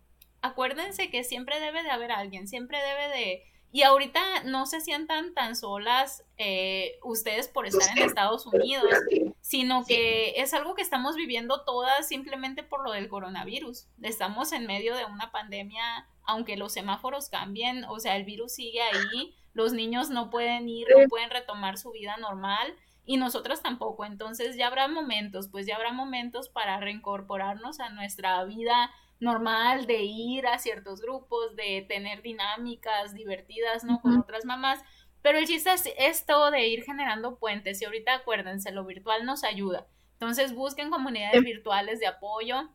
acuérdense 0.40 1.10
que 1.10 1.22
siempre 1.22 1.60
debe 1.60 1.82
de 1.82 1.90
haber 1.90 2.12
alguien, 2.12 2.48
siempre 2.48 2.78
debe 2.78 3.08
de 3.08 3.51
y 3.74 3.82
ahorita 3.82 4.44
no 4.44 4.66
se 4.66 4.82
sientan 4.82 5.32
tan 5.32 5.56
solas 5.56 6.24
eh, 6.36 6.98
ustedes 7.02 7.48
por 7.48 7.66
estar 7.66 7.96
en 7.96 8.04
Estados 8.04 8.44
Unidos, 8.46 8.92
sino 9.40 9.86
que 9.86 10.34
es 10.36 10.52
algo 10.52 10.74
que 10.74 10.82
estamos 10.82 11.16
viviendo 11.16 11.64
todas 11.64 12.06
simplemente 12.06 12.62
por 12.62 12.84
lo 12.84 12.92
del 12.92 13.08
coronavirus. 13.08 13.86
Estamos 14.02 14.52
en 14.52 14.66
medio 14.66 14.94
de 14.94 15.06
una 15.06 15.32
pandemia, 15.32 16.06
aunque 16.24 16.58
los 16.58 16.74
semáforos 16.74 17.30
cambien, 17.30 17.84
o 17.84 17.98
sea, 17.98 18.16
el 18.16 18.24
virus 18.24 18.52
sigue 18.52 18.82
ahí, 18.82 19.34
los 19.54 19.72
niños 19.72 20.10
no 20.10 20.28
pueden 20.28 20.68
ir, 20.68 20.86
no 20.94 21.08
pueden 21.08 21.30
retomar 21.30 21.78
su 21.78 21.92
vida 21.92 22.18
normal 22.18 22.76
y 23.06 23.16
nosotros 23.16 23.62
tampoco. 23.62 24.04
Entonces 24.04 24.54
ya 24.56 24.66
habrá 24.66 24.86
momentos, 24.86 25.48
pues 25.48 25.66
ya 25.66 25.76
habrá 25.76 25.92
momentos 25.92 26.50
para 26.50 26.78
reincorporarnos 26.78 27.80
a 27.80 27.88
nuestra 27.88 28.44
vida 28.44 28.90
normal 29.22 29.86
de 29.86 30.02
ir 30.02 30.46
a 30.48 30.58
ciertos 30.58 31.00
grupos, 31.00 31.54
de 31.54 31.86
tener 31.88 32.22
dinámicas 32.22 33.14
divertidas, 33.14 33.84
¿no? 33.84 34.00
Con 34.02 34.18
otras 34.18 34.44
mamás. 34.44 34.82
Pero 35.22 35.38
el 35.38 35.46
chiste 35.46 35.72
es 35.72 35.88
esto 35.96 36.50
de 36.50 36.66
ir 36.66 36.82
generando 36.82 37.38
puentes 37.38 37.80
y 37.80 37.84
ahorita 37.84 38.14
acuérdense, 38.14 38.72
lo 38.72 38.84
virtual 38.84 39.24
nos 39.24 39.44
ayuda. 39.44 39.86
Entonces 40.14 40.54
busquen 40.54 40.90
comunidades 40.90 41.42
virtuales 41.44 42.00
de 42.00 42.08
apoyo. 42.08 42.68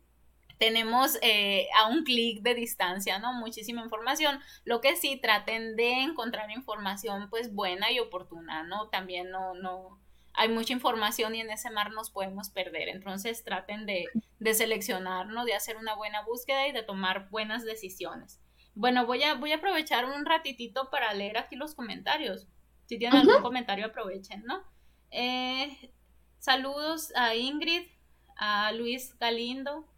Tenemos 0.58 1.18
eh, 1.22 1.68
a 1.78 1.88
un 1.88 2.02
clic 2.02 2.42
de 2.42 2.54
distancia, 2.54 3.18
¿no? 3.18 3.34
Muchísima 3.34 3.82
información. 3.82 4.40
Lo 4.64 4.80
que 4.80 4.96
sí, 4.96 5.20
traten 5.20 5.76
de 5.76 6.02
encontrar 6.02 6.50
información 6.50 7.28
pues 7.28 7.54
buena 7.54 7.92
y 7.92 8.00
oportuna, 8.00 8.62
¿no? 8.62 8.88
También 8.88 9.30
no, 9.30 9.52
no, 9.54 10.00
hay 10.38 10.48
mucha 10.48 10.72
información 10.72 11.34
y 11.34 11.40
en 11.40 11.50
ese 11.50 11.68
mar 11.68 11.90
nos 11.90 12.10
podemos 12.10 12.48
perder. 12.50 12.88
Entonces 12.88 13.42
traten 13.42 13.86
de, 13.86 14.06
de 14.38 14.54
seleccionar, 14.54 15.26
¿no? 15.26 15.44
De 15.44 15.52
hacer 15.52 15.76
una 15.76 15.96
buena 15.96 16.22
búsqueda 16.22 16.68
y 16.68 16.72
de 16.72 16.84
tomar 16.84 17.28
buenas 17.28 17.64
decisiones. 17.64 18.40
Bueno, 18.74 19.04
voy 19.04 19.24
a, 19.24 19.34
voy 19.34 19.50
a 19.50 19.56
aprovechar 19.56 20.04
un 20.04 20.24
ratitito 20.24 20.90
para 20.90 21.12
leer 21.12 21.38
aquí 21.38 21.56
los 21.56 21.74
comentarios. 21.74 22.46
Si 22.86 22.98
tienen 22.98 23.18
uh 23.18 23.22
-huh. 23.24 23.28
algún 23.30 23.42
comentario, 23.42 23.86
aprovechen, 23.86 24.44
¿no? 24.44 24.62
Eh, 25.10 25.92
saludos 26.38 27.12
a 27.16 27.34
Ingrid, 27.34 27.88
a 28.36 28.70
Luis 28.72 29.18
Galindo, 29.18 29.88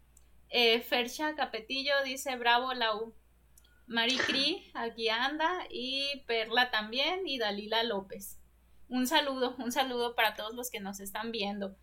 eh, 0.49 0.81
Fercha 0.81 1.35
Capetillo 1.35 1.93
dice 2.03 2.35
bravo 2.35 2.73
Lau. 2.73 3.13
Marie 3.85 4.17
Cri, 4.17 4.71
aquí 4.73 5.09
anda, 5.09 5.67
y 5.69 6.23
Perla 6.25 6.71
también, 6.71 7.27
y 7.27 7.37
Dalila 7.37 7.83
López 7.83 8.40
un 8.91 9.07
saludo, 9.07 9.55
un 9.57 9.71
saludo 9.71 10.15
para 10.15 10.35
todos 10.35 10.53
los 10.53 10.69
que 10.69 10.81
nos 10.81 10.99
están 10.99 11.31
viendo. 11.31 11.75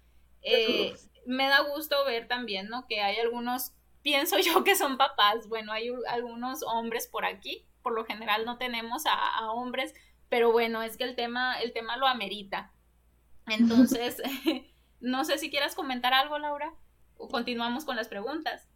Eh, 0.42 0.94
me 1.26 1.48
da 1.48 1.60
gusto 1.62 2.04
ver 2.04 2.28
también, 2.28 2.68
¿no? 2.68 2.86
Que 2.86 3.00
hay 3.00 3.16
algunos, 3.16 3.72
pienso 4.02 4.38
yo 4.38 4.62
que 4.62 4.76
son 4.76 4.98
papás, 4.98 5.48
bueno, 5.48 5.72
hay 5.72 5.90
algunos 6.08 6.62
hombres 6.62 7.08
por 7.08 7.24
aquí, 7.24 7.66
por 7.82 7.94
lo 7.94 8.04
general 8.04 8.44
no 8.44 8.58
tenemos 8.58 9.06
a, 9.06 9.38
a 9.38 9.50
hombres, 9.50 9.94
pero 10.28 10.52
bueno, 10.52 10.82
es 10.82 10.98
que 10.98 11.04
el 11.04 11.16
tema, 11.16 11.58
el 11.60 11.72
tema 11.72 11.96
lo 11.96 12.06
amerita. 12.06 12.72
Entonces, 13.46 14.22
no 15.00 15.24
sé 15.24 15.38
si 15.38 15.50
quieras 15.50 15.74
comentar 15.74 16.12
algo, 16.12 16.38
Laura, 16.38 16.74
o 17.16 17.28
continuamos 17.28 17.86
con 17.86 17.96
las 17.96 18.08
preguntas. 18.08 18.68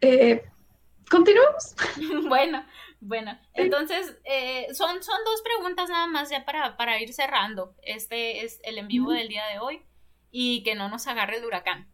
Eh, 0.00 0.42
Continuamos. 1.12 1.74
bueno, 2.26 2.64
bueno, 3.04 3.36
entonces 3.54 4.16
eh, 4.24 4.68
son, 4.74 5.02
son 5.02 5.18
dos 5.24 5.42
preguntas 5.42 5.90
nada 5.90 6.06
más 6.06 6.30
ya 6.30 6.44
para, 6.44 6.76
para 6.76 7.00
ir 7.00 7.12
cerrando. 7.12 7.74
Este 7.82 8.44
es 8.44 8.60
el 8.62 8.78
en 8.78 8.86
vivo 8.86 9.10
del 9.10 9.26
día 9.26 9.44
de 9.46 9.58
hoy 9.58 9.82
y 10.30 10.62
que 10.62 10.76
no 10.76 10.88
nos 10.88 11.08
agarre 11.08 11.38
el 11.38 11.44
huracán. 11.44 11.92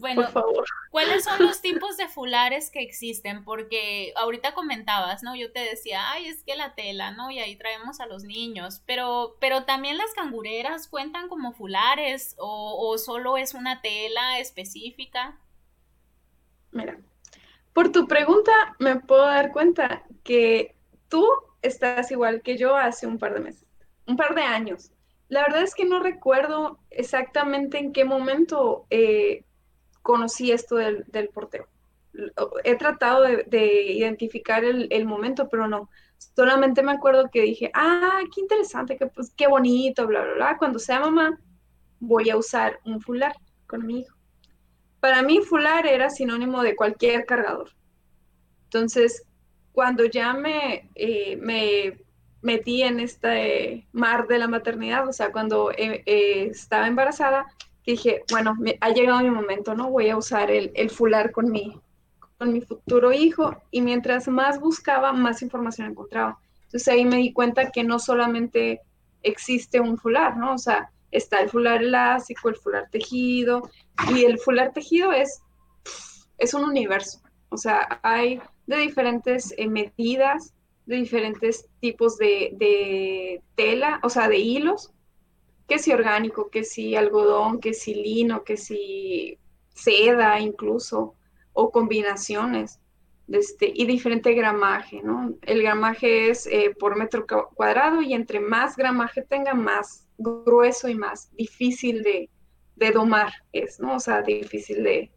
Bueno, 0.00 0.22
Por 0.22 0.32
favor. 0.32 0.64
¿cuáles 0.90 1.22
son 1.22 1.44
los 1.44 1.60
tipos 1.60 1.96
de 1.96 2.08
fulares 2.08 2.70
que 2.70 2.80
existen? 2.80 3.44
Porque 3.44 4.12
ahorita 4.16 4.52
comentabas, 4.52 5.22
¿no? 5.22 5.36
Yo 5.36 5.52
te 5.52 5.60
decía, 5.60 6.10
ay, 6.10 6.26
es 6.26 6.42
que 6.42 6.56
la 6.56 6.74
tela, 6.74 7.12
¿no? 7.12 7.30
Y 7.30 7.38
ahí 7.38 7.54
traemos 7.54 8.00
a 8.00 8.06
los 8.06 8.24
niños, 8.24 8.82
pero, 8.84 9.36
pero 9.40 9.64
también 9.64 9.96
las 9.96 10.12
cangureras 10.14 10.88
cuentan 10.88 11.28
como 11.28 11.52
fulares 11.52 12.34
o, 12.38 12.88
o 12.88 12.98
solo 12.98 13.36
es 13.36 13.54
una 13.54 13.80
tela 13.80 14.40
específica. 14.40 15.38
Mira, 16.72 16.98
por 17.74 17.90
tu 17.90 18.06
pregunta 18.06 18.52
me 18.78 19.00
puedo 19.00 19.26
dar 19.26 19.52
cuenta 19.52 20.04
que 20.22 20.74
tú 21.08 21.26
estás 21.60 22.10
igual 22.10 22.40
que 22.40 22.56
yo 22.56 22.76
hace 22.76 23.06
un 23.06 23.18
par 23.18 23.34
de 23.34 23.40
meses, 23.40 23.66
un 24.06 24.16
par 24.16 24.34
de 24.34 24.42
años. 24.42 24.92
La 25.28 25.42
verdad 25.42 25.62
es 25.62 25.74
que 25.74 25.84
no 25.84 26.00
recuerdo 26.00 26.78
exactamente 26.90 27.78
en 27.78 27.92
qué 27.92 28.04
momento 28.04 28.86
eh, 28.90 29.44
conocí 30.02 30.52
esto 30.52 30.76
del, 30.76 31.04
del, 31.08 31.28
porteo. 31.28 31.66
He 32.62 32.76
tratado 32.76 33.22
de, 33.22 33.44
de 33.48 33.82
identificar 33.92 34.64
el, 34.64 34.86
el, 34.90 35.04
momento, 35.04 35.48
pero 35.48 35.66
no. 35.66 35.90
Solamente 36.18 36.82
me 36.82 36.92
acuerdo 36.92 37.28
que 37.32 37.40
dije, 37.42 37.70
ah, 37.74 38.20
qué 38.32 38.40
interesante, 38.40 38.96
qué, 38.96 39.06
pues, 39.06 39.32
qué 39.36 39.48
bonito, 39.48 40.06
bla, 40.06 40.22
bla, 40.22 40.34
bla. 40.34 40.58
Cuando 40.58 40.78
sea 40.78 41.00
mamá, 41.00 41.40
voy 41.98 42.30
a 42.30 42.36
usar 42.36 42.78
un 42.84 43.00
fular 43.00 43.34
con 43.66 43.84
mi 43.84 44.00
hijo 44.00 44.13
para 45.04 45.20
mí 45.20 45.42
fular 45.42 45.86
era 45.86 46.08
sinónimo 46.08 46.62
de 46.62 46.74
cualquier 46.74 47.26
cargador. 47.26 47.68
Entonces, 48.64 49.22
cuando 49.72 50.06
ya 50.06 50.32
me, 50.32 50.88
eh, 50.94 51.36
me 51.42 52.00
metí 52.40 52.80
en 52.80 53.00
este 53.00 53.86
mar 53.92 54.26
de 54.28 54.38
la 54.38 54.48
maternidad, 54.48 55.06
o 55.06 55.12
sea, 55.12 55.30
cuando 55.30 55.72
eh, 55.72 56.02
eh, 56.06 56.48
estaba 56.50 56.88
embarazada, 56.88 57.44
dije, 57.84 58.22
bueno, 58.30 58.54
me, 58.58 58.78
ha 58.80 58.88
llegado 58.92 59.20
mi 59.20 59.28
momento, 59.28 59.74
¿no? 59.74 59.90
Voy 59.90 60.08
a 60.08 60.16
usar 60.16 60.50
el, 60.50 60.72
el, 60.74 60.88
fular 60.88 61.32
con 61.32 61.50
mi, 61.50 61.78
con 62.38 62.54
mi 62.54 62.62
futuro 62.62 63.12
hijo. 63.12 63.54
Y 63.70 63.82
mientras 63.82 64.26
más 64.26 64.58
buscaba, 64.58 65.12
más 65.12 65.42
información 65.42 65.90
encontraba. 65.90 66.38
Entonces 66.64 66.88
ahí 66.88 67.04
me 67.04 67.18
di 67.18 67.34
cuenta 67.34 67.70
que 67.70 67.84
no 67.84 67.98
solamente 67.98 68.80
existe 69.22 69.80
un 69.80 69.98
fular, 69.98 70.38
¿no? 70.38 70.54
O 70.54 70.58
sea, 70.58 70.90
está 71.14 71.40
el 71.40 71.48
fular 71.48 71.82
elástico, 71.82 72.48
el 72.48 72.56
fular 72.56 72.88
tejido, 72.90 73.70
y 74.14 74.24
el 74.24 74.38
fular 74.38 74.72
tejido 74.72 75.12
es, 75.12 75.40
es 76.38 76.52
un 76.54 76.64
universo, 76.64 77.20
o 77.48 77.56
sea, 77.56 78.00
hay 78.02 78.40
de 78.66 78.78
diferentes 78.78 79.54
eh, 79.56 79.68
medidas, 79.68 80.54
de 80.86 80.96
diferentes 80.96 81.68
tipos 81.80 82.18
de, 82.18 82.50
de, 82.54 83.42
tela, 83.54 84.00
o 84.02 84.10
sea, 84.10 84.28
de 84.28 84.38
hilos, 84.38 84.92
que 85.68 85.78
si 85.78 85.92
orgánico, 85.92 86.50
que 86.50 86.64
si 86.64 86.94
algodón, 86.96 87.60
que 87.60 87.72
si 87.72 87.94
lino, 87.94 88.44
que 88.44 88.56
si 88.56 89.38
seda 89.74 90.40
incluso, 90.40 91.14
o 91.52 91.70
combinaciones. 91.70 92.80
Este, 93.28 93.72
y 93.74 93.86
diferente 93.86 94.34
gramaje, 94.34 95.00
¿no? 95.02 95.34
El 95.42 95.62
gramaje 95.62 96.28
es 96.28 96.46
eh, 96.46 96.74
por 96.78 96.96
metro 96.96 97.26
cuadrado 97.54 98.02
y 98.02 98.12
entre 98.12 98.38
más 98.38 98.76
gramaje 98.76 99.22
tenga, 99.22 99.54
más 99.54 100.03
grueso 100.18 100.88
y 100.88 100.94
más 100.94 101.34
difícil 101.36 102.02
de, 102.02 102.30
de 102.76 102.90
domar 102.90 103.32
es, 103.52 103.80
¿no? 103.80 103.96
O 103.96 104.00
sea, 104.00 104.22
difícil 104.22 104.82
de... 104.82 105.10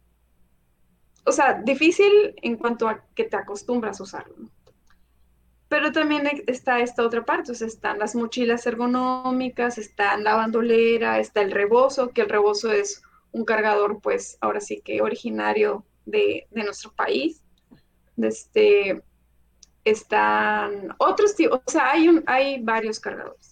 O 1.26 1.32
sea, 1.32 1.62
difícil 1.62 2.34
en 2.42 2.56
cuanto 2.56 2.88
a 2.88 3.04
que 3.14 3.26
te 3.26 3.36
acostumbras 3.36 4.00
a 4.00 4.04
usarlo. 4.04 4.36
Pero 5.68 5.92
también 5.92 6.30
está 6.48 6.80
esta 6.80 7.04
otra 7.04 7.26
parte, 7.26 7.52
o 7.52 7.56
sea, 7.56 7.68
están 7.68 8.00
las 8.00 8.16
mochilas 8.16 8.66
ergonómicas, 8.66 9.78
está 9.78 10.16
la 10.18 10.36
bandolera, 10.36 11.20
está 11.20 11.42
el 11.42 11.52
rebozo, 11.52 12.12
que 12.12 12.22
el 12.22 12.30
rebozo 12.30 12.72
es 12.72 13.02
un 13.34 13.44
cargador, 13.44 14.00
pues, 14.02 14.38
ahora 14.40 14.62
sí 14.62 14.82
que 14.84 15.02
originario 15.02 15.86
de, 16.06 16.48
de 16.52 16.64
nuestro 16.64 16.94
país 16.94 17.44
este, 18.18 19.04
están 19.84 20.96
otros 20.98 21.36
tipos, 21.36 21.62
o 21.66 21.72
sea, 21.72 21.92
hay, 21.92 22.08
un, 22.08 22.24
hay 22.26 22.62
varios 22.62 23.00
cargadores. 23.00 23.47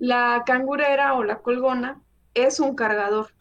La 0.00 0.44
cangurera 0.46 1.12
o 1.12 1.24
la 1.24 1.42
colgona 1.42 2.00
es 2.32 2.58
un 2.58 2.74
cargador, 2.74 3.34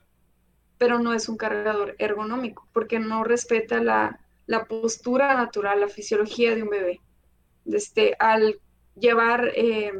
pero 0.77 0.99
no 0.99 1.13
es 1.13 1.29
un 1.29 1.37
cargador 1.37 1.95
ergonómico, 1.99 2.67
porque 2.73 2.99
no 2.99 3.23
respeta 3.23 3.81
la, 3.81 4.19
postura 4.67 5.35
natural, 5.35 5.79
la 5.79 5.87
fisiología 5.87 6.53
de 6.53 6.63
un 6.63 6.69
bebé. 6.69 6.99
Este, 7.65 8.13
al 8.19 8.59
llevar 8.99 9.53
eh, 9.55 9.93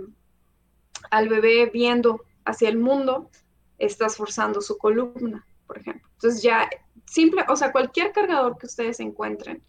al 1.11 1.29
bebé 1.29 1.69
viendo 1.73 2.25
hacia 2.43 2.67
el 2.67 2.77
mundo, 2.77 3.29
estás 3.77 4.17
forzando 4.17 4.59
su 4.59 4.77
columna, 4.77 5.47
por 5.65 5.77
ejemplo. 5.77 6.09
Entonces 6.15 6.43
ya, 6.43 6.69
simple, 7.05 7.45
o 7.47 7.55
sea, 7.55 7.71
cualquier 7.71 8.11
cargador 8.11 8.57
que 8.57 8.65
ustedes 8.65 8.99
encuentren 8.99 9.63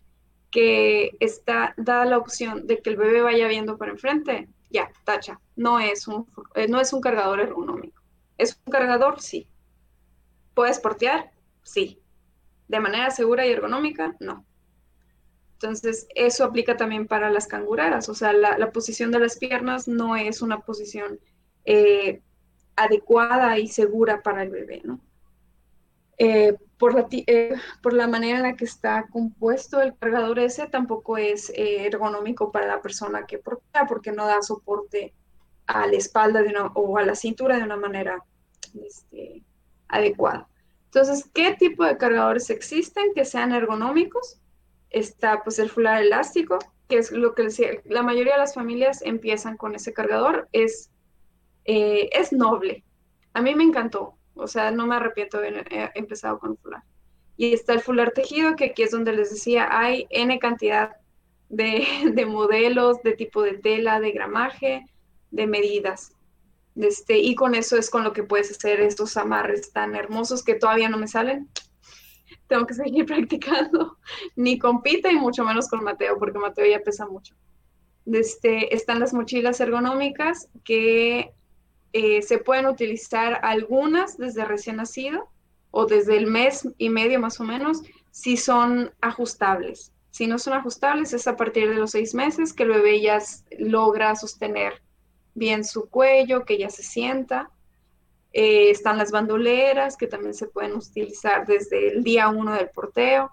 que 0.51 1.16
está 1.20 1.72
da 1.76 2.05
la 2.05 2.18
opción 2.18 2.66
de 2.66 2.82
que 2.82 2.91
el 2.91 2.97
bebé 2.97 3.20
vaya 3.20 3.47
viendo 3.47 3.78
por 3.78 3.88
enfrente, 3.88 4.49
ya, 4.71 4.91
tacha, 5.05 5.41
no 5.57 5.81
es 5.81 6.07
un, 6.09 6.27
eh, 6.55 6.68
no 6.68 6.81
es 6.81 6.93
un 6.93 7.01
cargador 7.01 7.41
ergonómico. 7.41 8.01
¿Es 8.39 8.59
un 8.64 8.73
cargador? 8.73 9.21
Sí. 9.21 9.49
¿Puedes 10.55 10.79
portear? 10.79 11.33
Sí. 11.62 12.01
¿De 12.68 12.81
manera 12.81 13.11
segura 13.11 13.47
y 13.47 13.51
ergonómica? 13.51 14.16
No. 14.21 14.47
Entonces, 15.55 16.07
eso 16.14 16.45
aplica 16.45 16.77
también 16.77 17.07
para 17.07 17.31
las 17.31 17.47
cangureras, 17.47 18.09
o 18.09 18.14
sea, 18.14 18.33
la, 18.33 18.73
posición 18.73 19.11
de 19.11 19.18
las 19.18 19.37
piernas 19.37 19.89
no 19.89 20.16
es 20.16 20.41
una 20.41 20.61
posición 20.61 21.21
eh, 21.66 22.23
adecuada 22.77 23.59
y 23.59 23.68
segura 23.68 24.23
para 24.23 24.43
el 24.43 24.49
bebé, 24.49 24.81
¿no? 24.85 25.01
Eh, 26.16 26.57
por, 26.81 26.95
la, 26.95 27.07
eh, 27.11 27.55
por 27.83 27.93
la 27.93 28.09
manera 28.09 28.39
en 28.39 28.43
la 28.43 28.57
que 28.57 28.64
está 28.64 29.07
compuesto 29.12 29.83
el 29.83 29.95
cargador 29.99 30.39
ese, 30.39 30.66
tampoco 30.66 31.18
es 31.18 31.51
eh, 31.51 31.87
ergonómico 31.87 32.51
para 32.51 32.66
la 32.66 32.81
persona 32.81 33.26
que 33.26 33.37
porta, 33.37 33.87
porque 33.87 34.12
no 34.12 34.26
da 34.26 34.41
soporte 34.41 35.12
a 35.66 35.87
la 35.87 35.97
espalda 35.97 36.41
de 36.41 36.55
o 36.74 36.97
a 36.97 37.05
la 37.05 37.14
cintura 37.14 37.59
de 37.59 37.64
una 37.64 37.76
manera 37.76 38.24
este, 38.83 39.43
adecuada. 39.89 40.49
Entonces, 40.87 41.28
¿qué 41.35 41.55
tipo 41.55 41.85
de 41.85 41.99
cargadores 41.99 42.49
existen 42.49 43.12
que 43.14 43.26
sean 43.26 43.53
ergonómicos? 43.53 44.41
Está 44.89 45.45
pues 45.45 45.59
el 45.59 45.68
fular 45.68 46.01
elástico, 46.01 46.59
que 46.89 46.97
es 46.97 47.12
lo 47.12 47.35
que 47.35 47.43
decía, 47.43 47.72
la 47.85 48.03
mayoría 48.03 48.33
de 48.33 48.41
las 48.41 48.55
familias 48.55 49.03
empiezan 49.03 49.59
con 49.59 49.74
ese 49.74 49.93
cargador, 49.93 50.49
es, 50.53 50.91
es 51.64 52.33
noble. 52.33 52.85
A 53.35 53.43
mí 53.43 53.55
me 53.55 53.64
encantó, 53.64 54.16
o 54.41 54.49
sea, 54.49 54.70
no 54.70 54.86
me 54.86 54.97
arrepiento 54.97 55.38
de 55.38 55.49
haber 55.49 55.72
eh, 55.72 55.91
empezado 55.95 56.38
con 56.38 56.57
fular. 56.57 56.82
Y 57.36 57.55
está 57.55 57.72
el 57.72 57.80
fular 57.80 58.12
tejido, 58.12 58.57
que 58.57 58.66
aquí 58.66 58.82
es 58.82 58.91
donde 58.91 59.12
les 59.12 59.30
decía, 59.30 59.68
hay 59.70 60.07
N 60.11 60.38
cantidad 60.38 60.97
de, 61.49 62.26
modelos, 62.26 63.03
de 63.03 63.12
tipo 63.12 63.43
de 63.43 63.55
tela, 63.55 64.01
de 64.01 64.12
gramaje, 64.12 64.86
de 65.30 65.47
medidas. 65.47 66.12
Este, 66.76 67.18
y 67.18 67.34
con 67.34 67.55
eso 67.55 67.76
es 67.76 67.91
con 67.91 68.05
lo 68.05 68.12
que 68.12 68.22
puedes 68.22 68.51
hacer 68.51 68.80
estos 68.80 69.16
amarres 69.16 69.72
tan 69.72 69.97
hermosos 69.97 70.45
que 70.45 70.55
todavía 70.55 70.88
no 70.88 70.99
me 70.99 71.09
salen. 71.09 71.49
Tengo 72.47 72.66
que 72.66 72.74
seguir 72.74 73.07
practicando. 73.07 73.99
Ni 74.36 74.59
con 74.59 74.82
Pita 74.82 75.11
y 75.11 75.16
mucho 75.16 75.45
menos 75.45 75.68
con 75.68 75.82
Mateo, 75.82 76.18
porque 76.18 76.38
Mateo 76.38 76.66
ya 76.66 76.80
pesa 76.80 77.07
mucho. 77.07 77.34
Este, 78.07 78.74
están 78.74 79.01
las 79.01 79.12
mochilas 79.12 79.61
ergonómicas 79.61 80.49
que 80.64 81.32
eh, 81.93 82.22
se 82.22 82.38
pueden 82.38 82.66
utilizar 82.66 83.41
algunas 83.43 84.16
desde 84.16 84.45
recién 84.45 84.76
nacido 84.76 85.28
o 85.70 85.86
desde 85.86 86.16
el 86.16 86.26
mes 86.26 86.68
y 86.78 86.88
medio 86.88 87.20
más 87.20 87.41
o 87.41 87.45
menos 87.45 87.82
si 88.11 88.36
son 88.36 88.93
ajustables. 89.01 89.93
Si 90.11 90.26
no 90.26 90.38
son 90.38 90.55
ajustables 90.55 91.12
es 91.12 91.26
a 91.26 91.36
partir 91.36 91.68
de 91.68 91.76
los 91.76 91.93
seis 91.93 92.14
meses 92.14 92.53
que 92.53 92.64
el 92.64 92.70
bebé 92.70 93.01
ya 93.01 93.18
logra 93.59 94.14
sostener 94.16 94.82
bien 95.34 95.64
su 95.64 95.88
cuello, 95.88 96.45
que 96.45 96.59
ya 96.59 96.68
se 96.68 96.82
sienta. 96.82 97.51
Eh, 98.32 98.70
están 98.70 98.99
las 98.99 99.11
bandoleras 99.11 99.97
que 99.97 100.07
también 100.07 100.34
se 100.34 100.47
pueden 100.47 100.74
utilizar 100.74 101.47
desde 101.47 101.88
el 101.93 102.05
día 102.05 102.28
uno 102.28 102.55
del 102.55 102.70
porteo. 102.70 103.30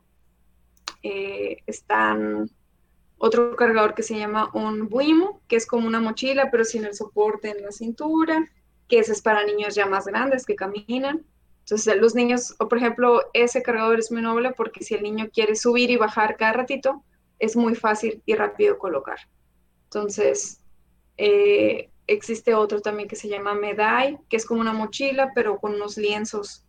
Eh, 1.04 1.58
están 1.66 2.50
otro 3.18 3.56
cargador 3.56 3.94
que 3.96 4.04
se 4.04 4.18
llama 4.18 4.50
un 4.54 4.90
Buimo, 4.90 5.42
que 5.48 5.56
es 5.56 5.66
como 5.66 5.88
una 5.88 6.00
mochila, 6.00 6.52
pero 6.52 6.64
sin 6.64 6.86
el 6.86 6.94
soporte 6.94 7.50
en 7.50 7.64
la 7.64 7.72
cintura, 7.72 8.48
que 8.88 9.00
ese 9.00 9.12
es 9.12 9.22
para 9.22 9.44
niños 9.44 9.76
ya 9.76 9.86
más 9.86 10.06
grandes 10.06 10.46
que 10.46 10.56
caminan. 10.56 11.26
Entonces, 11.60 11.98
los 11.98 12.16
niños, 12.16 12.56
o 12.60 12.70
por 12.70 12.78
ejemplo, 12.78 13.22
ese 13.34 13.62
cargador 13.62 14.00
es 14.00 14.12
muy 14.12 14.22
noble 14.22 14.54
porque 14.56 14.84
si 14.84 14.96
el 14.96 15.04
niño 15.04 15.30
quiere 15.34 15.56
subir 15.56 15.90
y 15.90 15.98
bajar 15.98 16.38
cada 16.38 16.54
ratito, 16.54 17.04
es 17.40 17.56
muy 17.56 17.76
fácil 17.76 18.22
y 18.26 18.36
rápido 18.36 18.78
colocar. 18.78 19.20
Entonces, 19.86 20.62
eh, 21.18 21.90
existe 22.06 22.54
otro 22.54 22.82
también 22.82 23.10
que 23.10 23.16
se 23.16 23.28
llama 23.28 23.54
Medai, 23.54 24.20
que 24.30 24.38
es 24.38 24.46
como 24.46 24.62
una 24.62 24.74
mochila, 24.74 25.32
pero 25.34 25.58
con 25.60 25.74
unos 25.74 25.98
lienzos 25.98 26.64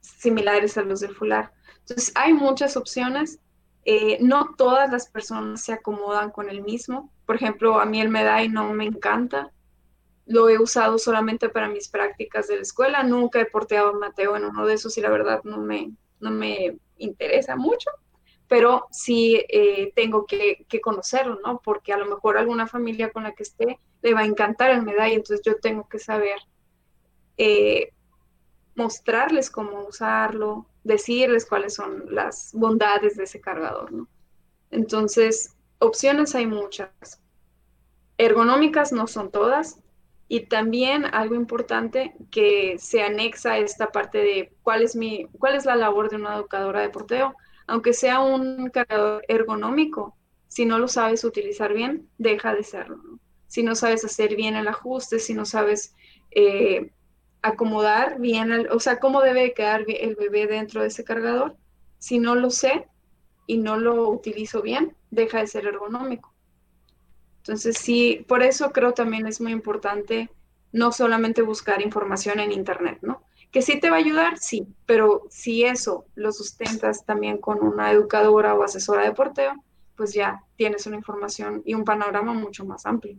similares 0.00 0.76
a 0.76 0.82
los 0.82 1.00
del 1.00 1.14
fular. 1.14 1.52
Entonces, 1.80 2.12
hay 2.14 2.34
muchas 2.34 2.76
opciones 2.76 3.38
eh, 3.90 4.18
no 4.20 4.54
todas 4.54 4.92
las 4.92 5.08
personas 5.08 5.64
se 5.64 5.72
acomodan 5.72 6.30
con 6.30 6.50
el 6.50 6.60
mismo. 6.60 7.10
Por 7.24 7.36
ejemplo, 7.36 7.80
a 7.80 7.86
mí 7.86 8.02
el 8.02 8.10
Medai 8.10 8.50
no 8.50 8.70
me 8.74 8.84
encanta. 8.84 9.50
Lo 10.26 10.50
he 10.50 10.58
usado 10.58 10.98
solamente 10.98 11.48
para 11.48 11.70
mis 11.70 11.88
prácticas 11.88 12.48
de 12.48 12.56
la 12.56 12.60
escuela. 12.60 13.02
Nunca 13.02 13.40
he 13.40 13.46
porteado 13.46 13.88
a 13.88 13.98
Mateo 13.98 14.36
en 14.36 14.44
uno 14.44 14.66
de 14.66 14.74
esos 14.74 14.98
y 14.98 15.00
la 15.00 15.08
verdad 15.08 15.40
no 15.44 15.56
me, 15.56 15.92
no 16.20 16.30
me 16.30 16.76
interesa 16.98 17.56
mucho. 17.56 17.90
Pero 18.46 18.88
sí 18.90 19.42
eh, 19.48 19.90
tengo 19.96 20.26
que, 20.26 20.66
conocerlo, 20.82 21.38
¿no? 21.42 21.62
Porque 21.64 21.94
a 21.94 21.96
lo 21.96 22.04
mejor 22.04 22.36
alguna 22.36 22.66
familia 22.66 23.10
con 23.10 23.22
la 23.22 23.32
que 23.32 23.44
esté 23.44 23.78
le 24.02 24.12
va 24.12 24.20
a 24.20 24.26
encantar 24.26 24.70
el 24.70 24.82
Medai, 24.82 25.14
entonces 25.14 25.40
yo 25.42 25.58
tengo 25.60 25.88
que 25.88 25.98
saber 25.98 26.36
eh, 27.38 27.94
mostrarles 28.78 29.50
cómo 29.50 29.84
usarlo, 29.86 30.66
decirles 30.84 31.44
cuáles 31.44 31.74
son 31.74 32.04
las 32.14 32.52
bondades 32.54 33.16
de 33.16 33.24
ese 33.24 33.40
cargador, 33.40 33.92
¿no? 33.92 34.08
Entonces, 34.70 35.56
opciones 35.78 36.34
hay 36.34 36.46
muchas. 36.46 37.20
Ergonómicas 38.16 38.92
no 38.92 39.06
son 39.06 39.30
todas. 39.30 39.80
Y 40.30 40.46
también 40.46 41.06
algo 41.06 41.34
importante 41.34 42.14
que 42.30 42.76
se 42.78 43.02
anexa 43.02 43.52
a 43.52 43.58
esta 43.58 43.86
parte 43.86 44.18
de 44.18 44.52
cuál 44.62 44.82
es 44.82 44.94
mi, 44.94 45.26
cuál 45.38 45.54
es 45.54 45.64
la 45.64 45.74
labor 45.74 46.10
de 46.10 46.16
una 46.16 46.36
educadora 46.36 46.82
de 46.82 46.90
porteo. 46.90 47.34
Aunque 47.66 47.94
sea 47.94 48.20
un 48.20 48.68
cargador 48.68 49.24
ergonómico, 49.26 50.16
si 50.46 50.66
no 50.66 50.78
lo 50.78 50.86
sabes 50.88 51.24
utilizar 51.24 51.72
bien, 51.72 52.08
deja 52.18 52.54
de 52.54 52.62
serlo. 52.62 53.00
Si 53.46 53.62
no 53.62 53.74
sabes 53.74 54.04
hacer 54.04 54.36
bien 54.36 54.54
el 54.54 54.68
ajuste, 54.68 55.18
si 55.18 55.32
no 55.32 55.46
sabes 55.46 55.94
eh, 56.30 56.90
acomodar 57.42 58.18
bien, 58.18 58.68
o 58.70 58.80
sea, 58.80 58.98
cómo 58.98 59.20
debe 59.22 59.54
quedar 59.54 59.84
el 59.88 60.16
bebé 60.16 60.46
dentro 60.46 60.82
de 60.82 60.88
ese 60.88 61.04
cargador. 61.04 61.56
Si 61.98 62.18
no 62.18 62.34
lo 62.34 62.50
sé 62.50 62.86
y 63.46 63.58
no 63.58 63.76
lo 63.76 64.08
utilizo 64.10 64.62
bien, 64.62 64.96
deja 65.10 65.38
de 65.38 65.46
ser 65.46 65.66
ergonómico. 65.66 66.32
Entonces, 67.38 67.78
sí, 67.78 68.24
por 68.28 68.42
eso 68.42 68.72
creo 68.72 68.92
también 68.92 69.26
es 69.26 69.40
muy 69.40 69.52
importante 69.52 70.30
no 70.72 70.92
solamente 70.92 71.42
buscar 71.42 71.80
información 71.80 72.40
en 72.40 72.52
Internet, 72.52 72.98
¿no? 73.00 73.22
Que 73.50 73.62
sí 73.62 73.80
te 73.80 73.88
va 73.88 73.96
a 73.96 74.00
ayudar, 74.00 74.36
sí, 74.38 74.66
pero 74.84 75.22
si 75.30 75.64
eso 75.64 76.04
lo 76.14 76.32
sustentas 76.32 77.06
también 77.06 77.38
con 77.38 77.64
una 77.64 77.90
educadora 77.90 78.54
o 78.54 78.62
asesora 78.62 79.04
de 79.04 79.12
porteo, 79.12 79.54
pues 79.96 80.12
ya 80.12 80.44
tienes 80.56 80.86
una 80.86 80.96
información 80.96 81.62
y 81.64 81.74
un 81.74 81.84
panorama 81.84 82.34
mucho 82.34 82.66
más 82.66 82.84
amplio. 82.84 83.16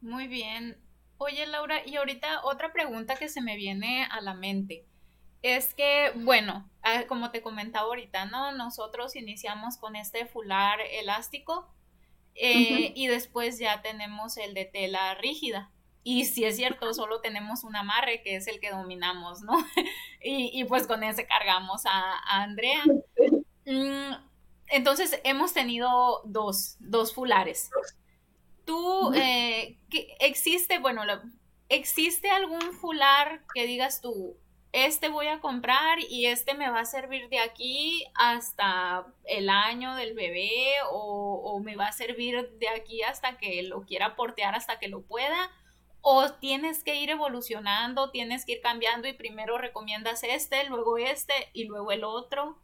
Muy 0.00 0.28
bien. 0.28 0.76
Oye, 1.22 1.46
Laura, 1.46 1.82
y 1.84 1.96
ahorita 1.96 2.40
otra 2.44 2.72
pregunta 2.72 3.14
que 3.14 3.28
se 3.28 3.42
me 3.42 3.54
viene 3.54 4.06
a 4.10 4.22
la 4.22 4.32
mente. 4.32 4.86
Es 5.42 5.74
que, 5.74 6.12
bueno, 6.16 6.66
ah, 6.80 7.04
como 7.08 7.30
te 7.30 7.42
comentaba 7.42 7.88
ahorita, 7.88 8.24
¿no? 8.24 8.52
Nosotros 8.52 9.14
iniciamos 9.16 9.76
con 9.76 9.96
este 9.96 10.24
fular 10.24 10.80
elástico 10.80 11.68
eh, 12.34 12.94
y 12.96 13.06
después 13.06 13.58
ya 13.58 13.82
tenemos 13.82 14.38
el 14.38 14.54
de 14.54 14.64
tela 14.64 15.14
rígida. 15.16 15.70
Y 16.02 16.24
si 16.24 16.46
es 16.46 16.56
cierto, 16.56 16.94
solo 16.94 17.20
tenemos 17.20 17.64
un 17.64 17.76
amarre 17.76 18.22
que 18.22 18.36
es 18.36 18.46
el 18.46 18.58
que 18.58 18.70
dominamos, 18.70 19.42
¿no? 19.42 19.52
y, 20.24 20.64
pues 20.64 20.86
con 20.86 21.02
ese 21.02 21.26
cargamos 21.26 21.82
a, 21.84 22.18
Andrea. 22.42 22.82
Mm, 23.66 24.14
entonces 24.68 25.20
hemos 25.22 25.52
tenido 25.52 26.22
dos, 26.24 26.76
dos 26.80 27.14
fulares. 27.14 27.70
¿Tú, 28.64 29.12
eh, 29.14 29.78
existe, 30.20 30.78
bueno, 30.78 31.02
existe 31.68 32.30
algún 32.30 32.72
fular 32.72 33.42
que 33.54 33.66
digas 33.66 34.00
tú, 34.00 34.36
este 34.72 35.08
voy 35.08 35.26
a 35.26 35.40
comprar 35.40 35.98
y 36.08 36.26
este 36.26 36.54
me 36.54 36.70
va 36.70 36.80
a 36.80 36.84
servir 36.84 37.28
de 37.28 37.40
aquí 37.40 38.04
hasta 38.14 39.06
el 39.24 39.48
año 39.48 39.96
del 39.96 40.14
bebé 40.14 40.74
o, 40.90 41.60
me 41.64 41.76
va 41.76 41.88
a 41.88 41.92
servir 41.92 42.50
de 42.58 42.68
aquí 42.68 43.02
hasta 43.02 43.36
que 43.36 43.62
lo 43.64 43.82
quiera 43.82 44.16
portear, 44.16 44.54
hasta 44.54 44.78
que 44.78 44.88
lo 44.88 45.02
pueda? 45.02 45.50
¿O 46.00 46.32
tienes 46.32 46.82
que 46.82 46.94
ir 46.94 47.10
evolucionando, 47.10 48.10
tienes 48.10 48.46
que 48.46 48.52
ir 48.52 48.60
cambiando 48.62 49.08
y 49.08 49.12
primero 49.12 49.58
recomiendas 49.58 50.22
este, 50.22 50.64
luego 50.64 50.96
este 50.96 51.34
y 51.52 51.64
luego 51.64 51.92
el 51.92 52.04
otro? 52.04 52.56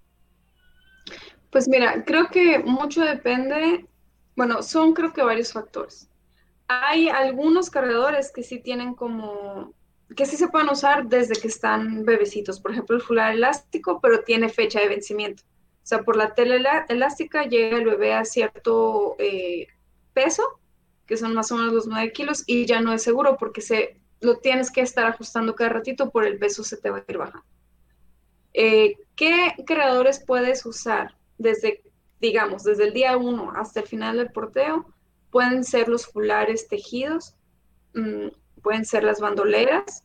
Pues 1.50 1.68
mira, 1.68 2.04
creo 2.04 2.28
que 2.28 2.60
mucho 2.60 3.02
depende, 3.02 3.84
bueno, 4.36 4.62
son 4.62 4.92
creo 4.92 5.12
que 5.12 5.22
varios 5.22 5.52
factores. 5.52 6.08
Hay 6.68 7.08
algunos 7.08 7.70
cargadores 7.70 8.30
que 8.32 8.42
sí 8.42 8.58
tienen 8.58 8.94
como 8.94 9.74
que 10.14 10.26
sí 10.26 10.36
se 10.36 10.48
pueden 10.48 10.68
usar 10.68 11.08
desde 11.08 11.34
que 11.34 11.48
están 11.48 12.04
bebecitos. 12.04 12.60
Por 12.60 12.70
ejemplo, 12.70 12.96
el 12.96 13.02
fular 13.02 13.34
elástico, 13.34 14.00
pero 14.00 14.22
tiene 14.22 14.48
fecha 14.48 14.80
de 14.80 14.88
vencimiento. 14.88 15.42
O 15.42 15.86
sea, 15.86 16.02
por 16.02 16.16
la 16.16 16.34
tela 16.34 16.86
elástica 16.88 17.44
llega 17.44 17.78
el 17.78 17.84
bebé 17.84 18.14
a 18.14 18.24
cierto 18.24 19.16
eh, 19.18 19.68
peso, 20.12 20.42
que 21.06 21.16
son 21.16 21.34
más 21.34 21.50
o 21.50 21.56
menos 21.56 21.72
los 21.72 21.86
9 21.86 22.12
kilos, 22.12 22.44
y 22.46 22.66
ya 22.66 22.80
no 22.80 22.92
es 22.92 23.02
seguro 23.02 23.36
porque 23.36 23.60
se, 23.60 23.96
lo 24.20 24.38
tienes 24.38 24.70
que 24.70 24.80
estar 24.80 25.06
ajustando 25.06 25.54
cada 25.54 25.70
ratito, 25.70 26.10
por 26.10 26.24
el 26.24 26.38
peso 26.38 26.64
se 26.64 26.76
te 26.76 26.90
va 26.90 26.98
a 26.98 27.04
ir 27.08 27.18
bajando. 27.18 27.46
Eh, 28.52 28.96
¿Qué 29.14 29.54
creadores 29.66 30.22
puedes 30.24 30.64
usar 30.66 31.14
desde, 31.38 31.82
digamos, 32.20 32.64
desde 32.64 32.84
el 32.84 32.92
día 32.92 33.16
1 33.16 33.52
hasta 33.56 33.80
el 33.80 33.86
final 33.86 34.16
del 34.16 34.30
porteo? 34.30 34.86
Pueden 35.30 35.64
ser 35.64 35.88
los 35.88 36.06
fulares 36.06 36.68
tejidos, 36.68 37.34
mm, 37.94 38.28
pueden 38.62 38.84
ser 38.84 39.04
las 39.04 39.20
bandoleras 39.20 40.04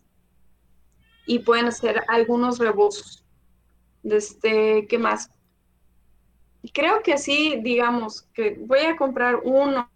y 1.26 1.40
pueden 1.40 1.72
ser 1.72 2.04
algunos 2.08 2.60
rebozos. 2.60 3.26
Este, 4.04 4.88
¿qué 4.88 4.98
más? 4.98 5.30
Creo 6.74 7.02
que 7.02 7.14
así, 7.14 7.60
digamos, 7.62 8.24
que 8.34 8.58
voy 8.60 8.80
a 8.80 8.96
comprar 8.96 9.40
uno 9.44 9.90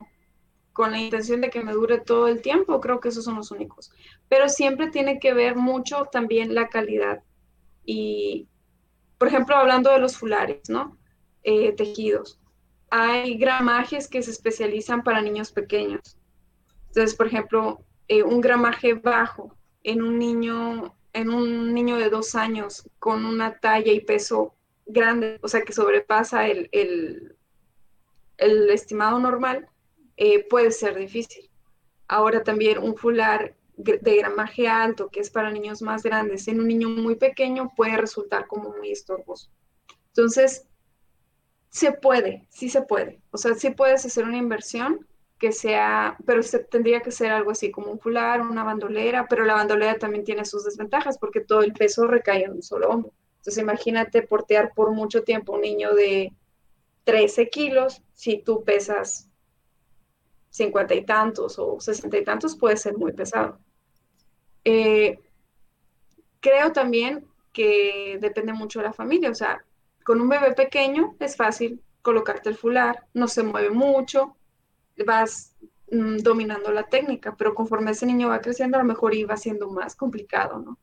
con 0.74 0.92
la 0.92 1.00
intención 1.00 1.42
de 1.42 1.50
que 1.50 1.64
me 1.64 1.72
dure 1.72 2.00
todo 2.00 2.28
el 2.28 2.42
tiempo, 2.42 2.82
creo 2.82 3.00
que 3.00 3.10
esos 3.10 3.24
son 3.24 3.36
los 3.36 3.52
únicos. 3.52 3.92
Pero 4.28 4.50
siempre 4.50 4.90
tiene 4.90 5.20
que 5.20 5.34
ver 5.34 5.56
mucho 5.56 6.10
también 6.12 6.54
la 6.54 6.68
calidad. 6.68 7.24
Y, 7.86 8.48
por 9.18 9.30
ejemplo, 9.30 9.56
hablando 9.56 9.90
de 9.92 10.00
los 10.00 10.18
fulares, 10.18 10.70
¿no? 10.70 10.98
Eh, 11.48 11.74
tejidos. 11.74 12.40
Hay 12.90 13.38
gramajes 13.38 14.08
que 14.08 14.24
se 14.24 14.32
especializan 14.32 15.04
para 15.04 15.22
niños 15.22 15.52
pequeños. 15.52 16.18
Entonces, 16.88 17.14
por 17.14 17.28
ejemplo, 17.28 17.82
eh, 18.08 18.24
un 18.24 18.42
gramaje 18.42 18.96
bajo 18.96 19.56
en 19.84 20.02
un 20.02 20.18
niño 20.18 20.96
en 21.14 21.30
un 21.30 21.74
niño 21.74 21.98
de 21.98 22.10
dos 22.10 22.34
años 22.34 22.90
con 22.98 23.26
una 23.26 23.60
talla 23.60 23.92
y 23.92 24.02
peso 24.02 24.56
grande, 24.88 25.40
o 25.44 25.48
sea 25.48 25.62
que 25.62 25.72
sobrepasa 25.72 26.48
el, 26.48 27.38
estimado 28.38 29.20
normal, 29.20 29.70
eh, 30.18 30.46
puede 30.50 30.72
ser 30.72 30.96
difícil. 30.96 31.50
Ahora 32.08 32.44
también 32.44 32.80
un 32.80 32.98
fular 32.98 33.56
de 33.78 34.18
gramaje 34.18 34.68
alto, 34.68 35.10
que 35.10 35.20
es 35.20 35.30
para 35.30 35.52
niños 35.52 35.82
más 35.82 36.02
grandes, 36.02 36.48
en 36.48 36.60
un 36.60 36.68
niño 36.68 36.90
muy 36.90 37.16
pequeño 37.16 37.72
puede 37.76 37.98
resultar 37.98 38.48
como 38.48 38.76
muy 38.76 38.92
estorboso. 38.92 39.52
Entonces, 40.08 40.68
se 41.76 41.92
puede, 41.92 42.48
sí 42.50 42.70
se 42.70 42.84
puede. 42.84 43.20
O 43.32 43.38
sea, 43.38 43.54
sí 43.54 43.70
puedes 43.70 44.06
hacer 44.06 44.24
una 44.24 44.38
inversión 44.38 45.06
que 45.38 45.52
sea, 45.52 46.16
pero 46.26 46.42
se, 46.42 46.60
tendría 46.60 47.02
que 47.02 47.12
ser 47.12 47.34
algo 47.34 47.52
así 47.52 47.70
como 47.70 47.92
un 47.92 48.00
fular, 48.00 48.40
una 48.40 48.64
bandolera, 48.64 49.28
pero 49.30 49.44
la 49.44 49.56
bandolera 49.56 49.98
también 49.98 50.24
tiene 50.24 50.46
sus 50.46 50.64
desventajas 50.64 51.18
porque 51.18 51.42
todo 51.42 51.64
el 51.64 51.74
peso 51.74 52.08
recae 52.08 52.46
en 52.46 52.54
un 52.54 52.64
solo 52.64 52.88
hombro. 52.88 53.12
Entonces 53.40 53.62
imagínate 53.62 54.22
portear 54.22 54.72
por 54.74 54.92
mucho 54.92 55.24
tiempo 55.24 55.52
un 55.52 55.62
niño 55.62 55.94
de 55.94 56.32
13 57.04 57.50
kilos, 57.50 58.02
si 58.14 58.38
tú 58.38 58.64
pesas 58.64 59.28
50 60.52 60.96
y 60.96 61.04
tantos 61.04 61.60
o 61.60 61.82
60 61.82 62.18
y 62.18 62.24
tantos, 62.24 62.56
puede 62.56 62.78
ser 62.78 62.98
muy 62.98 63.12
pesado. 63.12 63.60
Eh, 64.64 65.20
creo 66.40 66.72
también 66.72 67.28
que 67.52 68.18
depende 68.22 68.54
mucho 68.54 68.80
de 68.80 68.86
la 68.86 68.94
familia, 68.94 69.30
o 69.30 69.36
sea, 69.36 69.62
con 70.06 70.22
un 70.22 70.30
bebé 70.30 70.54
pequeño 70.54 71.16
es 71.20 71.36
fácil 71.36 71.82
colocarte 72.04 72.50
el 72.50 72.56
fular, 72.56 73.08
no 73.16 73.28
se 73.28 73.42
mueve 73.42 73.72
mucho, 73.72 74.38
vas 75.04 75.56
mm, 75.92 76.18
dominando 76.18 76.72
la 76.72 76.84
técnica, 76.84 77.36
pero 77.36 77.56
conforme 77.56 77.92
ese 77.92 78.06
niño 78.06 78.30
va 78.30 78.40
creciendo, 78.40 78.78
a 78.78 78.82
lo 78.82 78.88
mejor 78.88 79.16
iba 79.16 79.36
siendo 79.36 79.68
más 79.72 79.96
complicado, 79.96 80.60
¿no? 80.60 80.78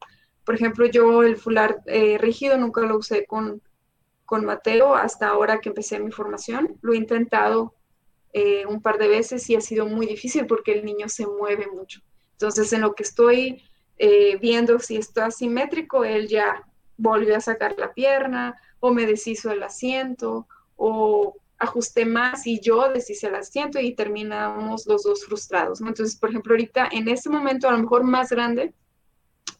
Por 0.44 0.56
ejemplo, 0.56 0.86
yo 0.86 1.22
el 1.22 1.36
fular 1.36 1.82
eh, 1.86 2.18
rígido 2.18 2.58
nunca 2.58 2.80
lo 2.80 2.98
usé 2.98 3.24
con, 3.24 3.62
con 4.24 4.44
Mateo 4.44 4.96
hasta 4.96 5.28
ahora 5.28 5.60
que 5.60 5.68
empecé 5.68 6.00
mi 6.00 6.10
formación. 6.10 6.76
Lo 6.82 6.92
he 6.92 6.96
intentado 6.96 7.76
eh, 8.32 8.66
un 8.66 8.82
par 8.82 8.98
de 8.98 9.06
veces 9.06 9.48
y 9.48 9.54
ha 9.54 9.60
sido 9.60 9.86
muy 9.86 10.06
difícil 10.06 10.46
porque 10.46 10.72
el 10.72 10.84
niño 10.84 11.08
se 11.08 11.28
mueve 11.28 11.68
mucho. 11.68 12.00
Entonces, 12.32 12.72
en 12.72 12.80
lo 12.80 12.94
que 12.96 13.04
estoy 13.04 13.62
eh, 13.98 14.36
viendo 14.38 14.80
si 14.80 14.96
está 14.96 15.26
asimétrico, 15.26 16.04
él 16.04 16.26
ya 16.26 16.66
volvió 16.96 17.36
a 17.36 17.40
sacar 17.40 17.76
la 17.78 17.92
pierna 17.92 18.56
o 18.82 18.92
me 18.92 19.06
deshizo 19.06 19.52
el 19.52 19.62
asiento 19.62 20.48
o 20.74 21.36
ajusté 21.56 22.04
más 22.04 22.48
y 22.48 22.58
yo 22.58 22.92
deshice 22.92 23.28
el 23.28 23.36
asiento 23.36 23.78
y 23.78 23.94
terminamos 23.94 24.86
los 24.88 25.04
dos 25.04 25.24
frustrados. 25.24 25.80
Entonces, 25.80 26.16
por 26.16 26.30
ejemplo, 26.30 26.52
ahorita 26.52 26.88
en 26.90 27.06
este 27.06 27.30
momento, 27.30 27.68
a 27.68 27.72
lo 27.72 27.78
mejor 27.78 28.02
más 28.02 28.30
grande, 28.30 28.74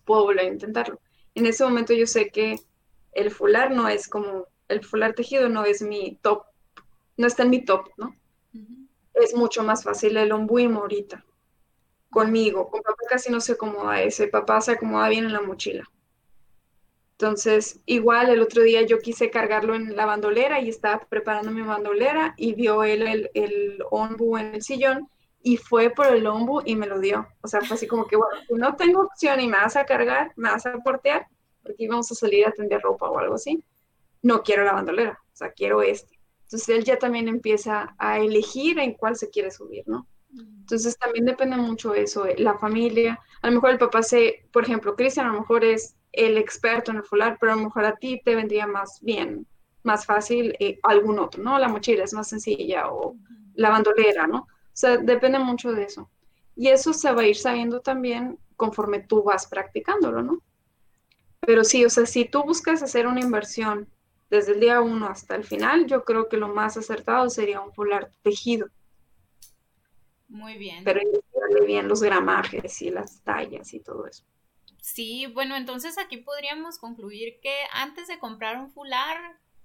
puedo 0.05 0.25
volver 0.25 0.47
a 0.47 0.49
intentarlo. 0.49 1.01
En 1.37 1.47
ese 1.47 1.62
momento 1.62 1.93
yo 1.93 2.09
sé 2.09 2.31
que 2.31 2.59
el 3.12 3.31
fular 3.31 3.70
no 3.70 3.89
es 3.89 4.09
como, 4.09 4.49
el 4.66 4.85
fular 4.85 5.14
tejido 5.14 5.49
no 5.49 5.64
es 5.64 5.83
mi 5.83 6.18
top, 6.20 6.43
no 7.16 7.29
está 7.29 7.45
en 7.45 7.51
mi 7.51 7.64
top, 7.64 7.91
¿no? 7.97 8.16
Es 9.14 9.37
mucho 9.37 9.62
más 9.62 9.85
fácil 9.85 10.16
el 10.16 10.33
ombuimo 10.33 10.81
ahorita, 10.81 11.25
conmigo. 12.11 12.68
Con 12.68 12.83
papá 12.83 13.05
casi 13.09 13.31
no 13.31 13.41
se 13.41 13.53
acomoda 13.53 14.03
ese, 14.03 14.27
papá 14.27 14.61
se 14.61 14.73
acomoda 14.73 15.09
bien 15.09 15.27
en 15.27 15.33
la 15.33 15.43
mochila. 15.43 15.89
Entonces, 17.23 17.79
igual 17.87 18.31
el 18.31 18.43
otro 18.43 18.64
día 18.64 18.83
yo 18.83 18.99
quise 18.99 19.31
cargarlo 19.31 19.77
en 19.77 19.95
la 19.95 20.07
bandolera 20.07 20.61
y 20.61 20.68
estaba 20.68 21.07
preparando 21.09 21.53
mi 21.53 21.62
bandolera 21.62 22.35
y 22.37 22.55
vio 22.55 22.83
él 22.83 23.03
el, 23.03 23.31
el 23.35 23.79
ombu 23.93 24.39
en 24.39 24.57
el 24.57 24.62
sillón 24.62 25.09
y 25.41 25.57
fue 25.57 25.91
por 25.91 26.09
el 26.09 26.27
ombu 26.27 26.62
y 26.64 26.75
me 26.75 26.89
lo 26.89 26.99
dio. 26.99 27.29
O 27.41 27.47
sea, 27.47 27.61
fue 27.61 27.77
así 27.77 27.87
como 27.87 28.09
que, 28.09 28.16
bueno, 28.16 28.33
no 28.51 28.75
tengo 28.75 29.03
opción 29.03 29.39
y 29.39 29.47
me 29.47 29.57
vas 29.57 29.77
a 29.77 29.85
cargar, 29.85 30.33
me 30.35 30.51
vas 30.51 30.66
a 30.66 30.77
portear, 30.79 31.29
porque 31.62 31.85
íbamos 31.85 32.11
a 32.11 32.16
salir 32.16 32.45
a 32.45 32.51
tender 32.51 32.81
ropa 32.81 33.09
o 33.09 33.16
algo 33.20 33.37
así, 33.37 33.62
no 34.20 34.43
quiero 34.43 34.64
la 34.64 34.73
bandolera, 34.73 35.16
o 35.23 35.37
sea, 35.37 35.53
quiero 35.53 35.81
este. 35.81 36.18
Entonces 36.47 36.68
él 36.70 36.83
ya 36.83 36.99
también 36.99 37.29
empieza 37.29 37.95
a 37.99 38.18
elegir 38.18 38.81
en 38.81 38.95
cuál 38.95 39.14
se 39.14 39.31
quiere 39.31 39.53
subir, 39.53 39.85
¿no? 39.87 40.09
Entonces 40.37 40.99
también 40.99 41.27
depende 41.27 41.57
mucho 41.57 41.95
eso, 41.95 42.27
la 42.39 42.59
familia. 42.59 43.20
A 43.43 43.47
lo 43.47 43.53
mejor 43.53 43.70
el 43.70 43.79
papá 43.79 44.03
se, 44.03 44.49
por 44.53 44.64
ejemplo, 44.64 44.97
Cristian 44.97 45.27
a 45.27 45.33
lo 45.33 45.39
mejor 45.39 45.64
es 45.64 45.95
el 46.12 46.36
experto 46.38 46.90
en 46.90 46.98
el 46.98 47.04
fular, 47.04 47.38
pero 47.40 47.52
a 47.52 47.56
lo 47.56 47.62
mejor 47.62 47.84
a 47.84 47.96
ti 47.96 48.20
te 48.24 48.34
vendría 48.34 48.66
más 48.66 49.00
bien, 49.00 49.46
más 49.82 50.06
fácil 50.06 50.54
eh, 50.60 50.78
algún 50.82 51.18
otro, 51.18 51.42
¿no? 51.42 51.58
La 51.58 51.68
mochila 51.68 52.04
es 52.04 52.12
más 52.12 52.28
sencilla 52.28 52.90
o 52.90 53.16
la 53.54 53.70
bandolera, 53.70 54.26
¿no? 54.26 54.38
O 54.38 54.74
sea, 54.74 54.96
depende 54.98 55.38
mucho 55.38 55.72
de 55.72 55.84
eso. 55.84 56.10
Y 56.54 56.68
eso 56.68 56.92
se 56.92 57.12
va 57.12 57.22
a 57.22 57.26
ir 57.26 57.36
sabiendo 57.36 57.80
también 57.80 58.38
conforme 58.56 59.00
tú 59.00 59.22
vas 59.22 59.46
practicándolo, 59.46 60.22
¿no? 60.22 60.42
Pero 61.40 61.64
sí, 61.64 61.84
o 61.84 61.90
sea, 61.90 62.06
si 62.06 62.24
tú 62.24 62.44
buscas 62.44 62.82
hacer 62.82 63.06
una 63.06 63.20
inversión 63.20 63.88
desde 64.30 64.52
el 64.52 64.60
día 64.60 64.80
uno 64.80 65.06
hasta 65.06 65.34
el 65.34 65.44
final, 65.44 65.86
yo 65.86 66.04
creo 66.04 66.28
que 66.28 66.36
lo 66.36 66.48
más 66.48 66.76
acertado 66.76 67.28
sería 67.28 67.60
un 67.60 67.72
fular 67.72 68.10
tejido. 68.22 68.68
Muy 70.28 70.56
bien. 70.56 70.84
Pero 70.84 71.00
bien 71.66 71.88
los 71.88 72.02
gramajes 72.02 72.80
y 72.82 72.90
las 72.90 73.20
tallas 73.22 73.74
y 73.74 73.80
todo 73.80 74.06
eso. 74.06 74.24
Sí, 74.83 75.26
bueno, 75.26 75.55
entonces 75.55 75.97
aquí 75.97 76.16
podríamos 76.16 76.76
concluir 76.76 77.39
que 77.41 77.55
antes 77.72 78.09
de 78.09 78.18
comprar 78.18 78.59
un 78.59 78.72
fular, 78.72 79.16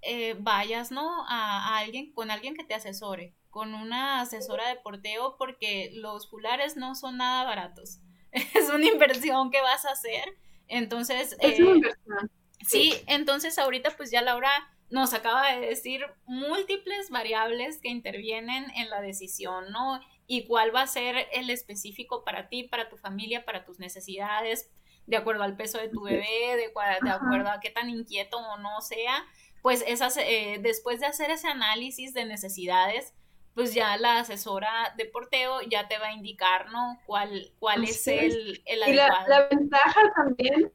eh, 0.03 0.35
vayas, 0.39 0.91
¿no? 0.91 1.25
A, 1.27 1.79
alguien, 1.79 2.13
con 2.13 2.29
alguien 2.29 2.55
que 2.55 2.63
te 2.63 2.75
asesore, 2.75 3.33
con 3.49 3.73
una 3.73 4.21
asesora 4.21 4.69
de 4.69 4.75
porteo, 4.75 5.35
porque 5.39 5.89
los 5.95 6.29
fulares 6.29 6.77
no 6.77 6.93
son 6.93 7.17
nada 7.17 7.43
baratos. 7.45 7.97
es 8.31 8.69
una 8.69 8.85
inversión 8.85 9.49
que 9.49 9.59
vas 9.59 9.85
a 9.85 9.91
hacer. 9.93 10.37
Entonces, 10.67 11.35
es 11.39 11.59
una 11.59 11.77
inversión. 11.77 12.31
Sí, 12.67 12.93
entonces 13.07 13.57
ahorita 13.57 13.97
pues 13.97 14.11
ya 14.11 14.21
Laura 14.21 14.51
nos 14.91 15.13
acaba 15.15 15.51
de 15.51 15.65
decir 15.65 16.05
múltiples 16.27 17.09
variables 17.09 17.79
que 17.81 17.89
intervienen 17.89 18.69
en 18.75 18.91
la 18.91 19.01
decisión, 19.01 19.71
¿no? 19.71 19.99
Y 20.27 20.45
cuál 20.45 20.75
va 20.75 20.83
a 20.83 20.87
ser 20.87 21.27
el 21.33 21.49
específico 21.49 22.23
para 22.23 22.49
ti, 22.49 22.63
para 22.63 22.87
tu 22.87 22.97
familia, 22.97 23.45
para 23.45 23.65
tus 23.65 23.79
necesidades, 23.79 24.69
de 25.07 25.17
acuerdo 25.17 25.43
al 25.43 25.57
peso 25.57 25.79
de 25.79 25.89
tu 25.89 26.03
bebé, 26.03 26.55
de, 26.55 26.71
de 27.01 27.09
acuerdo 27.09 27.49
a 27.49 27.59
qué 27.59 27.69
tan 27.69 27.89
inquieto 27.89 28.37
o 28.37 28.57
no 28.57 28.81
sea, 28.81 29.25
pues 29.61 29.83
esas, 29.87 30.17
eh, 30.17 30.59
después 30.61 30.99
de 30.99 31.07
hacer 31.07 31.31
ese 31.31 31.47
análisis 31.47 32.13
de 32.13 32.25
necesidades, 32.25 33.13
pues 33.55 33.73
ya 33.73 33.97
la 33.97 34.19
asesora 34.19 34.93
de 34.97 35.05
porteo 35.05 35.61
ya 35.61 35.87
te 35.87 35.97
va 35.97 36.07
a 36.07 36.13
indicar, 36.13 36.69
¿no? 36.71 36.99
Cuál, 37.07 37.51
cuál 37.57 37.83
es 37.85 38.07
el, 38.07 38.61
el 38.65 38.87
y 38.87 38.93
la 38.93 39.47
ventaja 39.49 40.13
también 40.15 40.71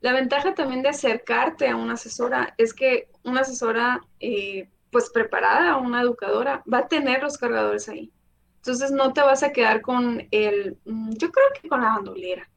la 0.00 0.12
ventaja 0.12 0.54
también 0.54 0.82
de 0.82 0.90
acercarte 0.90 1.68
a 1.68 1.76
una 1.76 1.94
asesora 1.94 2.54
es 2.56 2.72
que 2.72 3.10
una 3.24 3.40
asesora, 3.40 4.00
eh, 4.20 4.68
pues 4.90 5.10
preparada, 5.10 5.76
una 5.76 6.02
educadora, 6.02 6.62
va 6.72 6.78
a 6.78 6.88
tener 6.88 7.22
los 7.22 7.36
cargadores 7.36 7.88
ahí. 7.88 8.12
Entonces 8.56 8.90
no 8.92 9.12
te 9.12 9.22
vas 9.22 9.42
a 9.42 9.52
quedar 9.52 9.80
con 9.82 10.26
el, 10.30 10.78
mm, 10.84 11.12
yo 11.14 11.30
creo 11.30 11.46
que 11.60 11.68
con 11.68 11.82
la 11.82 11.94
bandolera. 11.94 12.48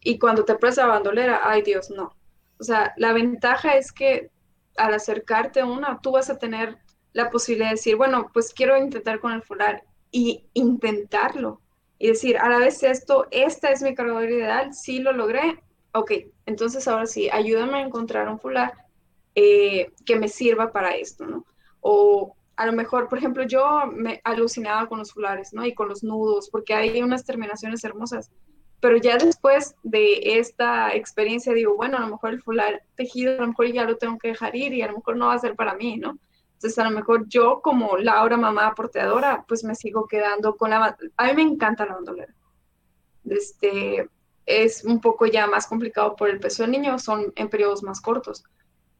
Y 0.00 0.18
cuando 0.18 0.44
te 0.44 0.54
pruebas 0.54 0.76
la 0.78 0.86
bandolera, 0.86 1.40
ay 1.44 1.62
Dios, 1.62 1.90
no. 1.90 2.14
O 2.58 2.64
sea, 2.64 2.94
la 2.96 3.12
ventaja 3.12 3.76
es 3.76 3.92
que 3.92 4.30
al 4.76 4.94
acercarte 4.94 5.60
a 5.60 5.66
una, 5.66 6.00
tú 6.00 6.12
vas 6.12 6.30
a 6.30 6.38
tener 6.38 6.78
la 7.12 7.30
posibilidad 7.30 7.68
de 7.68 7.76
decir, 7.76 7.96
bueno, 7.96 8.30
pues 8.32 8.52
quiero 8.52 8.76
intentar 8.76 9.20
con 9.20 9.32
el 9.32 9.42
fular 9.42 9.84
y 10.10 10.44
intentarlo. 10.54 11.60
Y 11.98 12.08
decir, 12.08 12.36
a 12.38 12.48
la 12.48 12.58
vez 12.58 12.82
esto, 12.82 13.26
esta 13.30 13.70
es 13.70 13.82
mi 13.82 13.94
cargador 13.94 14.28
ideal, 14.28 14.74
sí 14.74 14.98
lo 14.98 15.12
logré, 15.12 15.62
ok, 15.92 16.10
entonces 16.46 16.86
ahora 16.88 17.06
sí, 17.06 17.30
ayúdame 17.30 17.78
a 17.78 17.82
encontrar 17.82 18.28
un 18.28 18.38
fular 18.38 18.74
eh, 19.34 19.92
que 20.04 20.16
me 20.16 20.28
sirva 20.28 20.72
para 20.72 20.96
esto, 20.96 21.24
¿no? 21.24 21.46
O 21.80 22.36
a 22.56 22.66
lo 22.66 22.72
mejor, 22.72 23.08
por 23.08 23.18
ejemplo, 23.18 23.44
yo 23.44 23.86
me 23.92 24.20
alucinaba 24.24 24.88
con 24.88 24.98
los 24.98 25.12
fulares, 25.12 25.52
¿no? 25.52 25.64
Y 25.64 25.74
con 25.74 25.88
los 25.88 26.02
nudos, 26.02 26.50
porque 26.50 26.74
hay 26.74 27.02
unas 27.02 27.24
terminaciones 27.24 27.82
hermosas. 27.84 28.30
Pero 28.84 28.98
ya 28.98 29.16
después 29.16 29.76
de 29.82 30.38
esta 30.38 30.94
experiencia 30.94 31.54
digo, 31.54 31.74
bueno, 31.74 31.96
a 31.96 32.00
lo 32.00 32.08
mejor 32.08 32.34
el 32.34 32.42
fular 32.42 32.82
tejido, 32.96 33.32
a 33.32 33.40
lo 33.40 33.46
mejor 33.46 33.72
ya 33.72 33.84
lo 33.84 33.96
tengo 33.96 34.18
que 34.18 34.28
dejar 34.28 34.54
ir 34.54 34.74
y 34.74 34.82
a 34.82 34.88
lo 34.88 34.98
mejor 34.98 35.16
no 35.16 35.28
va 35.28 35.32
a 35.32 35.38
ser 35.38 35.56
para 35.56 35.74
mí, 35.74 35.96
¿no? 35.96 36.18
Entonces, 36.52 36.78
a 36.78 36.84
lo 36.84 36.90
mejor 36.90 37.26
yo 37.26 37.62
como 37.62 37.96
Laura, 37.96 38.36
mamá 38.36 38.74
porteadora, 38.74 39.42
pues 39.48 39.64
me 39.64 39.74
sigo 39.74 40.06
quedando 40.06 40.58
con 40.58 40.68
la... 40.68 40.98
A 41.16 41.26
mí 41.28 41.32
me 41.32 41.40
encanta 41.40 41.86
la 41.86 41.94
bandolera. 41.94 42.34
Este, 43.24 44.06
es 44.44 44.84
un 44.84 45.00
poco 45.00 45.24
ya 45.24 45.46
más 45.46 45.66
complicado 45.66 46.14
por 46.14 46.28
el 46.28 46.38
peso 46.38 46.62
del 46.62 46.72
niño, 46.72 46.98
son 46.98 47.32
en 47.36 47.48
periodos 47.48 47.82
más 47.82 48.02
cortos, 48.02 48.44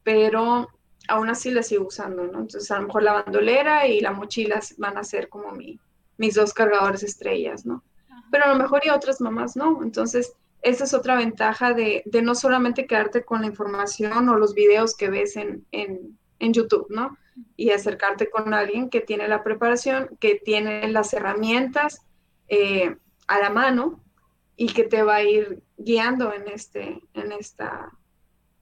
pero 0.03 0.67
aún 1.09 1.29
así 1.29 1.51
la 1.51 1.63
sigo 1.63 1.89
usando, 1.89 2.23
¿no? 2.23 2.39
Entonces 2.39 2.71
a 2.71 2.81
lo 2.81 2.87
mejor 2.87 3.03
la 3.03 3.23
bandolera 3.23 3.87
y 3.87 4.01
la 4.01 4.13
mochila 4.13 4.63
van 4.79 4.97
a 4.97 5.05
ser 5.05 5.29
como 5.29 5.53
mi, 5.53 5.79
mis 6.17 6.37
dos 6.37 6.55
cargadores 6.55 7.03
estrellas, 7.03 7.67
¿no? 7.67 7.85
Pero 8.31 8.45
a 8.45 8.49
lo 8.49 8.57
mejor 8.57 8.83
y 8.85 8.91
otras 8.91 9.21
mamás 9.21 9.57
no, 9.57 9.83
entonces 9.83 10.35
esa 10.63 10.85
es 10.85 10.95
otra 10.95 11.17
ventaja 11.17 11.75
de, 11.75 12.03
de, 12.07 12.23
no 12.23 12.35
solamente 12.35 12.87
quedarte 12.87 13.23
con 13.23 13.43
la 13.43 13.47
información 13.47 14.29
o 14.29 14.37
los 14.37 14.55
videos 14.55 14.97
que 14.97 15.11
ves 15.11 15.37
en, 15.37 15.67
en, 15.73 16.19
en 16.39 16.53
YouTube, 16.55 16.87
¿no? 16.89 17.19
Y 17.57 17.71
acercarte 17.71 18.31
con 18.31 18.55
alguien 18.55 18.89
que 18.89 19.01
tiene 19.01 19.29
la 19.29 19.45
preparación, 19.45 20.17
que 20.21 20.41
tiene 20.43 20.89
las 20.89 21.13
herramientas 21.13 22.01
eh, 22.49 22.97
a 23.27 23.39
la 23.39 23.51
mano 23.51 24.03
y 24.57 24.73
que 24.73 24.85
te 24.85 25.03
va 25.03 25.17
a 25.17 25.23
ir 25.23 25.63
guiando 25.77 26.33
en 26.33 26.49
este, 26.49 27.03
en 27.13 27.33
esta, 27.33 27.93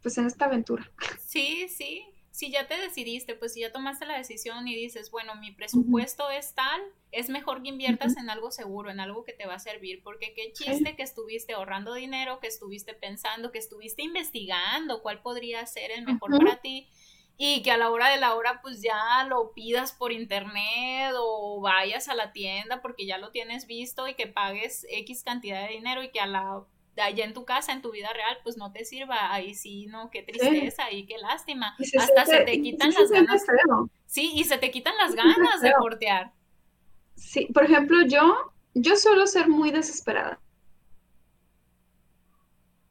pues 0.02 0.18
en 0.18 0.26
esta 0.26 0.46
aventura. 0.46 0.90
Sí, 1.24 1.68
sí. 1.68 2.11
Si 2.42 2.50
ya 2.50 2.66
te 2.66 2.76
decidiste, 2.76 3.36
pues 3.36 3.52
si 3.52 3.60
ya 3.60 3.70
tomaste 3.70 4.04
la 4.04 4.18
decisión 4.18 4.66
y 4.66 4.74
dices, 4.74 5.12
bueno, 5.12 5.36
mi 5.36 5.52
presupuesto 5.52 6.28
es 6.28 6.56
tal, 6.56 6.82
es 7.12 7.28
mejor 7.28 7.62
que 7.62 7.68
inviertas 7.68 8.16
en 8.16 8.30
algo 8.30 8.50
seguro, 8.50 8.90
en 8.90 8.98
algo 8.98 9.22
que 9.22 9.32
te 9.32 9.46
va 9.46 9.54
a 9.54 9.58
servir, 9.60 10.02
porque 10.02 10.34
qué 10.34 10.52
chiste 10.52 10.96
que 10.96 11.04
estuviste 11.04 11.52
ahorrando 11.52 11.94
dinero, 11.94 12.40
que 12.40 12.48
estuviste 12.48 12.94
pensando, 12.94 13.52
que 13.52 13.60
estuviste 13.60 14.02
investigando 14.02 15.02
cuál 15.02 15.22
podría 15.22 15.64
ser 15.66 15.92
el 15.92 16.04
mejor 16.04 16.36
para 16.36 16.60
ti 16.60 16.88
y 17.36 17.62
que 17.62 17.70
a 17.70 17.76
la 17.76 17.90
hora 17.90 18.08
de 18.08 18.18
la 18.18 18.34
hora 18.34 18.60
pues 18.60 18.82
ya 18.82 19.22
lo 19.28 19.52
pidas 19.52 19.92
por 19.92 20.10
internet 20.10 21.14
o 21.16 21.60
vayas 21.60 22.08
a 22.08 22.16
la 22.16 22.32
tienda 22.32 22.82
porque 22.82 23.06
ya 23.06 23.18
lo 23.18 23.30
tienes 23.30 23.68
visto 23.68 24.08
y 24.08 24.14
que 24.14 24.26
pagues 24.26 24.84
X 24.90 25.22
cantidad 25.22 25.62
de 25.68 25.74
dinero 25.74 26.02
y 26.02 26.10
que 26.10 26.18
a 26.18 26.26
la 26.26 26.64
allá 26.96 27.24
en 27.24 27.34
tu 27.34 27.44
casa, 27.44 27.72
en 27.72 27.82
tu 27.82 27.90
vida 27.90 28.12
real, 28.12 28.38
pues 28.42 28.56
no 28.56 28.72
te 28.72 28.84
sirva. 28.84 29.32
Ahí 29.32 29.54
sí, 29.54 29.86
no, 29.86 30.10
qué 30.10 30.22
tristeza 30.22 30.90
y 30.90 31.06
qué 31.06 31.18
lástima. 31.18 31.76
Hasta 31.98 32.26
se 32.26 32.40
te 32.40 32.60
quitan 32.60 32.92
las 32.92 33.10
ganas. 33.10 33.42
Sí, 34.06 34.32
y 34.34 34.44
se 34.44 34.58
te 34.58 34.70
quitan 34.70 34.96
las 34.98 35.14
ganas 35.14 35.60
de 35.60 35.72
portear. 35.78 36.32
Sí, 37.16 37.46
por 37.54 37.64
ejemplo, 37.64 38.04
yo, 38.06 38.52
yo 38.74 38.96
suelo 38.96 39.26
ser 39.26 39.48
muy 39.48 39.70
desesperada. 39.70 40.40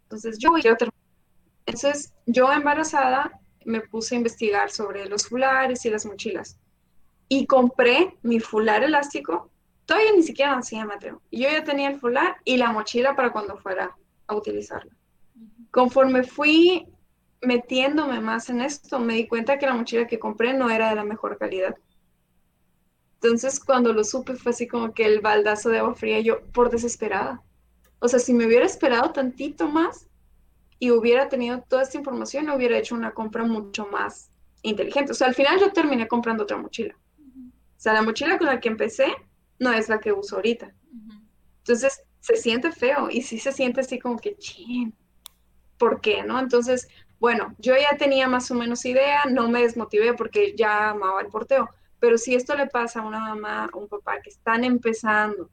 Entonces, 0.04 0.38
yo, 0.39 0.58
yo 0.58 0.76
entonces, 1.66 2.14
yo 2.26 2.52
embarazada 2.52 3.39
me 3.66 3.82
puse 3.82 4.16
a 4.16 4.18
investigar 4.18 4.72
sobre 4.72 5.08
los 5.08 5.28
fulares 5.28 5.86
y 5.86 5.89
las 5.89 6.06
mochilas. 6.06 6.58
Y 7.28 7.45
compré 7.45 8.18
mi 8.24 8.39
fular 8.39 8.84
elástico. 8.84 9.51
Todavía 9.92 10.14
ni 10.16 10.24
siquiera 10.24 10.58
hacía 10.58 10.86
Mateo. 10.86 11.22
Yo 11.34 11.50
ya 11.50 11.66
tenía 11.66 11.89
el 11.89 12.00
fular 12.00 12.38
y 12.46 12.56
la 12.56 12.72
mochila 12.72 13.14
para 13.14 13.34
cuando 13.34 13.58
fuera 13.58 13.94
a 14.26 14.36
utilizarlo. 14.38 14.89
Conforme 15.70 16.24
fui 16.24 16.88
metiéndome 17.42 18.22
más 18.22 18.50
en 18.50 18.62
esto, 18.62 19.00
me 19.00 19.16
di 19.16 19.28
cuenta 19.28 19.60
que 19.60 19.66
la 19.66 19.74
mochila 19.74 20.08
que 20.08 20.18
compré 20.18 20.54
no 20.54 20.70
era 20.70 20.92
de 20.92 20.96
la 20.96 21.04
mejor 21.04 21.38
calidad. 21.38 21.76
Entonces, 23.16 23.60
cuando 23.60 23.92
lo 23.92 24.06
supe, 24.06 24.36
fue 24.36 24.54
así 24.54 24.66
como 24.66 24.94
que 24.94 25.04
el 25.04 25.20
baldazo 25.20 25.68
de 25.68 25.80
agua 25.80 25.94
fría, 25.94 26.22
yo 26.22 26.39
por 26.54 26.70
desesperada. 26.70 27.42
O 28.00 28.08
sea, 28.08 28.20
si 28.20 28.34
me 28.34 28.46
hubiera 28.46 28.66
esperado 28.66 29.12
tantito 29.12 29.68
más, 29.68 30.08
y 30.80 30.92
hubiera 30.92 31.28
tenido 31.28 31.66
toda 31.68 31.82
esta 31.82 31.98
información, 31.98 32.50
hubiera 32.50 32.78
hecho 32.78 32.96
una 32.96 33.12
compra 33.12 33.44
mucho 33.44 33.88
más 33.88 34.32
inteligente. 34.62 35.12
O 35.12 35.16
sea, 35.16 35.28
al 35.28 35.36
final 35.36 35.60
yo 35.60 35.74
terminé 35.74 36.08
comprando 36.08 36.44
otra 36.44 36.56
mochila. 36.56 36.96
O 36.96 37.76
sea, 37.76 37.92
la 37.92 38.04
mochila 38.04 38.38
con 38.38 38.48
la 38.48 38.62
que 38.62 38.70
empecé 38.70 39.14
no 39.62 39.72
es 39.72 39.89
la 39.89 39.99
que 39.99 40.12
uso 40.12 40.38
ahorita. 40.38 40.74
Entonces, 41.59 42.01
se 42.20 42.36
siente 42.36 42.72
feo 42.72 43.09
y 43.12 43.22
sí 43.22 43.38
se 43.38 43.51
siente 43.51 43.82
así 43.82 43.99
como 43.99 44.18
que, 44.18 44.36
ching, 44.36 44.91
¿por 45.78 46.01
qué? 46.01 46.24
¿No? 46.24 46.39
Entonces, 46.39 46.88
bueno, 47.20 47.55
yo 47.59 47.76
ya 47.76 47.95
tenía 47.95 48.28
más 48.28 48.49
o 48.49 48.55
menos 48.55 48.84
idea, 48.86 49.22
no 49.30 49.47
me 49.49 49.62
desmotivé 49.62 50.16
porque 50.16 50.55
ya 50.57 50.89
amaba 50.89 51.22
el 51.22 51.28
porteo, 51.28 51.70
pero 51.99 52.18
si 52.18 52.34
esto 52.34 52.55
le 52.55 52.66
pasa 52.66 53.01
a 53.01 53.05
una 53.05 53.20
mamá 53.20 53.70
o 53.74 53.80
un 53.80 53.88
papá 53.88 54.20
que 54.24 54.32
están 54.32 54.64
empezando 54.64 55.51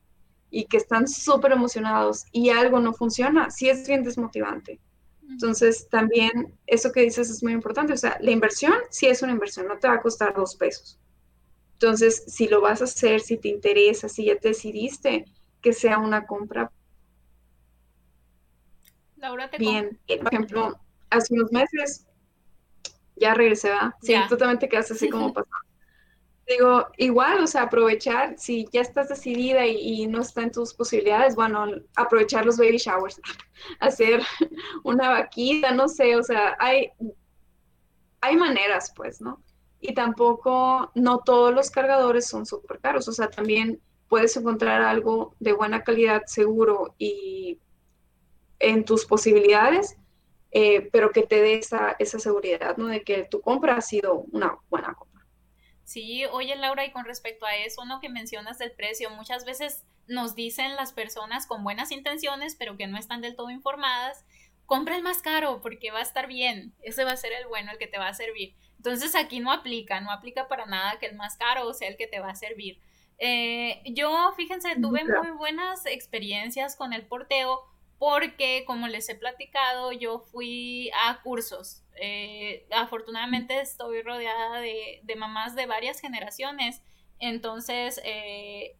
y 0.49 0.65
que 0.65 0.79
están 0.79 1.07
súper 1.07 1.53
emocionados 1.53 2.25
y 2.33 2.49
algo 2.49 2.81
no 2.81 2.95
funciona, 2.95 3.51
sí 3.51 3.69
es 3.69 3.87
bien 3.87 4.03
desmotivante. 4.03 4.81
Entonces, 5.29 5.87
también 5.91 6.59
eso 6.67 6.91
que 6.91 7.03
dices 7.03 7.29
es 7.29 7.43
muy 7.43 7.53
importante. 7.53 7.93
O 7.93 7.99
sea, 7.99 8.17
la 8.23 8.31
inversión 8.31 8.73
sí 8.89 9.07
es 9.07 9.21
una 9.21 9.33
inversión, 9.33 9.69
no 9.69 9.79
te 9.79 9.87
va 9.87 9.95
a 9.95 10.01
costar 10.01 10.35
dos 10.35 10.57
pesos. 10.57 10.99
Entonces, 11.81 12.25
si 12.27 12.49
lo 12.49 12.61
vas 12.61 12.81
a 12.81 12.85
hacer, 12.85 13.21
si 13.21 13.37
te 13.37 13.47
interesa, 13.47 14.09
si 14.09 14.25
ya 14.25 14.37
te 14.37 14.49
decidiste 14.49 15.25
que 15.63 15.73
sea 15.73 15.99
una 15.99 16.27
compra. 16.27 16.73
Laura, 19.17 19.49
te 19.49 19.59
Bien, 19.59 19.97
por 20.07 20.35
ejemplo, 20.35 20.81
hace 21.09 21.35
unos 21.35 21.53
meses 21.53 22.05
ya 23.15 23.35
regresé, 23.35 23.69
¿verdad? 23.69 23.93
Sí, 24.03 24.15
totalmente 24.29 24.69
quedaste 24.69 24.95
así 24.95 25.09
como 25.09 25.33
pasó. 25.33 25.49
Digo, 26.49 26.87
igual, 26.97 27.45
o 27.45 27.47
sea, 27.47 27.63
aprovechar, 27.63 28.37
si 28.39 28.67
ya 28.73 28.81
estás 28.81 29.09
decidida 29.09 29.65
y, 29.65 30.07
no 30.09 30.23
está 30.23 30.43
en 30.43 30.51
tus 30.51 30.75
posibilidades, 30.75 31.37
bueno, 31.37 31.67
aprovechar 31.95 32.45
los 32.45 32.57
baby 32.57 32.79
showers, 32.79 33.21
hacer 33.81 34.23
una 34.83 35.11
vaquita, 35.11 35.71
no 35.73 35.89
sé, 35.89 36.17
o 36.17 36.25
sea, 36.25 36.57
hay, 36.59 36.91
hay 38.21 38.37
maneras, 38.37 38.93
pues, 38.97 39.21
¿no? 39.21 39.41
Y 39.81 39.95
tampoco, 39.95 40.91
no 40.95 41.21
todos 41.21 41.55
los 41.55 41.71
cargadores 41.71 42.27
son 42.27 42.47
súper 42.47 42.81
caros, 42.81 43.07
o 43.09 43.13
sea, 43.13 43.31
también 43.31 43.81
puedes 44.09 44.37
encontrar 44.37 44.83
algo 44.83 45.35
de 45.39 45.53
buena 45.53 45.85
calidad, 45.85 46.23
seguro 46.27 46.95
y 46.99 47.59
en 48.59 48.85
tus 48.85 49.05
posibilidades, 49.05 49.97
eh, 50.51 50.89
pero 50.93 51.11
que 51.11 51.23
te 51.23 51.41
dé 51.41 51.55
esa, 51.55 51.95
esa 51.99 52.19
seguridad, 52.19 52.77
¿no? 52.77 52.87
De 52.87 53.03
que 53.03 53.25
tu 53.25 53.41
compra 53.41 53.77
ha 53.77 53.81
sido 53.81 54.25
una 54.33 54.57
buena 54.71 54.95
compra. 54.95 55.09
Sí, 55.85 56.25
oye 56.27 56.57
Laura, 56.57 56.85
y 56.85 56.93
con 56.93 57.05
respecto 57.05 57.47
a 57.47 57.57
eso, 57.57 57.85
¿no? 57.85 58.01
Que 58.01 58.09
mencionas 58.09 58.59
del 58.59 58.73
precio, 58.73 59.11
muchas 59.11 59.45
veces 59.45 59.85
nos 60.07 60.35
dicen 60.35 60.75
las 60.77 60.93
personas 60.93 61.47
con 61.47 61.63
buenas 61.63 61.93
intenciones, 61.93 62.57
pero 62.57 62.77
que 62.77 62.87
no 62.87 62.99
están 62.99 63.21
del 63.21 63.37
todo 63.37 63.51
informadas, 63.51 64.25
compra 64.67 64.97
el 64.97 65.03
más 65.03 65.23
caro 65.23 65.61
porque 65.63 65.91
va 65.91 66.01
a 66.01 66.03
estar 66.03 66.27
bien, 66.27 66.75
ese 66.83 67.05
va 67.05 67.13
a 67.13 67.17
ser 67.17 67.33
el 67.33 67.47
bueno, 67.47 67.73
el 67.73 67.79
que 67.79 67.87
te 67.87 67.99
va 67.99 68.09
a 68.09 68.15
servir. 68.15 68.55
Entonces 68.79 69.15
aquí 69.15 69.41
no 69.41 69.53
aplica, 69.53 70.01
no 70.01 70.11
aplica 70.11 70.49
para 70.49 70.67
nada 70.67 70.99
que 70.99 71.07
el 71.07 71.17
más 71.17 71.37
caro 71.37 71.75
sea 71.75 71.89
el 71.89 71.97
que 71.97 72.07
te 72.07 72.21
va 72.21 72.31
a 72.31 72.35
servir. 72.35 72.81
Eh, 73.19 73.83
yo, 73.87 74.33
fíjense, 74.37 74.77
tuve 74.81 75.05
muy 75.05 75.31
buenas 75.33 75.85
experiencias 75.87 76.77
con 76.77 76.93
el 76.93 77.07
porteo 77.07 77.65
porque 77.99 78.65
como 78.67 78.87
les 78.87 79.09
he 79.09 79.17
platicado, 79.17 79.93
yo 79.93 80.21
fui 80.21 80.91
a 81.05 81.21
cursos. 81.23 81.83
Eh, 81.97 82.67
afortunadamente 82.71 83.61
estoy 83.61 84.03
rodeada 84.03 84.61
de, 84.61 85.03
mamás 85.17 85.57
de 85.57 85.67
varias 85.67 86.01
generaciones, 86.01 86.81
entonces 87.19 88.01
eh, 88.05 88.77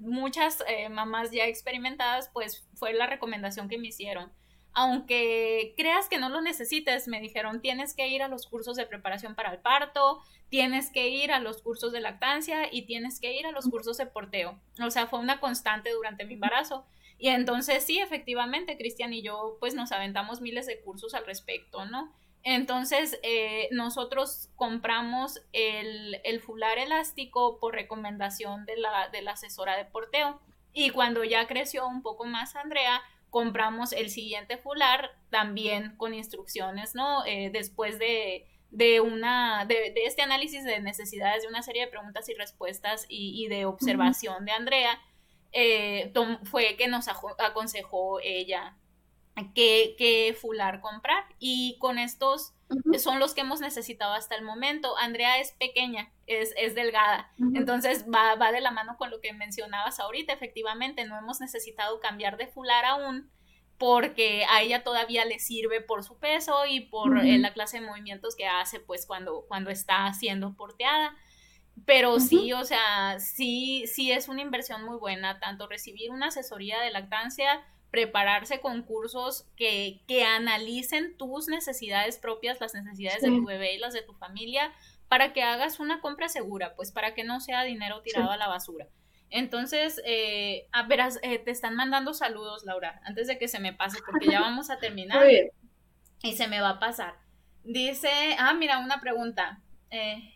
muchas 0.00 0.64
eh, 0.66 0.88
mamás 0.88 1.30
ya 1.30 1.44
experimentadas, 1.44 2.30
pues 2.32 2.66
fue 2.74 2.94
la 2.94 3.06
recomendación 3.06 3.68
que 3.68 3.78
me 3.78 3.88
hicieron. 3.88 4.32
Aunque 4.78 5.72
creas 5.74 6.06
que 6.10 6.18
no 6.18 6.28
lo 6.28 6.42
necesites, 6.42 7.08
me 7.08 7.18
dijeron, 7.18 7.62
tienes 7.62 7.94
que 7.94 8.08
ir 8.08 8.22
a 8.22 8.28
los 8.28 8.46
cursos 8.46 8.76
de 8.76 8.84
preparación 8.84 9.34
para 9.34 9.50
el 9.50 9.58
parto, 9.58 10.22
tienes 10.50 10.90
que 10.90 11.08
ir 11.08 11.32
a 11.32 11.40
los 11.40 11.62
cursos 11.62 11.92
de 11.92 12.02
lactancia 12.02 12.68
y 12.70 12.82
tienes 12.82 13.18
que 13.18 13.32
ir 13.32 13.46
a 13.46 13.52
los 13.52 13.70
cursos 13.70 13.96
de 13.96 14.04
porteo. 14.04 14.60
O 14.84 14.90
sea, 14.90 15.06
fue 15.06 15.18
una 15.18 15.40
constante 15.40 15.92
durante 15.92 16.26
mi 16.26 16.34
embarazo. 16.34 16.84
Y 17.16 17.28
entonces 17.28 17.84
sí, 17.84 18.00
efectivamente, 18.00 18.76
Cristian 18.76 19.14
y 19.14 19.22
yo 19.22 19.56
pues 19.60 19.74
nos 19.74 19.92
aventamos 19.92 20.42
miles 20.42 20.66
de 20.66 20.78
cursos 20.82 21.14
al 21.14 21.24
respecto, 21.24 21.86
¿no? 21.86 22.12
Entonces 22.42 23.18
eh, 23.22 23.70
nosotros 23.72 24.50
compramos 24.56 25.40
el, 25.54 26.20
el, 26.22 26.42
fular 26.42 26.76
elástico 26.76 27.58
por 27.58 27.72
recomendación 27.72 28.66
de 28.66 28.76
la, 28.76 29.08
de 29.08 29.22
la 29.22 29.30
asesora 29.30 29.78
de 29.78 29.86
porteo. 29.86 30.38
Y 30.74 30.90
cuando 30.90 31.24
ya 31.24 31.46
creció 31.46 31.88
un 31.88 32.02
poco 32.02 32.26
más 32.26 32.54
Andrea, 32.56 33.00
compramos 33.36 33.92
el 33.92 34.08
siguiente 34.08 34.56
fular 34.56 35.10
también 35.28 35.94
con 35.98 36.14
instrucciones, 36.14 36.94
¿no? 36.94 37.22
Eh, 37.26 37.50
después 37.52 37.98
de, 37.98 38.46
de 38.70 39.02
una, 39.02 39.66
de, 39.66 39.92
de, 39.92 40.06
este 40.06 40.22
análisis 40.22 40.64
de 40.64 40.80
necesidades, 40.80 41.42
de 41.42 41.48
una 41.48 41.62
serie 41.62 41.84
de 41.84 41.90
preguntas 41.90 42.30
y 42.30 42.32
respuestas 42.32 43.04
y, 43.10 43.44
y 43.44 43.48
de 43.48 43.66
observación 43.66 44.46
de 44.46 44.52
Andrea, 44.52 44.98
eh, 45.52 46.14
fue 46.44 46.76
que 46.78 46.88
nos 46.88 47.08
aconsejó 47.08 48.20
ella 48.20 48.74
qué, 49.54 50.34
fular 50.40 50.80
comprar. 50.80 51.22
Y 51.38 51.76
con 51.78 51.98
estos 51.98 52.54
son 52.98 53.18
los 53.18 53.34
que 53.34 53.42
hemos 53.42 53.60
necesitado 53.60 54.12
hasta 54.12 54.34
el 54.34 54.42
momento. 54.42 54.96
Andrea 54.98 55.38
es 55.38 55.52
pequeña, 55.52 56.12
es, 56.26 56.52
es 56.56 56.74
delgada, 56.74 57.30
entonces 57.54 58.04
va, 58.12 58.34
va, 58.34 58.52
de 58.52 58.60
la 58.60 58.70
mano 58.70 58.96
con 58.96 59.10
lo 59.10 59.20
que 59.20 59.32
mencionabas 59.32 60.00
ahorita. 60.00 60.32
Efectivamente, 60.32 61.04
no 61.04 61.18
hemos 61.18 61.40
necesitado 61.40 62.00
cambiar 62.00 62.36
de 62.36 62.46
fular 62.46 62.84
aún 62.84 63.30
porque 63.78 64.46
a 64.50 64.62
ella 64.62 64.82
todavía 64.82 65.24
le 65.24 65.38
sirve 65.38 65.80
por 65.80 66.02
su 66.02 66.18
peso 66.18 66.64
y 66.66 66.80
por 66.80 67.18
eh, 67.18 67.38
la 67.38 67.52
clase 67.52 67.80
de 67.80 67.86
movimientos 67.86 68.34
que 68.34 68.46
hace 68.46 68.80
pues 68.80 69.06
cuando, 69.06 69.44
cuando 69.48 69.70
está 69.70 70.12
siendo 70.14 70.54
porteada. 70.54 71.14
Pero 71.84 72.18
sí, 72.20 72.54
o 72.54 72.64
sea, 72.64 73.20
sí, 73.20 73.84
sí 73.86 74.10
es 74.10 74.28
una 74.28 74.40
inversión 74.40 74.82
muy 74.84 74.96
buena, 74.96 75.38
tanto 75.40 75.68
recibir 75.68 76.10
una 76.10 76.28
asesoría 76.28 76.80
de 76.80 76.90
lactancia, 76.90 77.62
prepararse 77.90 78.60
con 78.60 78.82
cursos 78.82 79.46
que, 79.56 80.00
que 80.06 80.24
analicen 80.24 81.16
tus 81.16 81.48
necesidades 81.48 82.18
propias, 82.18 82.60
las 82.60 82.74
necesidades 82.74 83.22
de 83.22 83.28
tu 83.28 83.44
bebé 83.44 83.74
y 83.74 83.78
las 83.78 83.94
de 83.94 84.02
tu 84.02 84.12
familia, 84.14 84.72
para 85.08 85.32
que 85.32 85.42
hagas 85.42 85.80
una 85.80 86.00
compra 86.00 86.28
segura, 86.28 86.74
pues 86.74 86.92
para 86.92 87.14
que 87.14 87.24
no 87.24 87.40
sea 87.40 87.62
dinero 87.62 88.02
tirado 88.02 88.30
a 88.30 88.36
la 88.36 88.48
basura. 88.48 88.88
Entonces, 89.30 90.00
eh, 90.04 90.68
a 90.72 90.84
verás, 90.84 91.18
eh, 91.22 91.38
te 91.38 91.50
están 91.50 91.74
mandando 91.74 92.14
saludos, 92.14 92.64
Laura, 92.64 93.00
antes 93.04 93.26
de 93.26 93.38
que 93.38 93.48
se 93.48 93.58
me 93.58 93.72
pase, 93.72 93.98
porque 94.04 94.26
ya 94.26 94.40
vamos 94.40 94.70
a 94.70 94.78
terminar 94.78 95.26
y 96.22 96.32
se 96.36 96.48
me 96.48 96.60
va 96.60 96.70
a 96.70 96.78
pasar. 96.78 97.14
Dice, 97.64 98.10
ah, 98.38 98.54
mira, 98.54 98.78
una 98.78 99.00
pregunta. 99.00 99.60
Eh, 99.90 100.32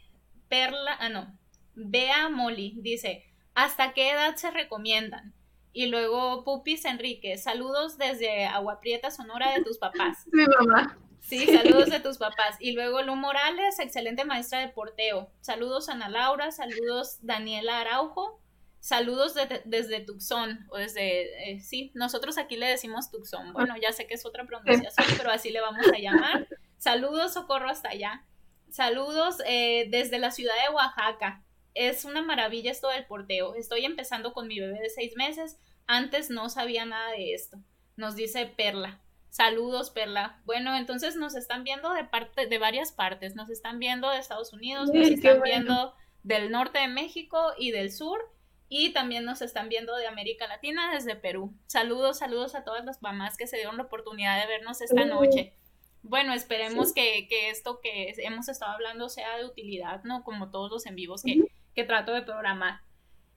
Perla, 0.49 0.97
ah, 0.99 1.09
no, 1.09 1.39
Bea 1.75 2.29
Molly 2.29 2.75
dice, 2.81 3.25
¿hasta 3.55 3.93
qué 3.93 4.11
edad 4.11 4.37
se 4.37 4.51
recomiendan? 4.51 5.35
Y 5.73 5.87
luego 5.87 6.45
Pupis 6.45 6.85
Enrique, 6.85 7.39
saludos 7.39 7.97
desde 7.97 8.47
Agua 8.47 8.81
Prieta, 8.81 9.11
Sonora, 9.11 9.53
de 9.53 9.63
tus 9.63 9.79
papás. 9.79 10.27
Mi 10.33 10.45
mamá. 10.47 10.99
Sí, 11.21 11.47
saludos 11.47 11.91
de 11.91 12.01
tus 12.01 12.19
papás. 12.19 12.57
Y 12.59 12.73
luego 12.73 13.03
Lu 13.03 13.15
Morales, 13.15 13.79
excelente 13.79 14.25
maestra 14.25 14.61
de 14.61 14.69
porteo. 14.69 15.31
Saludos 15.41 15.89
Ana 15.89 16.09
Laura, 16.09 16.51
saludos 16.51 17.19
Daniela 17.21 17.81
Araujo, 17.81 18.41
saludos 18.81 19.35
desde 19.65 20.01
Tucson, 20.01 20.67
o 20.71 20.79
desde, 20.79 21.53
eh, 21.53 21.61
sí, 21.61 21.93
nosotros 21.95 22.39
aquí 22.39 22.57
le 22.57 22.67
decimos 22.67 23.11
Tucson. 23.11 23.53
Bueno, 23.53 23.75
ya 23.81 23.93
sé 23.93 24.07
que 24.07 24.15
es 24.15 24.27
otra 24.27 24.45
pronunciación, 24.45 25.07
pero 25.19 25.31
así 25.31 25.51
le 25.51 25.61
vamos 25.61 25.87
a 25.87 25.99
llamar. 25.99 26.49
Saludos, 26.79 27.35
socorro 27.35 27.69
hasta 27.69 27.91
allá. 27.91 28.25
Saludos 28.71 29.37
eh, 29.47 29.87
desde 29.91 30.19
la 30.19 30.31
ciudad 30.31 30.55
de 30.67 30.75
Oaxaca. 30.75 31.45
Es 31.75 32.05
una 32.05 32.23
maravilla 32.23 32.71
esto 32.71 32.89
del 32.89 33.07
porteo. 33.07 33.55
Estoy 33.55 33.85
empezando 33.85 34.33
con 34.33 34.49
mi 34.49 34.59
bebé 34.59 34.81
de 34.81 34.91
seis 34.91 35.15
meses. 35.17 35.59
Antes 35.87 36.31
no 36.31 36.49
sabía 36.49 36.85
nada 36.85 37.13
de 37.13 37.35
esto. 37.35 37.59
Nos 37.97 38.17
dice 38.17 38.47
Perla. 38.47 39.01
Saludos, 39.29 39.91
Perla. 39.91 40.41
Bueno, 40.45 40.77
entonces 40.77 41.15
nos 41.17 41.37
están 41.37 41.63
viendo 41.63 41.93
de 41.93 42.05
parte, 42.05 42.47
de 42.47 42.59
varias 42.59 42.93
partes. 42.93 43.37
Nos 43.37 43.51
están 43.51 43.79
viendo 43.79 44.11
de 44.11 44.19
Estados 44.19 44.53
Unidos, 44.53 44.91
nos 44.93 45.09
están 45.09 45.43
viendo 45.43 45.95
del 46.23 46.51
norte 46.51 46.81
de 46.81 46.89
México 46.89 47.53
y 47.57 47.71
del 47.71 47.93
sur. 47.93 48.21
Y 48.69 48.93
también 48.93 49.25
nos 49.25 49.43
están 49.43 49.69
viendo 49.69 49.97
de 49.97 50.07
América 50.07 50.47
Latina 50.47 50.93
desde 50.93 51.17
Perú. 51.17 51.53
Saludos, 51.67 52.19
saludos 52.19 52.55
a 52.55 52.63
todas 52.63 52.85
las 52.85 53.03
mamás 53.03 53.37
que 53.37 53.49
se 53.49 53.57
dieron 53.57 53.77
la 53.77 53.85
oportunidad 53.85 54.41
de 54.41 54.47
vernos 54.47 54.81
esta 54.81 55.05
noche. 55.05 55.55
Bueno, 56.03 56.33
esperemos 56.33 56.93
que, 56.93 57.27
esto 57.51 57.81
que 57.81 58.15
hemos 58.19 58.49
estado 58.49 58.73
hablando 58.73 59.09
sea 59.09 59.37
de 59.37 59.45
utilidad, 59.45 60.03
¿no? 60.05 60.23
Como 60.23 60.51
todos 60.51 60.71
los 60.71 60.87
en 60.87 60.95
vivos 60.95 61.23
que, 61.23 61.51
trato 61.85 62.13
de 62.13 62.23
programar. 62.23 62.81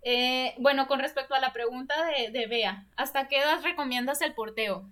Eh, 0.03 0.53
bueno, 0.59 0.87
con 0.87 0.99
respecto 0.99 1.33
a 1.33 1.39
la 1.39 1.53
pregunta 1.53 1.93
de, 2.05 2.29
de 2.31 2.47
Bea, 2.47 2.85
¿hasta 2.97 3.27
qué 3.29 3.37
edad 3.37 3.63
recomiendas 3.63 4.21
el 4.21 4.33
porteo? 4.33 4.89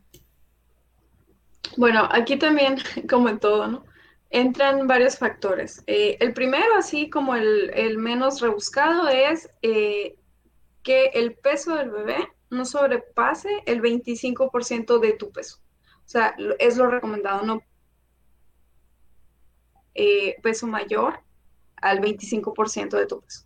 Bueno, 1.77 2.07
aquí 2.11 2.37
también, 2.37 2.77
como 3.09 3.29
en 3.29 3.39
todo, 3.39 3.67
¿no? 3.67 3.85
Entran 4.29 4.87
varios 4.87 5.17
factores. 5.17 5.83
Eh, 5.87 6.17
el 6.21 6.33
primero, 6.33 6.75
así 6.77 7.09
como 7.09 7.35
el, 7.35 7.97
menos 7.97 8.39
rebuscado, 8.39 9.09
es 9.09 9.49
eh, 9.61 10.15
que 10.83 11.07
el 11.13 11.35
peso 11.35 11.75
del 11.75 11.89
bebé 11.89 12.29
no 12.49 12.63
sobrepase 12.63 13.63
el 13.65 13.81
25% 13.81 14.99
de 14.99 15.13
tu 15.13 15.31
peso. 15.31 15.59
O 16.05 16.09
sea, 16.11 16.35
es 16.59 16.77
lo 16.77 16.87
recomendado, 16.87 17.45
no 17.45 17.61
peso 20.41 20.65
mayor 20.67 21.19
al 21.81 21.99
25% 21.99 22.97
de 22.97 23.05
tu 23.05 23.21
peso. 23.21 23.45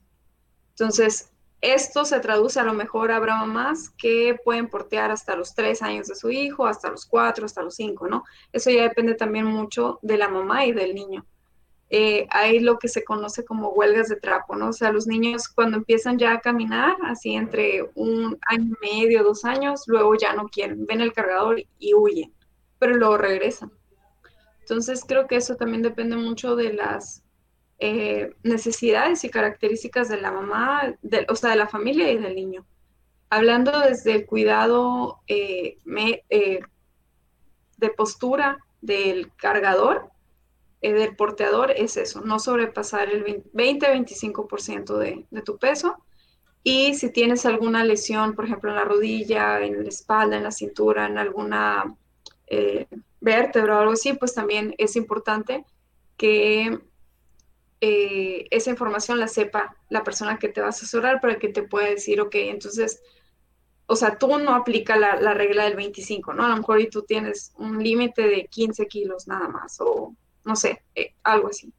Entonces, 0.71 1.31
esto 1.61 2.05
se 2.05 2.19
traduce 2.19 2.59
a 2.59 2.63
lo 2.63 2.73
mejor 2.73 3.11
habrá 3.11 3.37
mamás 3.37 3.89
que 3.97 4.37
pueden 4.43 4.67
portear 4.67 5.09
hasta 5.11 5.35
los 5.35 5.55
3 5.55 5.81
años 5.81 6.07
de 6.07 6.15
su 6.15 6.29
hijo, 6.29 6.67
hasta 6.67 6.91
los 6.91 7.05
4, 7.05 7.45
hasta 7.45 7.63
los 7.63 7.75
5, 7.75 8.07
¿no? 8.07 8.23
Eso 8.51 8.69
ya 8.69 8.83
depende 8.83 9.15
también 9.15 9.45
mucho 9.45 9.99
de 10.01 10.17
la 10.17 10.27
mamá 10.27 10.65
y 10.65 10.73
del 10.73 10.93
niño. 10.93 11.25
Eh, 11.89 12.27
hay 12.31 12.59
lo 12.59 12.77
que 12.77 12.87
se 12.87 13.03
conoce 13.03 13.45
como 13.45 13.69
huelgas 13.69 14.09
de 14.09 14.15
trapo, 14.15 14.55
¿no? 14.55 14.69
O 14.69 14.73
sea, 14.73 14.91
los 14.91 15.07
niños 15.07 15.47
cuando 15.47 15.77
empiezan 15.77 16.17
ya 16.17 16.33
a 16.33 16.41
caminar, 16.41 16.97
así 17.05 17.33
entre 17.33 17.89
un 17.95 18.37
año 18.47 18.75
y 18.81 18.85
medio, 18.85 19.23
dos 19.23 19.45
años, 19.45 19.83
luego 19.87 20.15
ya 20.15 20.33
no 20.33 20.47
quieren, 20.47 20.85
ven 20.85 21.01
el 21.01 21.13
cargador 21.13 21.63
y 21.79 21.93
huyen 21.93 22.35
pero 22.79 22.95
luego 22.95 23.17
regresan. 23.17 23.71
Entonces 24.59 25.03
creo 25.07 25.27
que 25.27 25.35
eso 25.35 25.55
también 25.55 25.81
depende 25.81 26.15
mucho 26.15 26.55
de 26.55 26.73
las 26.73 27.23
eh, 27.77 28.33
necesidades 28.43 29.25
y 29.25 29.29
características 29.29 30.07
de 30.07 30.21
la 30.21 30.31
mamá, 30.31 30.95
o 31.27 31.35
sea, 31.35 31.49
de 31.49 31.57
la 31.57 31.67
familia 31.67 32.09
y 32.11 32.17
del 32.17 32.35
niño. 32.35 32.65
Hablando 33.29 33.79
desde 33.81 34.13
el 34.13 34.25
cuidado 34.25 35.19
eh, 35.27 35.77
eh, 36.29 36.59
de 37.77 37.89
postura 37.89 38.59
del 38.81 39.33
cargador, 39.35 40.09
del 40.81 41.15
porteador, 41.15 41.71
es 41.71 41.97
eso, 41.97 42.21
no 42.21 42.37
sobrepasar 42.39 43.09
el 43.09 43.25
20-25% 43.25 44.97
de, 44.97 45.25
de 45.29 45.41
tu 45.41 45.57
peso. 45.57 45.97
Y 46.63 46.93
si 46.93 47.11
tienes 47.11 47.45
alguna 47.45 47.83
lesión, 47.83 48.35
por 48.35 48.45
ejemplo, 48.45 48.69
en 48.69 48.77
la 48.77 48.85
rodilla, 48.85 49.61
en 49.61 49.83
la 49.83 49.89
espalda, 49.89 50.37
en 50.37 50.43
la 50.43 50.51
cintura, 50.51 51.07
en 51.07 51.17
alguna 51.17 51.95
vértebra 53.19 53.77
o 53.77 53.79
algo 53.81 53.93
así, 53.93 54.13
pues 54.13 54.33
también 54.33 54.75
es 54.77 54.95
importante 54.95 55.65
que 56.17 56.79
eh, 57.81 58.47
esa 58.51 58.69
información 58.69 59.19
la 59.19 59.27
sepa 59.27 59.75
la 59.89 60.03
persona 60.03 60.37
que 60.37 60.49
te 60.49 60.61
va 60.61 60.67
a 60.67 60.69
asesorar 60.69 61.19
para 61.21 61.37
que 61.37 61.49
te 61.49 61.63
pueda 61.63 61.89
decir, 61.89 62.21
ok, 62.21 62.35
entonces, 62.35 63.01
o 63.85 63.95
sea, 63.95 64.17
tú 64.17 64.37
no 64.37 64.55
aplica 64.55 64.95
la, 64.97 65.33
regla 65.33 65.65
del 65.65 65.75
25, 65.75 66.33
¿no? 66.33 66.45
A 66.45 66.49
lo 66.49 66.57
mejor 66.57 66.81
y 66.81 66.89
tú 66.89 67.03
tienes 67.03 67.53
un 67.57 67.83
límite 67.83 68.27
de 68.27 68.47
15 68.47 68.87
kilos 68.87 69.27
nada 69.27 69.47
más, 69.47 69.77
o 69.79 70.15
no 70.43 70.55
sé, 70.55 70.83
eh, 70.95 71.13
algo 71.23 71.49
así. 71.49 71.71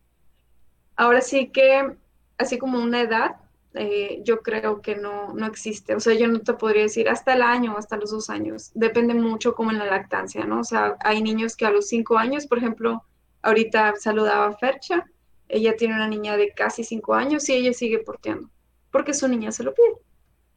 Ahora 0.97 1.20
sí 1.20 1.49
que, 1.49 1.97
así 2.38 2.59
como 2.59 2.78
una 2.78 3.01
edad, 3.01 3.36
eh, 3.74 4.22
yo 4.24 4.42
creo 4.42 4.80
que 4.80 4.97
no, 4.97 5.34
no 5.34 5.47
existe. 5.47 5.94
O 5.94 6.01
sea, 6.01 6.14
yo 6.14 6.28
no 6.28 6.40
te 6.40 6.55
podría 6.55 6.82
decir 6.82 7.09
hasta 7.09 7.34
el 7.34 7.42
año, 7.42 7.76
hasta 7.76 7.97
los 7.97 8.11
dos 8.11 8.30
años. 8.30 8.70
Depende 8.74 9.12
mucho 9.14 9.55
como 9.55 9.70
en 9.70 9.78
la 9.78 9.86
lactancia, 9.86 10.44
¿no? 10.44 10.61
O 10.61 10.64
sea, 10.64 10.97
hay 11.01 11.22
niños 11.22 11.57
que 11.57 11.66
a 11.66 11.70
los 11.70 11.88
cinco 11.88 12.16
años, 12.16 12.47
por 12.47 12.59
ejemplo, 12.59 13.05
ahorita 13.42 13.94
saludaba 13.97 14.47
a 14.47 14.57
Fercha, 14.57 15.05
ella 15.49 15.76
tiene 15.76 15.94
una 15.94 16.09
niña 16.09 16.36
de 16.36 16.53
casi 16.53 16.84
cinco 16.84 17.14
años 17.14 17.49
y 17.49 17.55
ella 17.55 17.72
sigue 17.72 17.99
porteando, 17.99 18.51
porque 18.90 19.14
su 19.14 19.28
niña 19.28 19.53
se 19.53 19.64
lo 19.64 19.74
pide. 19.74 19.94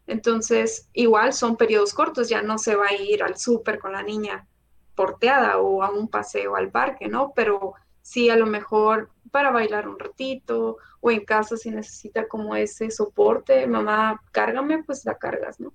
Entonces, 0.07 0.89
igual 0.93 1.33
son 1.33 1.55
periodos 1.55 1.93
cortos, 1.93 2.29
ya 2.29 2.41
no 2.41 2.57
se 2.57 2.75
va 2.75 2.87
a 2.87 2.95
ir 2.95 3.21
al 3.21 3.37
súper 3.37 3.79
con 3.79 3.91
la 3.91 4.01
niña 4.01 4.47
porteada 4.95 5.59
o 5.59 5.83
a 5.83 5.91
un 5.91 6.07
paseo 6.07 6.55
al 6.55 6.71
parque, 6.71 7.07
¿no? 7.07 7.31
Pero 7.35 7.75
sí 8.01 8.29
a 8.29 8.35
lo 8.35 8.47
mejor 8.47 9.11
para 9.31 9.51
bailar 9.51 9.87
un 9.87 9.99
ratito 9.99 10.77
o 10.99 11.11
en 11.11 11.23
casa 11.23 11.57
si 11.57 11.69
necesita 11.69 12.27
como 12.27 12.55
ese 12.55 12.89
soporte, 12.89 13.67
mamá, 13.67 14.21
cárgame, 14.31 14.83
pues 14.83 15.05
la 15.05 15.17
cargas, 15.17 15.59
¿no? 15.59 15.73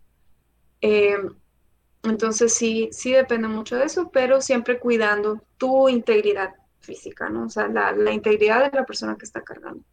Eh, 0.81 1.17
entonces 2.03 2.53
sí, 2.53 2.89
sí 2.93 3.13
depende 3.13 3.49
mucho 3.49 3.77
de 3.77 3.85
eso, 3.85 4.11
pero 4.11 4.43
siempre 4.43 4.79
cuidando 4.79 5.41
tu 5.57 5.89
integridad 5.89 6.55
física, 6.85 7.29
¿no? 7.29 7.47
O 7.47 7.49
sea, 7.49 7.67
la, 7.69 7.93
la 7.93 8.13
integridad 8.13 8.71
de 8.71 8.77
la 8.77 8.87
persona 8.87 9.17
que 9.17 9.25
está 9.25 9.43
cargando. 9.43 9.85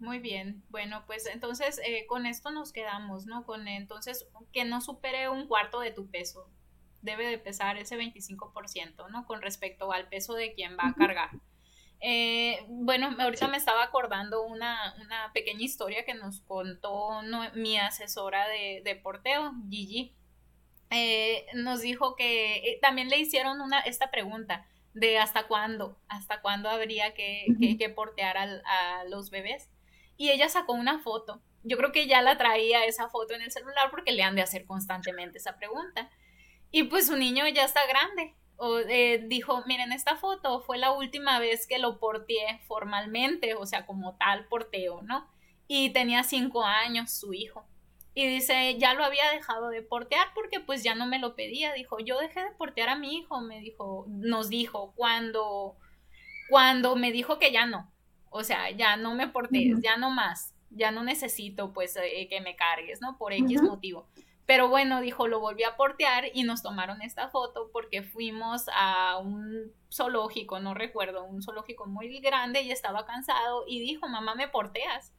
Muy 0.00 0.18
bien, 0.18 0.64
bueno, 0.70 1.04
pues 1.06 1.26
entonces 1.26 1.78
eh, 1.84 2.06
con 2.06 2.24
esto 2.24 2.50
nos 2.50 2.72
quedamos, 2.72 3.26
¿no? 3.26 3.44
Con 3.44 3.68
entonces 3.68 4.26
que 4.50 4.64
no 4.64 4.80
supere 4.80 5.28
un 5.28 5.46
cuarto 5.46 5.80
de 5.80 5.90
tu 5.90 6.10
peso. 6.10 6.48
Debe 7.02 7.26
de 7.26 7.36
pesar 7.36 7.76
ese 7.76 7.98
25%, 7.98 9.10
¿no? 9.10 9.26
Con 9.26 9.42
respecto 9.42 9.92
al 9.92 10.08
peso 10.08 10.32
de 10.32 10.54
quien 10.54 10.78
va 10.78 10.88
a 10.88 10.94
cargar. 10.94 11.30
Eh, 12.00 12.64
bueno, 12.68 13.14
ahorita 13.18 13.46
me 13.48 13.58
estaba 13.58 13.82
acordando 13.82 14.42
una, 14.42 14.94
una, 15.02 15.30
pequeña 15.34 15.62
historia 15.62 16.06
que 16.06 16.14
nos 16.14 16.40
contó 16.40 17.20
mi 17.54 17.76
asesora 17.76 18.48
de, 18.48 18.80
de 18.82 18.96
porteo, 18.96 19.52
Gigi. 19.68 20.14
Eh, 20.88 21.44
nos 21.54 21.82
dijo 21.82 22.16
que 22.16 22.78
también 22.80 23.10
le 23.10 23.18
hicieron 23.18 23.60
una, 23.60 23.80
esta 23.80 24.10
pregunta 24.10 24.66
de 24.94 25.18
hasta 25.18 25.46
cuándo, 25.46 25.98
hasta 26.08 26.40
cuándo 26.40 26.68
habría 26.68 27.14
que, 27.14 27.46
que, 27.78 27.88
portear 27.88 28.36
a 28.38 29.04
los 29.04 29.30
bebés 29.30 29.70
y 30.20 30.28
ella 30.28 30.50
sacó 30.50 30.74
una 30.74 30.98
foto. 30.98 31.40
Yo 31.62 31.78
creo 31.78 31.92
que 31.92 32.06
ya 32.06 32.20
la 32.20 32.36
traía 32.36 32.84
esa 32.84 33.08
foto 33.08 33.32
en 33.32 33.40
el 33.40 33.50
celular 33.50 33.90
porque 33.90 34.12
le 34.12 34.22
han 34.22 34.36
de 34.36 34.42
hacer 34.42 34.66
constantemente 34.66 35.38
esa 35.38 35.56
pregunta. 35.56 36.10
Y 36.70 36.82
pues 36.82 37.06
su 37.06 37.16
niño 37.16 37.48
ya 37.48 37.64
está 37.64 37.86
grande. 37.86 38.34
O, 38.56 38.80
eh, 38.80 39.24
dijo, 39.28 39.64
miren, 39.66 39.92
esta 39.92 40.16
foto 40.16 40.60
fue 40.60 40.76
la 40.76 40.92
última 40.92 41.38
vez 41.38 41.66
que 41.66 41.78
lo 41.78 41.98
porteé 41.98 42.60
formalmente, 42.68 43.54
o 43.54 43.64
sea, 43.64 43.86
como 43.86 44.14
tal 44.16 44.44
porteo, 44.48 45.00
¿no? 45.00 45.26
Y 45.66 45.88
tenía 45.94 46.22
cinco 46.22 46.64
años 46.64 47.10
su 47.10 47.32
hijo. 47.32 47.64
Y 48.14 48.26
dice, 48.26 48.76
ya 48.78 48.94
lo 48.94 49.04
había 49.04 49.30
dejado 49.30 49.68
de 49.68 49.82
portear 49.82 50.26
porque 50.34 50.60
pues 50.60 50.82
ya 50.82 50.94
no 50.94 51.06
me 51.06 51.18
lo 51.18 51.36
pedía. 51.36 51.72
Dijo, 51.72 51.98
yo 52.00 52.18
dejé 52.18 52.40
de 52.40 52.50
portear 52.52 52.88
a 52.88 52.96
mi 52.96 53.16
hijo, 53.16 53.40
me 53.40 53.60
dijo, 53.60 54.04
nos 54.08 54.48
dijo, 54.48 54.92
cuando, 54.96 55.76
cuando 56.48 56.96
me 56.96 57.12
dijo 57.12 57.38
que 57.38 57.52
ya 57.52 57.66
no. 57.66 57.90
O 58.30 58.44
sea, 58.44 58.70
ya 58.70 58.96
no 58.96 59.14
me 59.14 59.28
portes, 59.28 59.80
ya 59.82 59.96
no 59.96 60.10
más, 60.10 60.54
ya 60.70 60.90
no 60.92 61.02
necesito 61.02 61.72
pues 61.72 61.96
eh, 61.96 62.28
que 62.28 62.40
me 62.40 62.56
cargues, 62.56 63.00
¿no? 63.00 63.18
Por 63.18 63.32
X 63.32 63.62
motivo. 63.62 64.08
Pero 64.46 64.68
bueno, 64.68 65.00
dijo, 65.00 65.28
lo 65.28 65.38
volví 65.38 65.62
a 65.62 65.76
portear 65.76 66.24
y 66.34 66.42
nos 66.42 66.62
tomaron 66.62 67.02
esta 67.02 67.28
foto 67.28 67.70
porque 67.72 68.02
fuimos 68.02 68.66
a 68.74 69.18
un 69.18 69.72
zoológico, 69.92 70.58
no 70.58 70.74
recuerdo, 70.74 71.22
un 71.24 71.40
zoológico 71.40 71.86
muy 71.86 72.18
grande 72.18 72.62
y 72.62 72.72
estaba 72.72 73.06
cansado 73.06 73.64
y 73.68 73.78
dijo, 73.78 74.08
mamá, 74.08 74.34
¿me 74.34 74.48
porteas? 74.48 75.12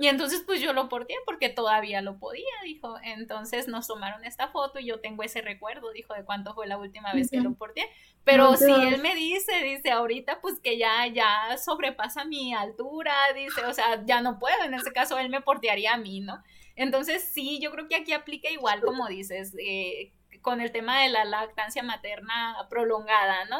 Y 0.00 0.06
entonces 0.06 0.44
pues 0.46 0.60
yo 0.60 0.72
lo 0.72 0.88
porté 0.88 1.14
porque 1.26 1.48
todavía 1.48 2.00
lo 2.02 2.18
podía, 2.18 2.44
dijo. 2.62 2.96
Entonces 3.02 3.66
nos 3.66 3.88
tomaron 3.88 4.24
esta 4.24 4.46
foto 4.48 4.78
y 4.78 4.86
yo 4.86 5.00
tengo 5.00 5.24
ese 5.24 5.42
recuerdo, 5.42 5.90
dijo, 5.90 6.14
de 6.14 6.24
cuánto 6.24 6.54
fue 6.54 6.68
la 6.68 6.78
última 6.78 7.12
vez 7.12 7.30
que 7.30 7.40
lo 7.40 7.54
porté. 7.54 7.88
Pero 8.22 8.56
si 8.56 8.70
él 8.70 9.02
me 9.02 9.16
dice, 9.16 9.52
dice, 9.64 9.90
ahorita 9.90 10.40
pues 10.40 10.60
que 10.60 10.78
ya, 10.78 11.06
ya 11.08 11.58
sobrepasa 11.58 12.24
mi 12.24 12.54
altura, 12.54 13.12
dice, 13.34 13.64
o 13.66 13.74
sea, 13.74 14.04
ya 14.06 14.20
no 14.20 14.38
puedo, 14.38 14.62
en 14.64 14.74
ese 14.74 14.92
caso 14.92 15.18
él 15.18 15.30
me 15.30 15.40
portearía 15.40 15.94
a 15.94 15.98
mí, 15.98 16.20
¿no? 16.20 16.42
Entonces 16.76 17.24
sí, 17.34 17.58
yo 17.60 17.72
creo 17.72 17.88
que 17.88 17.96
aquí 17.96 18.12
aplica 18.12 18.48
igual 18.50 18.80
como 18.82 19.08
dices, 19.08 19.52
eh, 19.58 20.12
con 20.42 20.60
el 20.60 20.70
tema 20.70 21.02
de 21.02 21.08
la 21.08 21.24
lactancia 21.24 21.82
materna 21.82 22.56
prolongada, 22.70 23.46
¿no? 23.46 23.58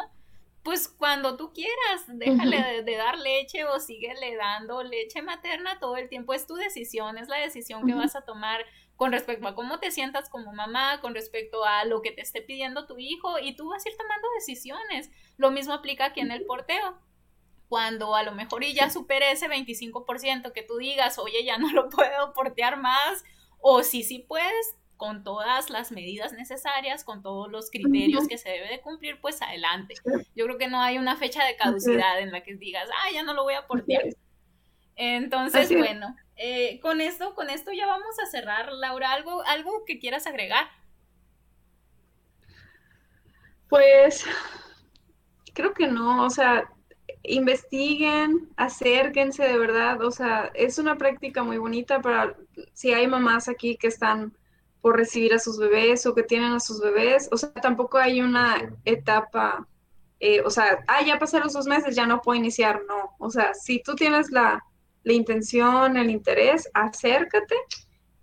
Pues 0.69 0.87
cuando 0.87 1.39
tú 1.39 1.55
quieras, 1.55 2.05
déjale 2.09 2.83
de, 2.83 2.97
dar 2.97 3.17
leche 3.17 3.65
o 3.65 3.81
síguele 3.81 4.37
dando 4.37 4.83
leche 4.83 5.23
materna 5.23 5.81
todo 5.81 5.97
el 5.97 6.11
tiempo. 6.11 6.35
Es 6.35 6.47
tu 6.47 6.57
decisión, 6.57 7.17
es 7.17 7.27
la 7.27 7.39
decisión 7.39 7.87
que 7.87 7.95
vas 7.95 8.15
a 8.15 8.27
tomar 8.27 8.61
con 8.95 9.11
respecto 9.11 9.49
a 9.49 9.55
cómo 9.55 9.81
te 9.81 9.91
sientas 9.91 10.29
como 10.29 10.53
mamá, 10.53 11.01
con 11.01 11.15
respecto 11.15 11.65
a 11.65 11.87
lo 11.87 12.03
que 12.03 12.13
te 12.13 12.21
esté 12.21 12.43
pidiendo 12.43 12.87
tu 12.87 12.99
hijo 12.99 13.39
y 13.39 13.57
tú 13.57 13.71
vas 13.71 13.87
a 13.87 13.89
ir 13.89 13.97
tomando 13.97 14.29
decisiones. 14.35 15.11
Lo 15.39 15.51
mismo 15.51 15.73
aplica 15.73 16.05
aquí 16.05 16.21
en 16.21 16.33
el 16.33 16.45
porteo. 16.45 16.99
Cuando 17.71 18.15
a 18.15 18.23
lo 18.23 18.33
mejor 18.33 18.63
y 18.63 18.75
ya 18.75 18.91
supere 18.91 19.33
ese 19.33 19.49
25% 19.49 20.53
que 20.53 20.63
tú 20.65 20.77
digas, 20.77 21.19
oye, 21.19 21.47
ya 21.47 21.57
no 21.57 21.73
lo 21.73 21.89
puedo 21.89 22.35
portear 22.35 22.77
más, 22.77 23.25
o 23.59 23.83
si 23.83 24.03
sí 24.03 24.19
puedes, 24.19 24.77
con 24.99 25.25
todas 25.25 25.71
las 25.71 25.93
medidas 25.93 26.33
necesarias, 26.35 27.05
con 27.05 27.23
todos 27.23 27.51
los 27.51 27.71
criterios 27.71 28.29
que 28.29 28.37
se 28.37 28.51
debe 28.51 28.69
de 28.69 28.81
cumplir, 28.83 29.19
pues 29.21 29.41
adelante. 29.41 29.95
Yo 30.37 30.45
creo 30.45 30.59
que 30.59 30.69
no 30.69 30.83
hay 30.83 30.99
una 30.99 31.17
fecha 31.17 31.45
de 31.45 31.57
caducidad 31.57 32.21
en 32.21 32.33
la 32.33 32.43
que 32.43 32.57
digas, 32.57 32.89
ah, 32.93 33.11
ya 33.15 33.23
no 33.23 33.33
lo 33.33 33.45
voy 33.45 33.55
a 33.55 33.67
portear. 33.67 34.03
Entonces, 34.97 35.69
bueno, 35.75 36.15
eh, 36.37 36.81
con 36.81 37.01
esto, 37.01 37.35
con 37.37 37.49
esto 37.49 37.73
ya 37.73 37.87
vamos 37.87 38.19
a 38.19 38.27
cerrar, 38.27 38.73
Laura. 38.73 39.13
¿Algo, 39.13 39.43
algo 39.47 39.85
que 39.87 40.01
quieras 40.01 40.27
agregar? 40.27 40.67
Pues 43.69 44.25
creo 45.55 45.73
que 45.75 45.87
no, 45.87 46.25
o 46.25 46.31
sea, 46.31 46.69
investiguen, 47.23 48.49
acérquense 48.57 49.45
de 49.45 49.59
verdad, 49.59 50.03
o 50.03 50.11
sea, 50.11 50.51
es 50.55 50.79
una 50.79 50.97
práctica 50.97 51.43
muy 51.43 51.59
bonita 51.59 52.01
para 52.01 52.37
si 52.73 52.93
hay 52.93 53.07
mamás 53.07 53.49
aquí 53.49 53.77
que 53.77 53.89
están 53.89 54.37
por 54.81 54.97
recibir 54.97 55.35
a 55.35 55.39
sus 55.39 55.59
bebés 55.59 56.07
o 56.07 56.15
que 56.15 56.23
tienen 56.23 56.53
a 56.53 56.61
sus 56.61 56.81
bebés. 56.81 57.29
O 57.33 57.37
sea, 57.37 57.53
tampoco 57.53 57.99
hay 57.99 58.21
una 58.21 58.75
etapa, 58.85 59.67
eh, 60.21 60.41
o 60.43 60.51
sea, 60.51 60.85
ah, 60.87 61.03
ya 61.05 61.19
pasaron 61.19 61.51
sus 61.51 61.67
meses, 61.67 61.97
ya 61.97 62.07
no 62.07 62.21
puedo 62.21 62.39
iniciar. 62.39 62.83
No, 62.89 63.15
o 63.19 63.31
sea, 63.31 63.55
si 63.55 63.83
tú 63.83 63.95
tienes 63.95 64.31
la, 64.31 64.65
la 65.03 65.13
intención, 65.13 65.97
el 65.97 66.11
interés, 66.11 66.69
acércate 66.75 67.57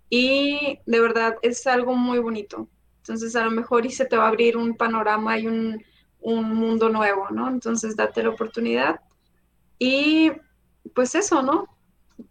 y 0.08 0.78
de 0.86 1.00
verdad 1.00 1.36
es 1.42 1.66
algo 1.66 1.94
muy 1.94 2.18
bonito. 2.18 2.68
Entonces, 2.98 3.36
a 3.36 3.44
lo 3.44 3.50
mejor 3.50 3.86
y 3.86 3.90
se 3.90 4.06
te 4.06 4.16
va 4.16 4.24
a 4.24 4.28
abrir 4.28 4.56
un 4.56 4.76
panorama 4.76 5.38
y 5.38 5.46
un, 5.46 5.82
un 6.20 6.54
mundo 6.54 6.88
nuevo, 6.88 7.28
¿no? 7.30 7.48
Entonces, 7.48 7.96
date 7.96 8.22
la 8.22 8.30
oportunidad. 8.30 9.00
Y 9.78 10.32
pues 10.94 11.14
eso, 11.14 11.42
¿no? 11.42 11.75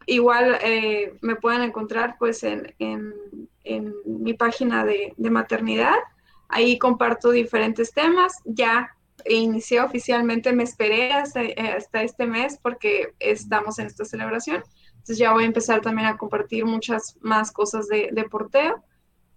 Igual 0.08 0.58
eh, 0.62 1.18
me 1.22 1.36
pueden 1.36 1.62
encontrar 1.62 2.16
pues 2.18 2.44
en, 2.44 2.74
en, 2.80 3.14
mi 4.06 4.34
página 4.34 4.86
de, 4.86 5.14
maternidad. 5.18 5.96
Ahí 6.48 6.78
comparto 6.78 7.32
diferentes 7.32 7.92
temas. 7.92 8.34
Ya 8.46 8.96
inicié 9.26 9.82
oficialmente, 9.82 10.54
me 10.54 10.64
esperé 10.64 11.12
hasta, 11.14 11.42
este 12.04 12.26
mes 12.28 12.60
porque 12.62 13.14
estamos 13.20 13.80
en 13.80 13.88
esta 13.88 14.06
celebración. 14.06 14.64
Entonces 14.92 15.18
ya 15.18 15.34
voy 15.34 15.44
a 15.44 15.48
empezar 15.48 15.82
también 15.82 16.08
a 16.08 16.18
compartir 16.18 16.66
muchas 16.66 17.18
más 17.22 17.52
cosas 17.52 17.88
de, 17.88 18.28
porteo 18.30 18.84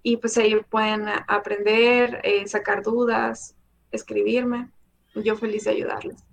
y 0.03 0.17
pues 0.19 0.37
ahí 0.39 0.57
pueden 0.71 1.09
aprender, 1.27 2.21
eh, 2.25 2.47
sacar 2.47 2.83
dudas, 2.83 3.55
escribirme. 3.91 4.71
Yo 5.15 5.37
feliz 5.37 5.65
de 5.65 5.71
ayudarles. 5.71 6.25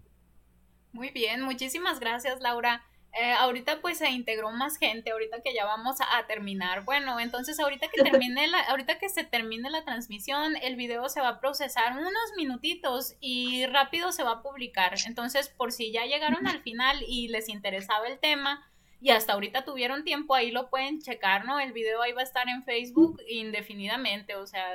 Muy 0.91 1.09
bien, 1.11 1.41
muchísimas 1.41 1.99
gracias 1.99 2.39
Laura. 2.39 2.84
Eh, 3.18 3.32
ahorita 3.32 3.80
pues 3.80 3.99
se 3.99 4.09
integró 4.09 4.51
más 4.51 4.78
gente, 4.78 5.11
ahorita 5.11 5.41
que 5.41 5.53
ya 5.53 5.63
vamos 5.63 5.97
a, 6.01 6.28
terminar. 6.28 6.84
Bueno, 6.84 7.20
entonces 7.20 7.59
ahorita 7.59 7.88
que 7.88 8.03
termine 8.11 8.47
la, 8.47 8.59
ahorita 8.63 8.99
que 8.99 9.07
se 9.07 9.24
termine 9.24 9.70
la 9.70 9.86
transmisión, 9.86 10.57
el 10.61 10.76
video 10.76 11.07
se 11.07 11.22
va 11.22 11.30
a 11.30 11.39
procesar 11.39 11.93
unos 11.97 12.34
minutitos 12.36 13.16
y 13.22 13.66
rápido 13.68 14.11
se 14.11 14.24
va 14.24 14.32
a 14.32 14.41
publicar. 14.41 14.95
Entonces, 15.05 15.47
por 15.47 15.72
si 15.72 15.93
ya 15.93 16.05
llegaron 16.05 16.45
al 16.45 16.61
final 16.61 16.97
y 17.07 17.30
les 17.30 17.47
interesaba 17.47 18.07
el 18.07 18.20
tema 18.20 18.70
y 18.99 19.11
hasta 19.11 19.34
ahorita 19.34 19.63
tuvieron 19.63 20.03
tiempo, 20.03 20.36
ahí 20.36 20.51
lo 20.51 20.70
pueden 20.70 20.99
checar, 20.99 21.45
¿no? 21.45 21.59
El 21.59 21.72
video 21.74 22.01
ahí 22.01 22.11
va 22.11 22.22
a 22.22 22.24
estar 22.24 22.49
en 22.49 22.63
Facebook 22.63 23.22
indefinidamente, 23.30 24.36
o 24.36 24.47
sea, 24.47 24.66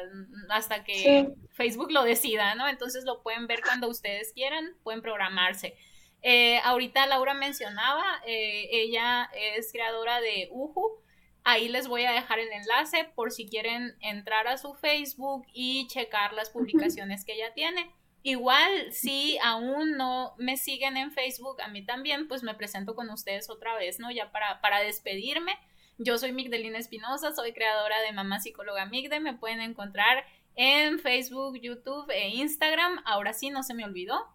hasta 0.49 0.85
que 0.85 1.35
Facebook 1.51 1.91
lo 1.91 2.05
decida, 2.05 2.55
¿no? 2.55 2.69
Entonces 2.69 3.05
lo 3.05 3.23
pueden 3.23 3.47
ver 3.47 3.61
cuando 3.61 3.89
ustedes 3.89 4.33
quieran, 4.33 4.77
pueden 4.83 5.03
programarse. 5.03 5.77
Eh, 6.23 6.61
ahorita 6.65 7.07
Laura 7.07 7.35
mencionaba, 7.35 8.05
eh, 8.27 8.69
ella 8.71 9.31
es 9.35 9.73
creadora 9.73 10.21
de 10.21 10.49
Uhu. 10.51 11.03
Ahí 11.43 11.69
les 11.69 11.89
voy 11.89 12.05
a 12.05 12.13
dejar 12.13 12.39
el 12.39 12.53
enlace 12.53 13.05
por 13.15 13.33
si 13.33 13.49
quieren 13.49 13.97
entrar 14.01 14.47
a 14.47 14.59
su 14.59 14.75
Facebook 14.75 15.47
y 15.55 15.87
checar 15.89 16.35
las 16.35 16.51
publicaciones 16.51 17.25
que 17.25 17.33
ella 17.33 17.55
tiene. 17.55 17.91
Igual, 18.23 18.93
si 18.93 19.39
aún 19.43 19.97
no 19.97 20.35
me 20.37 20.59
siguen 20.59 20.99
en 20.99 21.11
Facebook, 21.11 21.63
a 21.63 21.69
mí 21.69 21.83
también, 21.83 22.29
pues 22.29 22.43
me 22.43 22.55
presento 22.55 22.95
con 22.95 23.09
ustedes 23.09 23.49
otra 23.49 23.75
vez, 23.77 23.99
¿no? 23.99 24.11
Ya 24.11 24.31
para, 24.31 24.61
para 24.61 24.81
despedirme. 24.81 25.59
Yo 25.97 26.19
soy 26.19 26.33
Migdelina 26.33 26.79
Espinosa, 26.79 27.35
soy 27.35 27.53
creadora 27.53 28.01
de 28.03 28.13
Mamá 28.13 28.41
Psicóloga 28.41 28.85
Migde. 28.85 29.21
Me 29.21 29.35
pueden 29.35 29.61
encontrar 29.61 30.25
en 30.55 30.99
Facebook, 30.99 31.59
YouTube 31.61 32.11
e 32.11 32.29
Instagram. 32.29 33.01
Ahora 33.07 33.33
sí, 33.33 33.49
no 33.49 33.63
se 33.63 33.73
me 33.73 33.87
olvidó. 33.87 34.27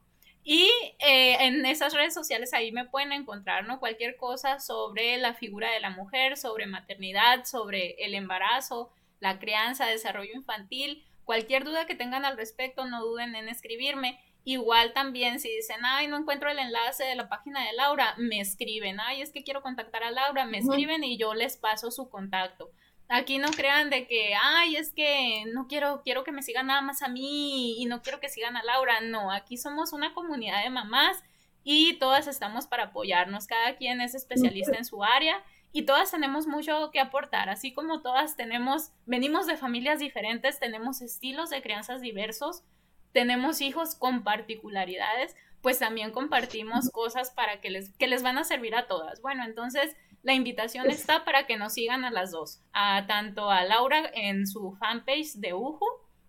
Y 0.47 0.69
eh, 0.99 1.37
en 1.39 1.65
esas 1.65 1.95
redes 1.95 2.13
sociales 2.13 2.53
ahí 2.53 2.71
me 2.71 2.85
pueden 2.85 3.11
encontrar, 3.11 3.65
¿no? 3.65 3.79
Cualquier 3.79 4.15
cosa 4.15 4.59
sobre 4.59 5.17
la 5.17 5.33
figura 5.33 5.71
de 5.71 5.79
la 5.79 5.89
mujer, 5.89 6.37
sobre 6.37 6.67
maternidad, 6.67 7.45
sobre 7.45 7.95
el 8.05 8.13
embarazo, 8.13 8.91
la 9.19 9.39
crianza, 9.39 9.87
desarrollo 9.87 10.33
infantil. 10.35 11.03
Cualquier 11.23 11.63
duda 11.63 11.87
que 11.87 11.95
tengan 11.95 12.25
al 12.25 12.37
respecto, 12.37 12.85
no 12.85 13.03
duden 13.03 13.35
en 13.35 13.49
escribirme. 13.49 14.19
Igual 14.43 14.93
también 14.93 15.39
si 15.39 15.49
dicen, 15.49 15.77
ay, 15.83 16.07
no 16.07 16.17
encuentro 16.17 16.51
el 16.51 16.59
enlace 16.59 17.03
de 17.05 17.15
la 17.15 17.27
página 17.27 17.65
de 17.65 17.73
Laura, 17.73 18.13
me 18.19 18.39
escriben, 18.39 18.99
ay, 18.99 19.23
es 19.23 19.31
que 19.31 19.43
quiero 19.43 19.63
contactar 19.63 20.03
a 20.03 20.11
Laura, 20.11 20.45
me 20.45 20.59
escriben 20.59 21.03
y 21.03 21.17
yo 21.17 21.33
les 21.33 21.57
paso 21.57 21.89
su 21.89 22.07
contacto. 22.07 22.69
Aquí 23.07 23.37
no 23.37 23.51
crean 23.51 23.89
de 23.89 24.07
que, 24.07 24.33
ay, 24.41 24.77
es 24.77 24.91
que 24.91 25.43
no 25.53 25.67
quiero, 25.67 26.01
quiero 26.03 26.23
que 26.23 26.31
me 26.31 26.41
sigan 26.41 26.67
nada 26.67 26.81
más 26.81 27.03
a 27.03 27.07
mí 27.07 27.79
y 27.81 27.85
no 27.85 28.01
quiero 28.01 28.19
que 28.19 28.29
sigan 28.29 28.57
a 28.57 28.63
Laura. 28.63 28.99
No, 29.01 29.31
aquí 29.31 29.57
somos 29.57 29.93
una 29.93 30.13
comunidad 30.13 30.63
de 30.63 30.71
mamás 30.71 31.23
y 31.63 31.93
todas 31.99 32.27
estamos 32.27 32.65
para 32.65 32.85
apoyarnos. 32.85 33.45
Cada 33.45 33.75
quien 33.75 34.01
es 34.01 34.15
especialista 34.15 34.77
en 34.77 34.85
su 34.85 35.03
área 35.03 35.43
y 35.71 35.83
todas 35.83 36.09
tenemos 36.09 36.47
mucho 36.47 36.89
que 36.91 36.99
aportar. 36.99 37.49
Así 37.49 37.73
como 37.73 38.01
todas 38.01 38.35
tenemos, 38.37 38.91
venimos 39.05 39.45
de 39.45 39.57
familias 39.57 39.99
diferentes, 39.99 40.57
tenemos 40.57 41.01
estilos 41.01 41.49
de 41.49 41.61
crianzas 41.61 42.01
diversos, 42.01 42.63
tenemos 43.11 43.61
hijos 43.61 43.95
con 43.95 44.23
particularidades, 44.23 45.35
pues 45.61 45.79
también 45.79 46.11
compartimos 46.11 46.89
cosas 46.91 47.31
para 47.31 47.59
que 47.59 47.69
les, 47.69 47.89
que 47.97 48.07
les 48.07 48.23
van 48.23 48.37
a 48.37 48.45
servir 48.45 48.73
a 48.75 48.87
todas. 48.87 49.21
Bueno, 49.21 49.43
entonces 49.43 49.95
la 50.26 50.34
invitación 50.34 50.89
está 50.89 51.23
para 51.23 51.45
que 51.45 51.55
nos 51.55 51.73
sigan 51.73 52.03
a 52.03 52.09
las 52.09 52.32
dos, 52.32 52.59
a 52.73 53.05
tanto 53.05 53.51
a 53.51 53.63
Laura 53.63 54.09
en 54.15 54.47
su 54.47 54.76
fanpage 54.80 55.34
de 55.36 55.53
UJU 55.53 55.86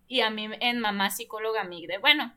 y 0.07 0.21
a 0.21 0.29
mí 0.29 0.49
en 0.59 0.79
Mamá 0.79 1.09
Psicóloga 1.09 1.63
Migde. 1.63 1.97
Bueno, 1.97 2.31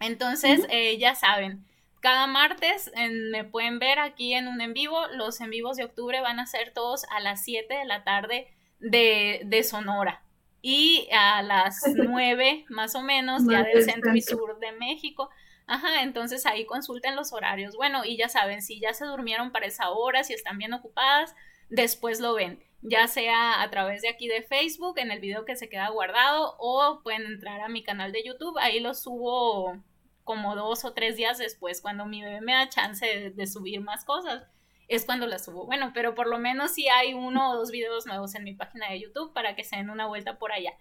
entonces 0.00 0.66
eh, 0.68 0.98
ya 0.98 1.14
saben, 1.14 1.64
cada 2.00 2.26
martes 2.26 2.92
me 3.32 3.42
pueden 3.44 3.78
ver 3.78 3.98
aquí 3.98 4.34
en 4.34 4.48
un 4.48 4.60
en 4.60 4.74
vivo. 4.74 5.00
Los 5.14 5.40
en 5.40 5.48
vivos 5.48 5.78
de 5.78 5.84
octubre 5.84 6.20
van 6.20 6.40
a 6.40 6.46
ser 6.46 6.74
todos 6.74 7.06
a 7.10 7.20
las 7.20 7.42
7 7.42 7.72
de 7.72 7.84
la 7.86 8.04
tarde 8.04 8.48
de, 8.78 9.40
de 9.46 9.64
Sonora 9.64 10.22
y 10.60 11.08
a 11.10 11.40
las 11.40 11.80
9 11.96 12.66
más 12.68 12.94
o 12.94 13.00
menos 13.00 13.44
ya 13.50 13.62
del 13.62 13.82
centro 13.82 14.14
y 14.14 14.20
sur 14.20 14.58
de 14.60 14.72
México. 14.72 15.30
Ajá, 15.68 16.02
entonces 16.02 16.46
ahí 16.46 16.64
consulten 16.64 17.14
los 17.14 17.34
horarios. 17.34 17.76
Bueno, 17.76 18.02
y 18.04 18.16
ya 18.16 18.30
saben, 18.30 18.62
si 18.62 18.80
ya 18.80 18.94
se 18.94 19.04
durmieron 19.04 19.52
para 19.52 19.66
esa 19.66 19.90
hora, 19.90 20.24
si 20.24 20.32
están 20.32 20.56
bien 20.56 20.72
ocupadas, 20.72 21.34
después 21.68 22.20
lo 22.20 22.32
ven, 22.34 22.64
ya 22.80 23.06
sea 23.06 23.60
a 23.62 23.70
través 23.70 24.00
de 24.00 24.08
aquí 24.08 24.28
de 24.28 24.42
Facebook, 24.42 24.98
en 24.98 25.10
el 25.10 25.20
video 25.20 25.44
que 25.44 25.56
se 25.56 25.68
queda 25.68 25.90
guardado, 25.90 26.56
o 26.58 27.02
pueden 27.02 27.26
entrar 27.26 27.60
a 27.60 27.68
mi 27.68 27.82
canal 27.82 28.12
de 28.12 28.24
YouTube, 28.24 28.56
ahí 28.58 28.80
lo 28.80 28.94
subo 28.94 29.76
como 30.24 30.56
dos 30.56 30.86
o 30.86 30.94
tres 30.94 31.16
días 31.16 31.36
después, 31.36 31.82
cuando 31.82 32.06
mi 32.06 32.22
bebé 32.22 32.40
me 32.40 32.54
da 32.54 32.70
chance 32.70 33.30
de, 33.30 33.46
subir 33.46 33.82
más 33.82 34.06
cosas, 34.06 34.44
es 34.88 35.04
cuando 35.04 35.26
las 35.26 35.44
subo. 35.44 35.66
Bueno, 35.66 35.90
pero 35.92 36.14
por 36.14 36.28
lo 36.28 36.38
menos 36.38 36.72
si 36.72 36.88
hay 36.88 37.12
uno 37.12 37.50
o 37.50 37.56
dos 37.56 37.70
videos 37.70 38.06
nuevos 38.06 38.34
en 38.34 38.44
mi 38.44 38.54
página 38.54 38.90
de 38.90 39.00
YouTube 39.00 39.34
para 39.34 39.54
que 39.54 39.64
se 39.64 39.76
den 39.76 39.90
una 39.90 40.06
vuelta 40.06 40.38
por 40.38 40.50
allá. 40.50 40.72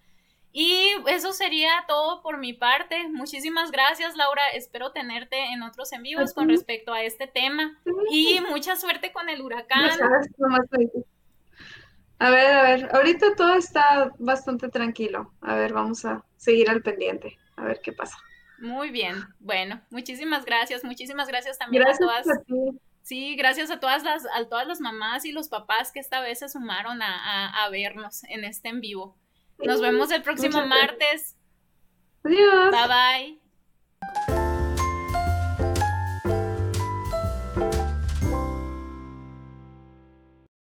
Y 0.52 0.90
eso 1.08 1.34
sería 1.34 1.86
todo 1.88 2.22
por 2.22 2.38
mi 2.38 2.54
parte. 2.54 3.08
Muchísimas 3.10 3.72
gracias, 3.72 4.16
Laura. 4.16 4.42
Espero 4.54 4.92
tenerte 4.92 5.38
en 5.54 5.62
otros 5.62 5.92
en 5.94 6.04
vivos 6.04 6.34
con 6.34 6.50
respecto 6.50 6.94
a 6.94 7.04
este 7.04 7.28
tema. 7.28 7.80
Y 8.10 8.40
mucha 8.50 8.76
suerte 8.76 9.12
con 9.12 9.30
el 9.30 9.42
huracán. 9.42 9.92
A 12.20 12.32
ver, 12.32 12.52
a 12.52 12.64
ver, 12.64 12.90
ahorita 12.96 13.36
todo 13.36 13.54
está 13.56 14.12
bastante 14.18 14.70
tranquilo. 14.70 15.32
A 15.42 15.56
ver, 15.56 15.74
vamos 15.74 16.04
a 16.06 16.24
seguir 16.36 16.70
al 16.70 16.82
pendiente, 16.82 17.38
a 17.56 17.64
ver 17.64 17.80
qué 17.84 17.94
pasa. 17.94 18.18
Muy 18.60 18.90
bien, 18.90 19.24
bueno, 19.40 19.82
muchísimas 19.92 20.44
gracias, 20.44 20.84
muchísimas 20.84 21.28
gracias 21.28 21.60
también 21.60 21.88
a 21.88 21.96
todas. 21.96 22.26
Sí, 23.04 23.36
gracias 23.36 23.70
a 23.70 23.80
todas 23.80 24.04
las, 24.04 24.26
a 24.36 24.50
todas 24.50 24.68
las 24.68 24.82
mamás 24.82 25.26
y 25.26 25.32
los 25.32 25.48
papás 25.48 25.92
que 25.92 26.00
esta 26.00 26.20
vez 26.22 26.40
se 26.40 26.50
sumaron 26.50 27.02
a, 27.02 27.64
a 27.64 27.70
vernos 27.70 28.24
en 28.26 28.44
este 28.44 28.70
en 28.70 28.82
vivo. 28.82 29.16
Nos 29.60 29.82
vemos 29.82 30.12
el 30.12 30.22
próximo 30.22 30.66
martes. 30.66 31.36
Adiós. 32.24 32.72
Bye 32.72 33.38
bye. 34.28 34.37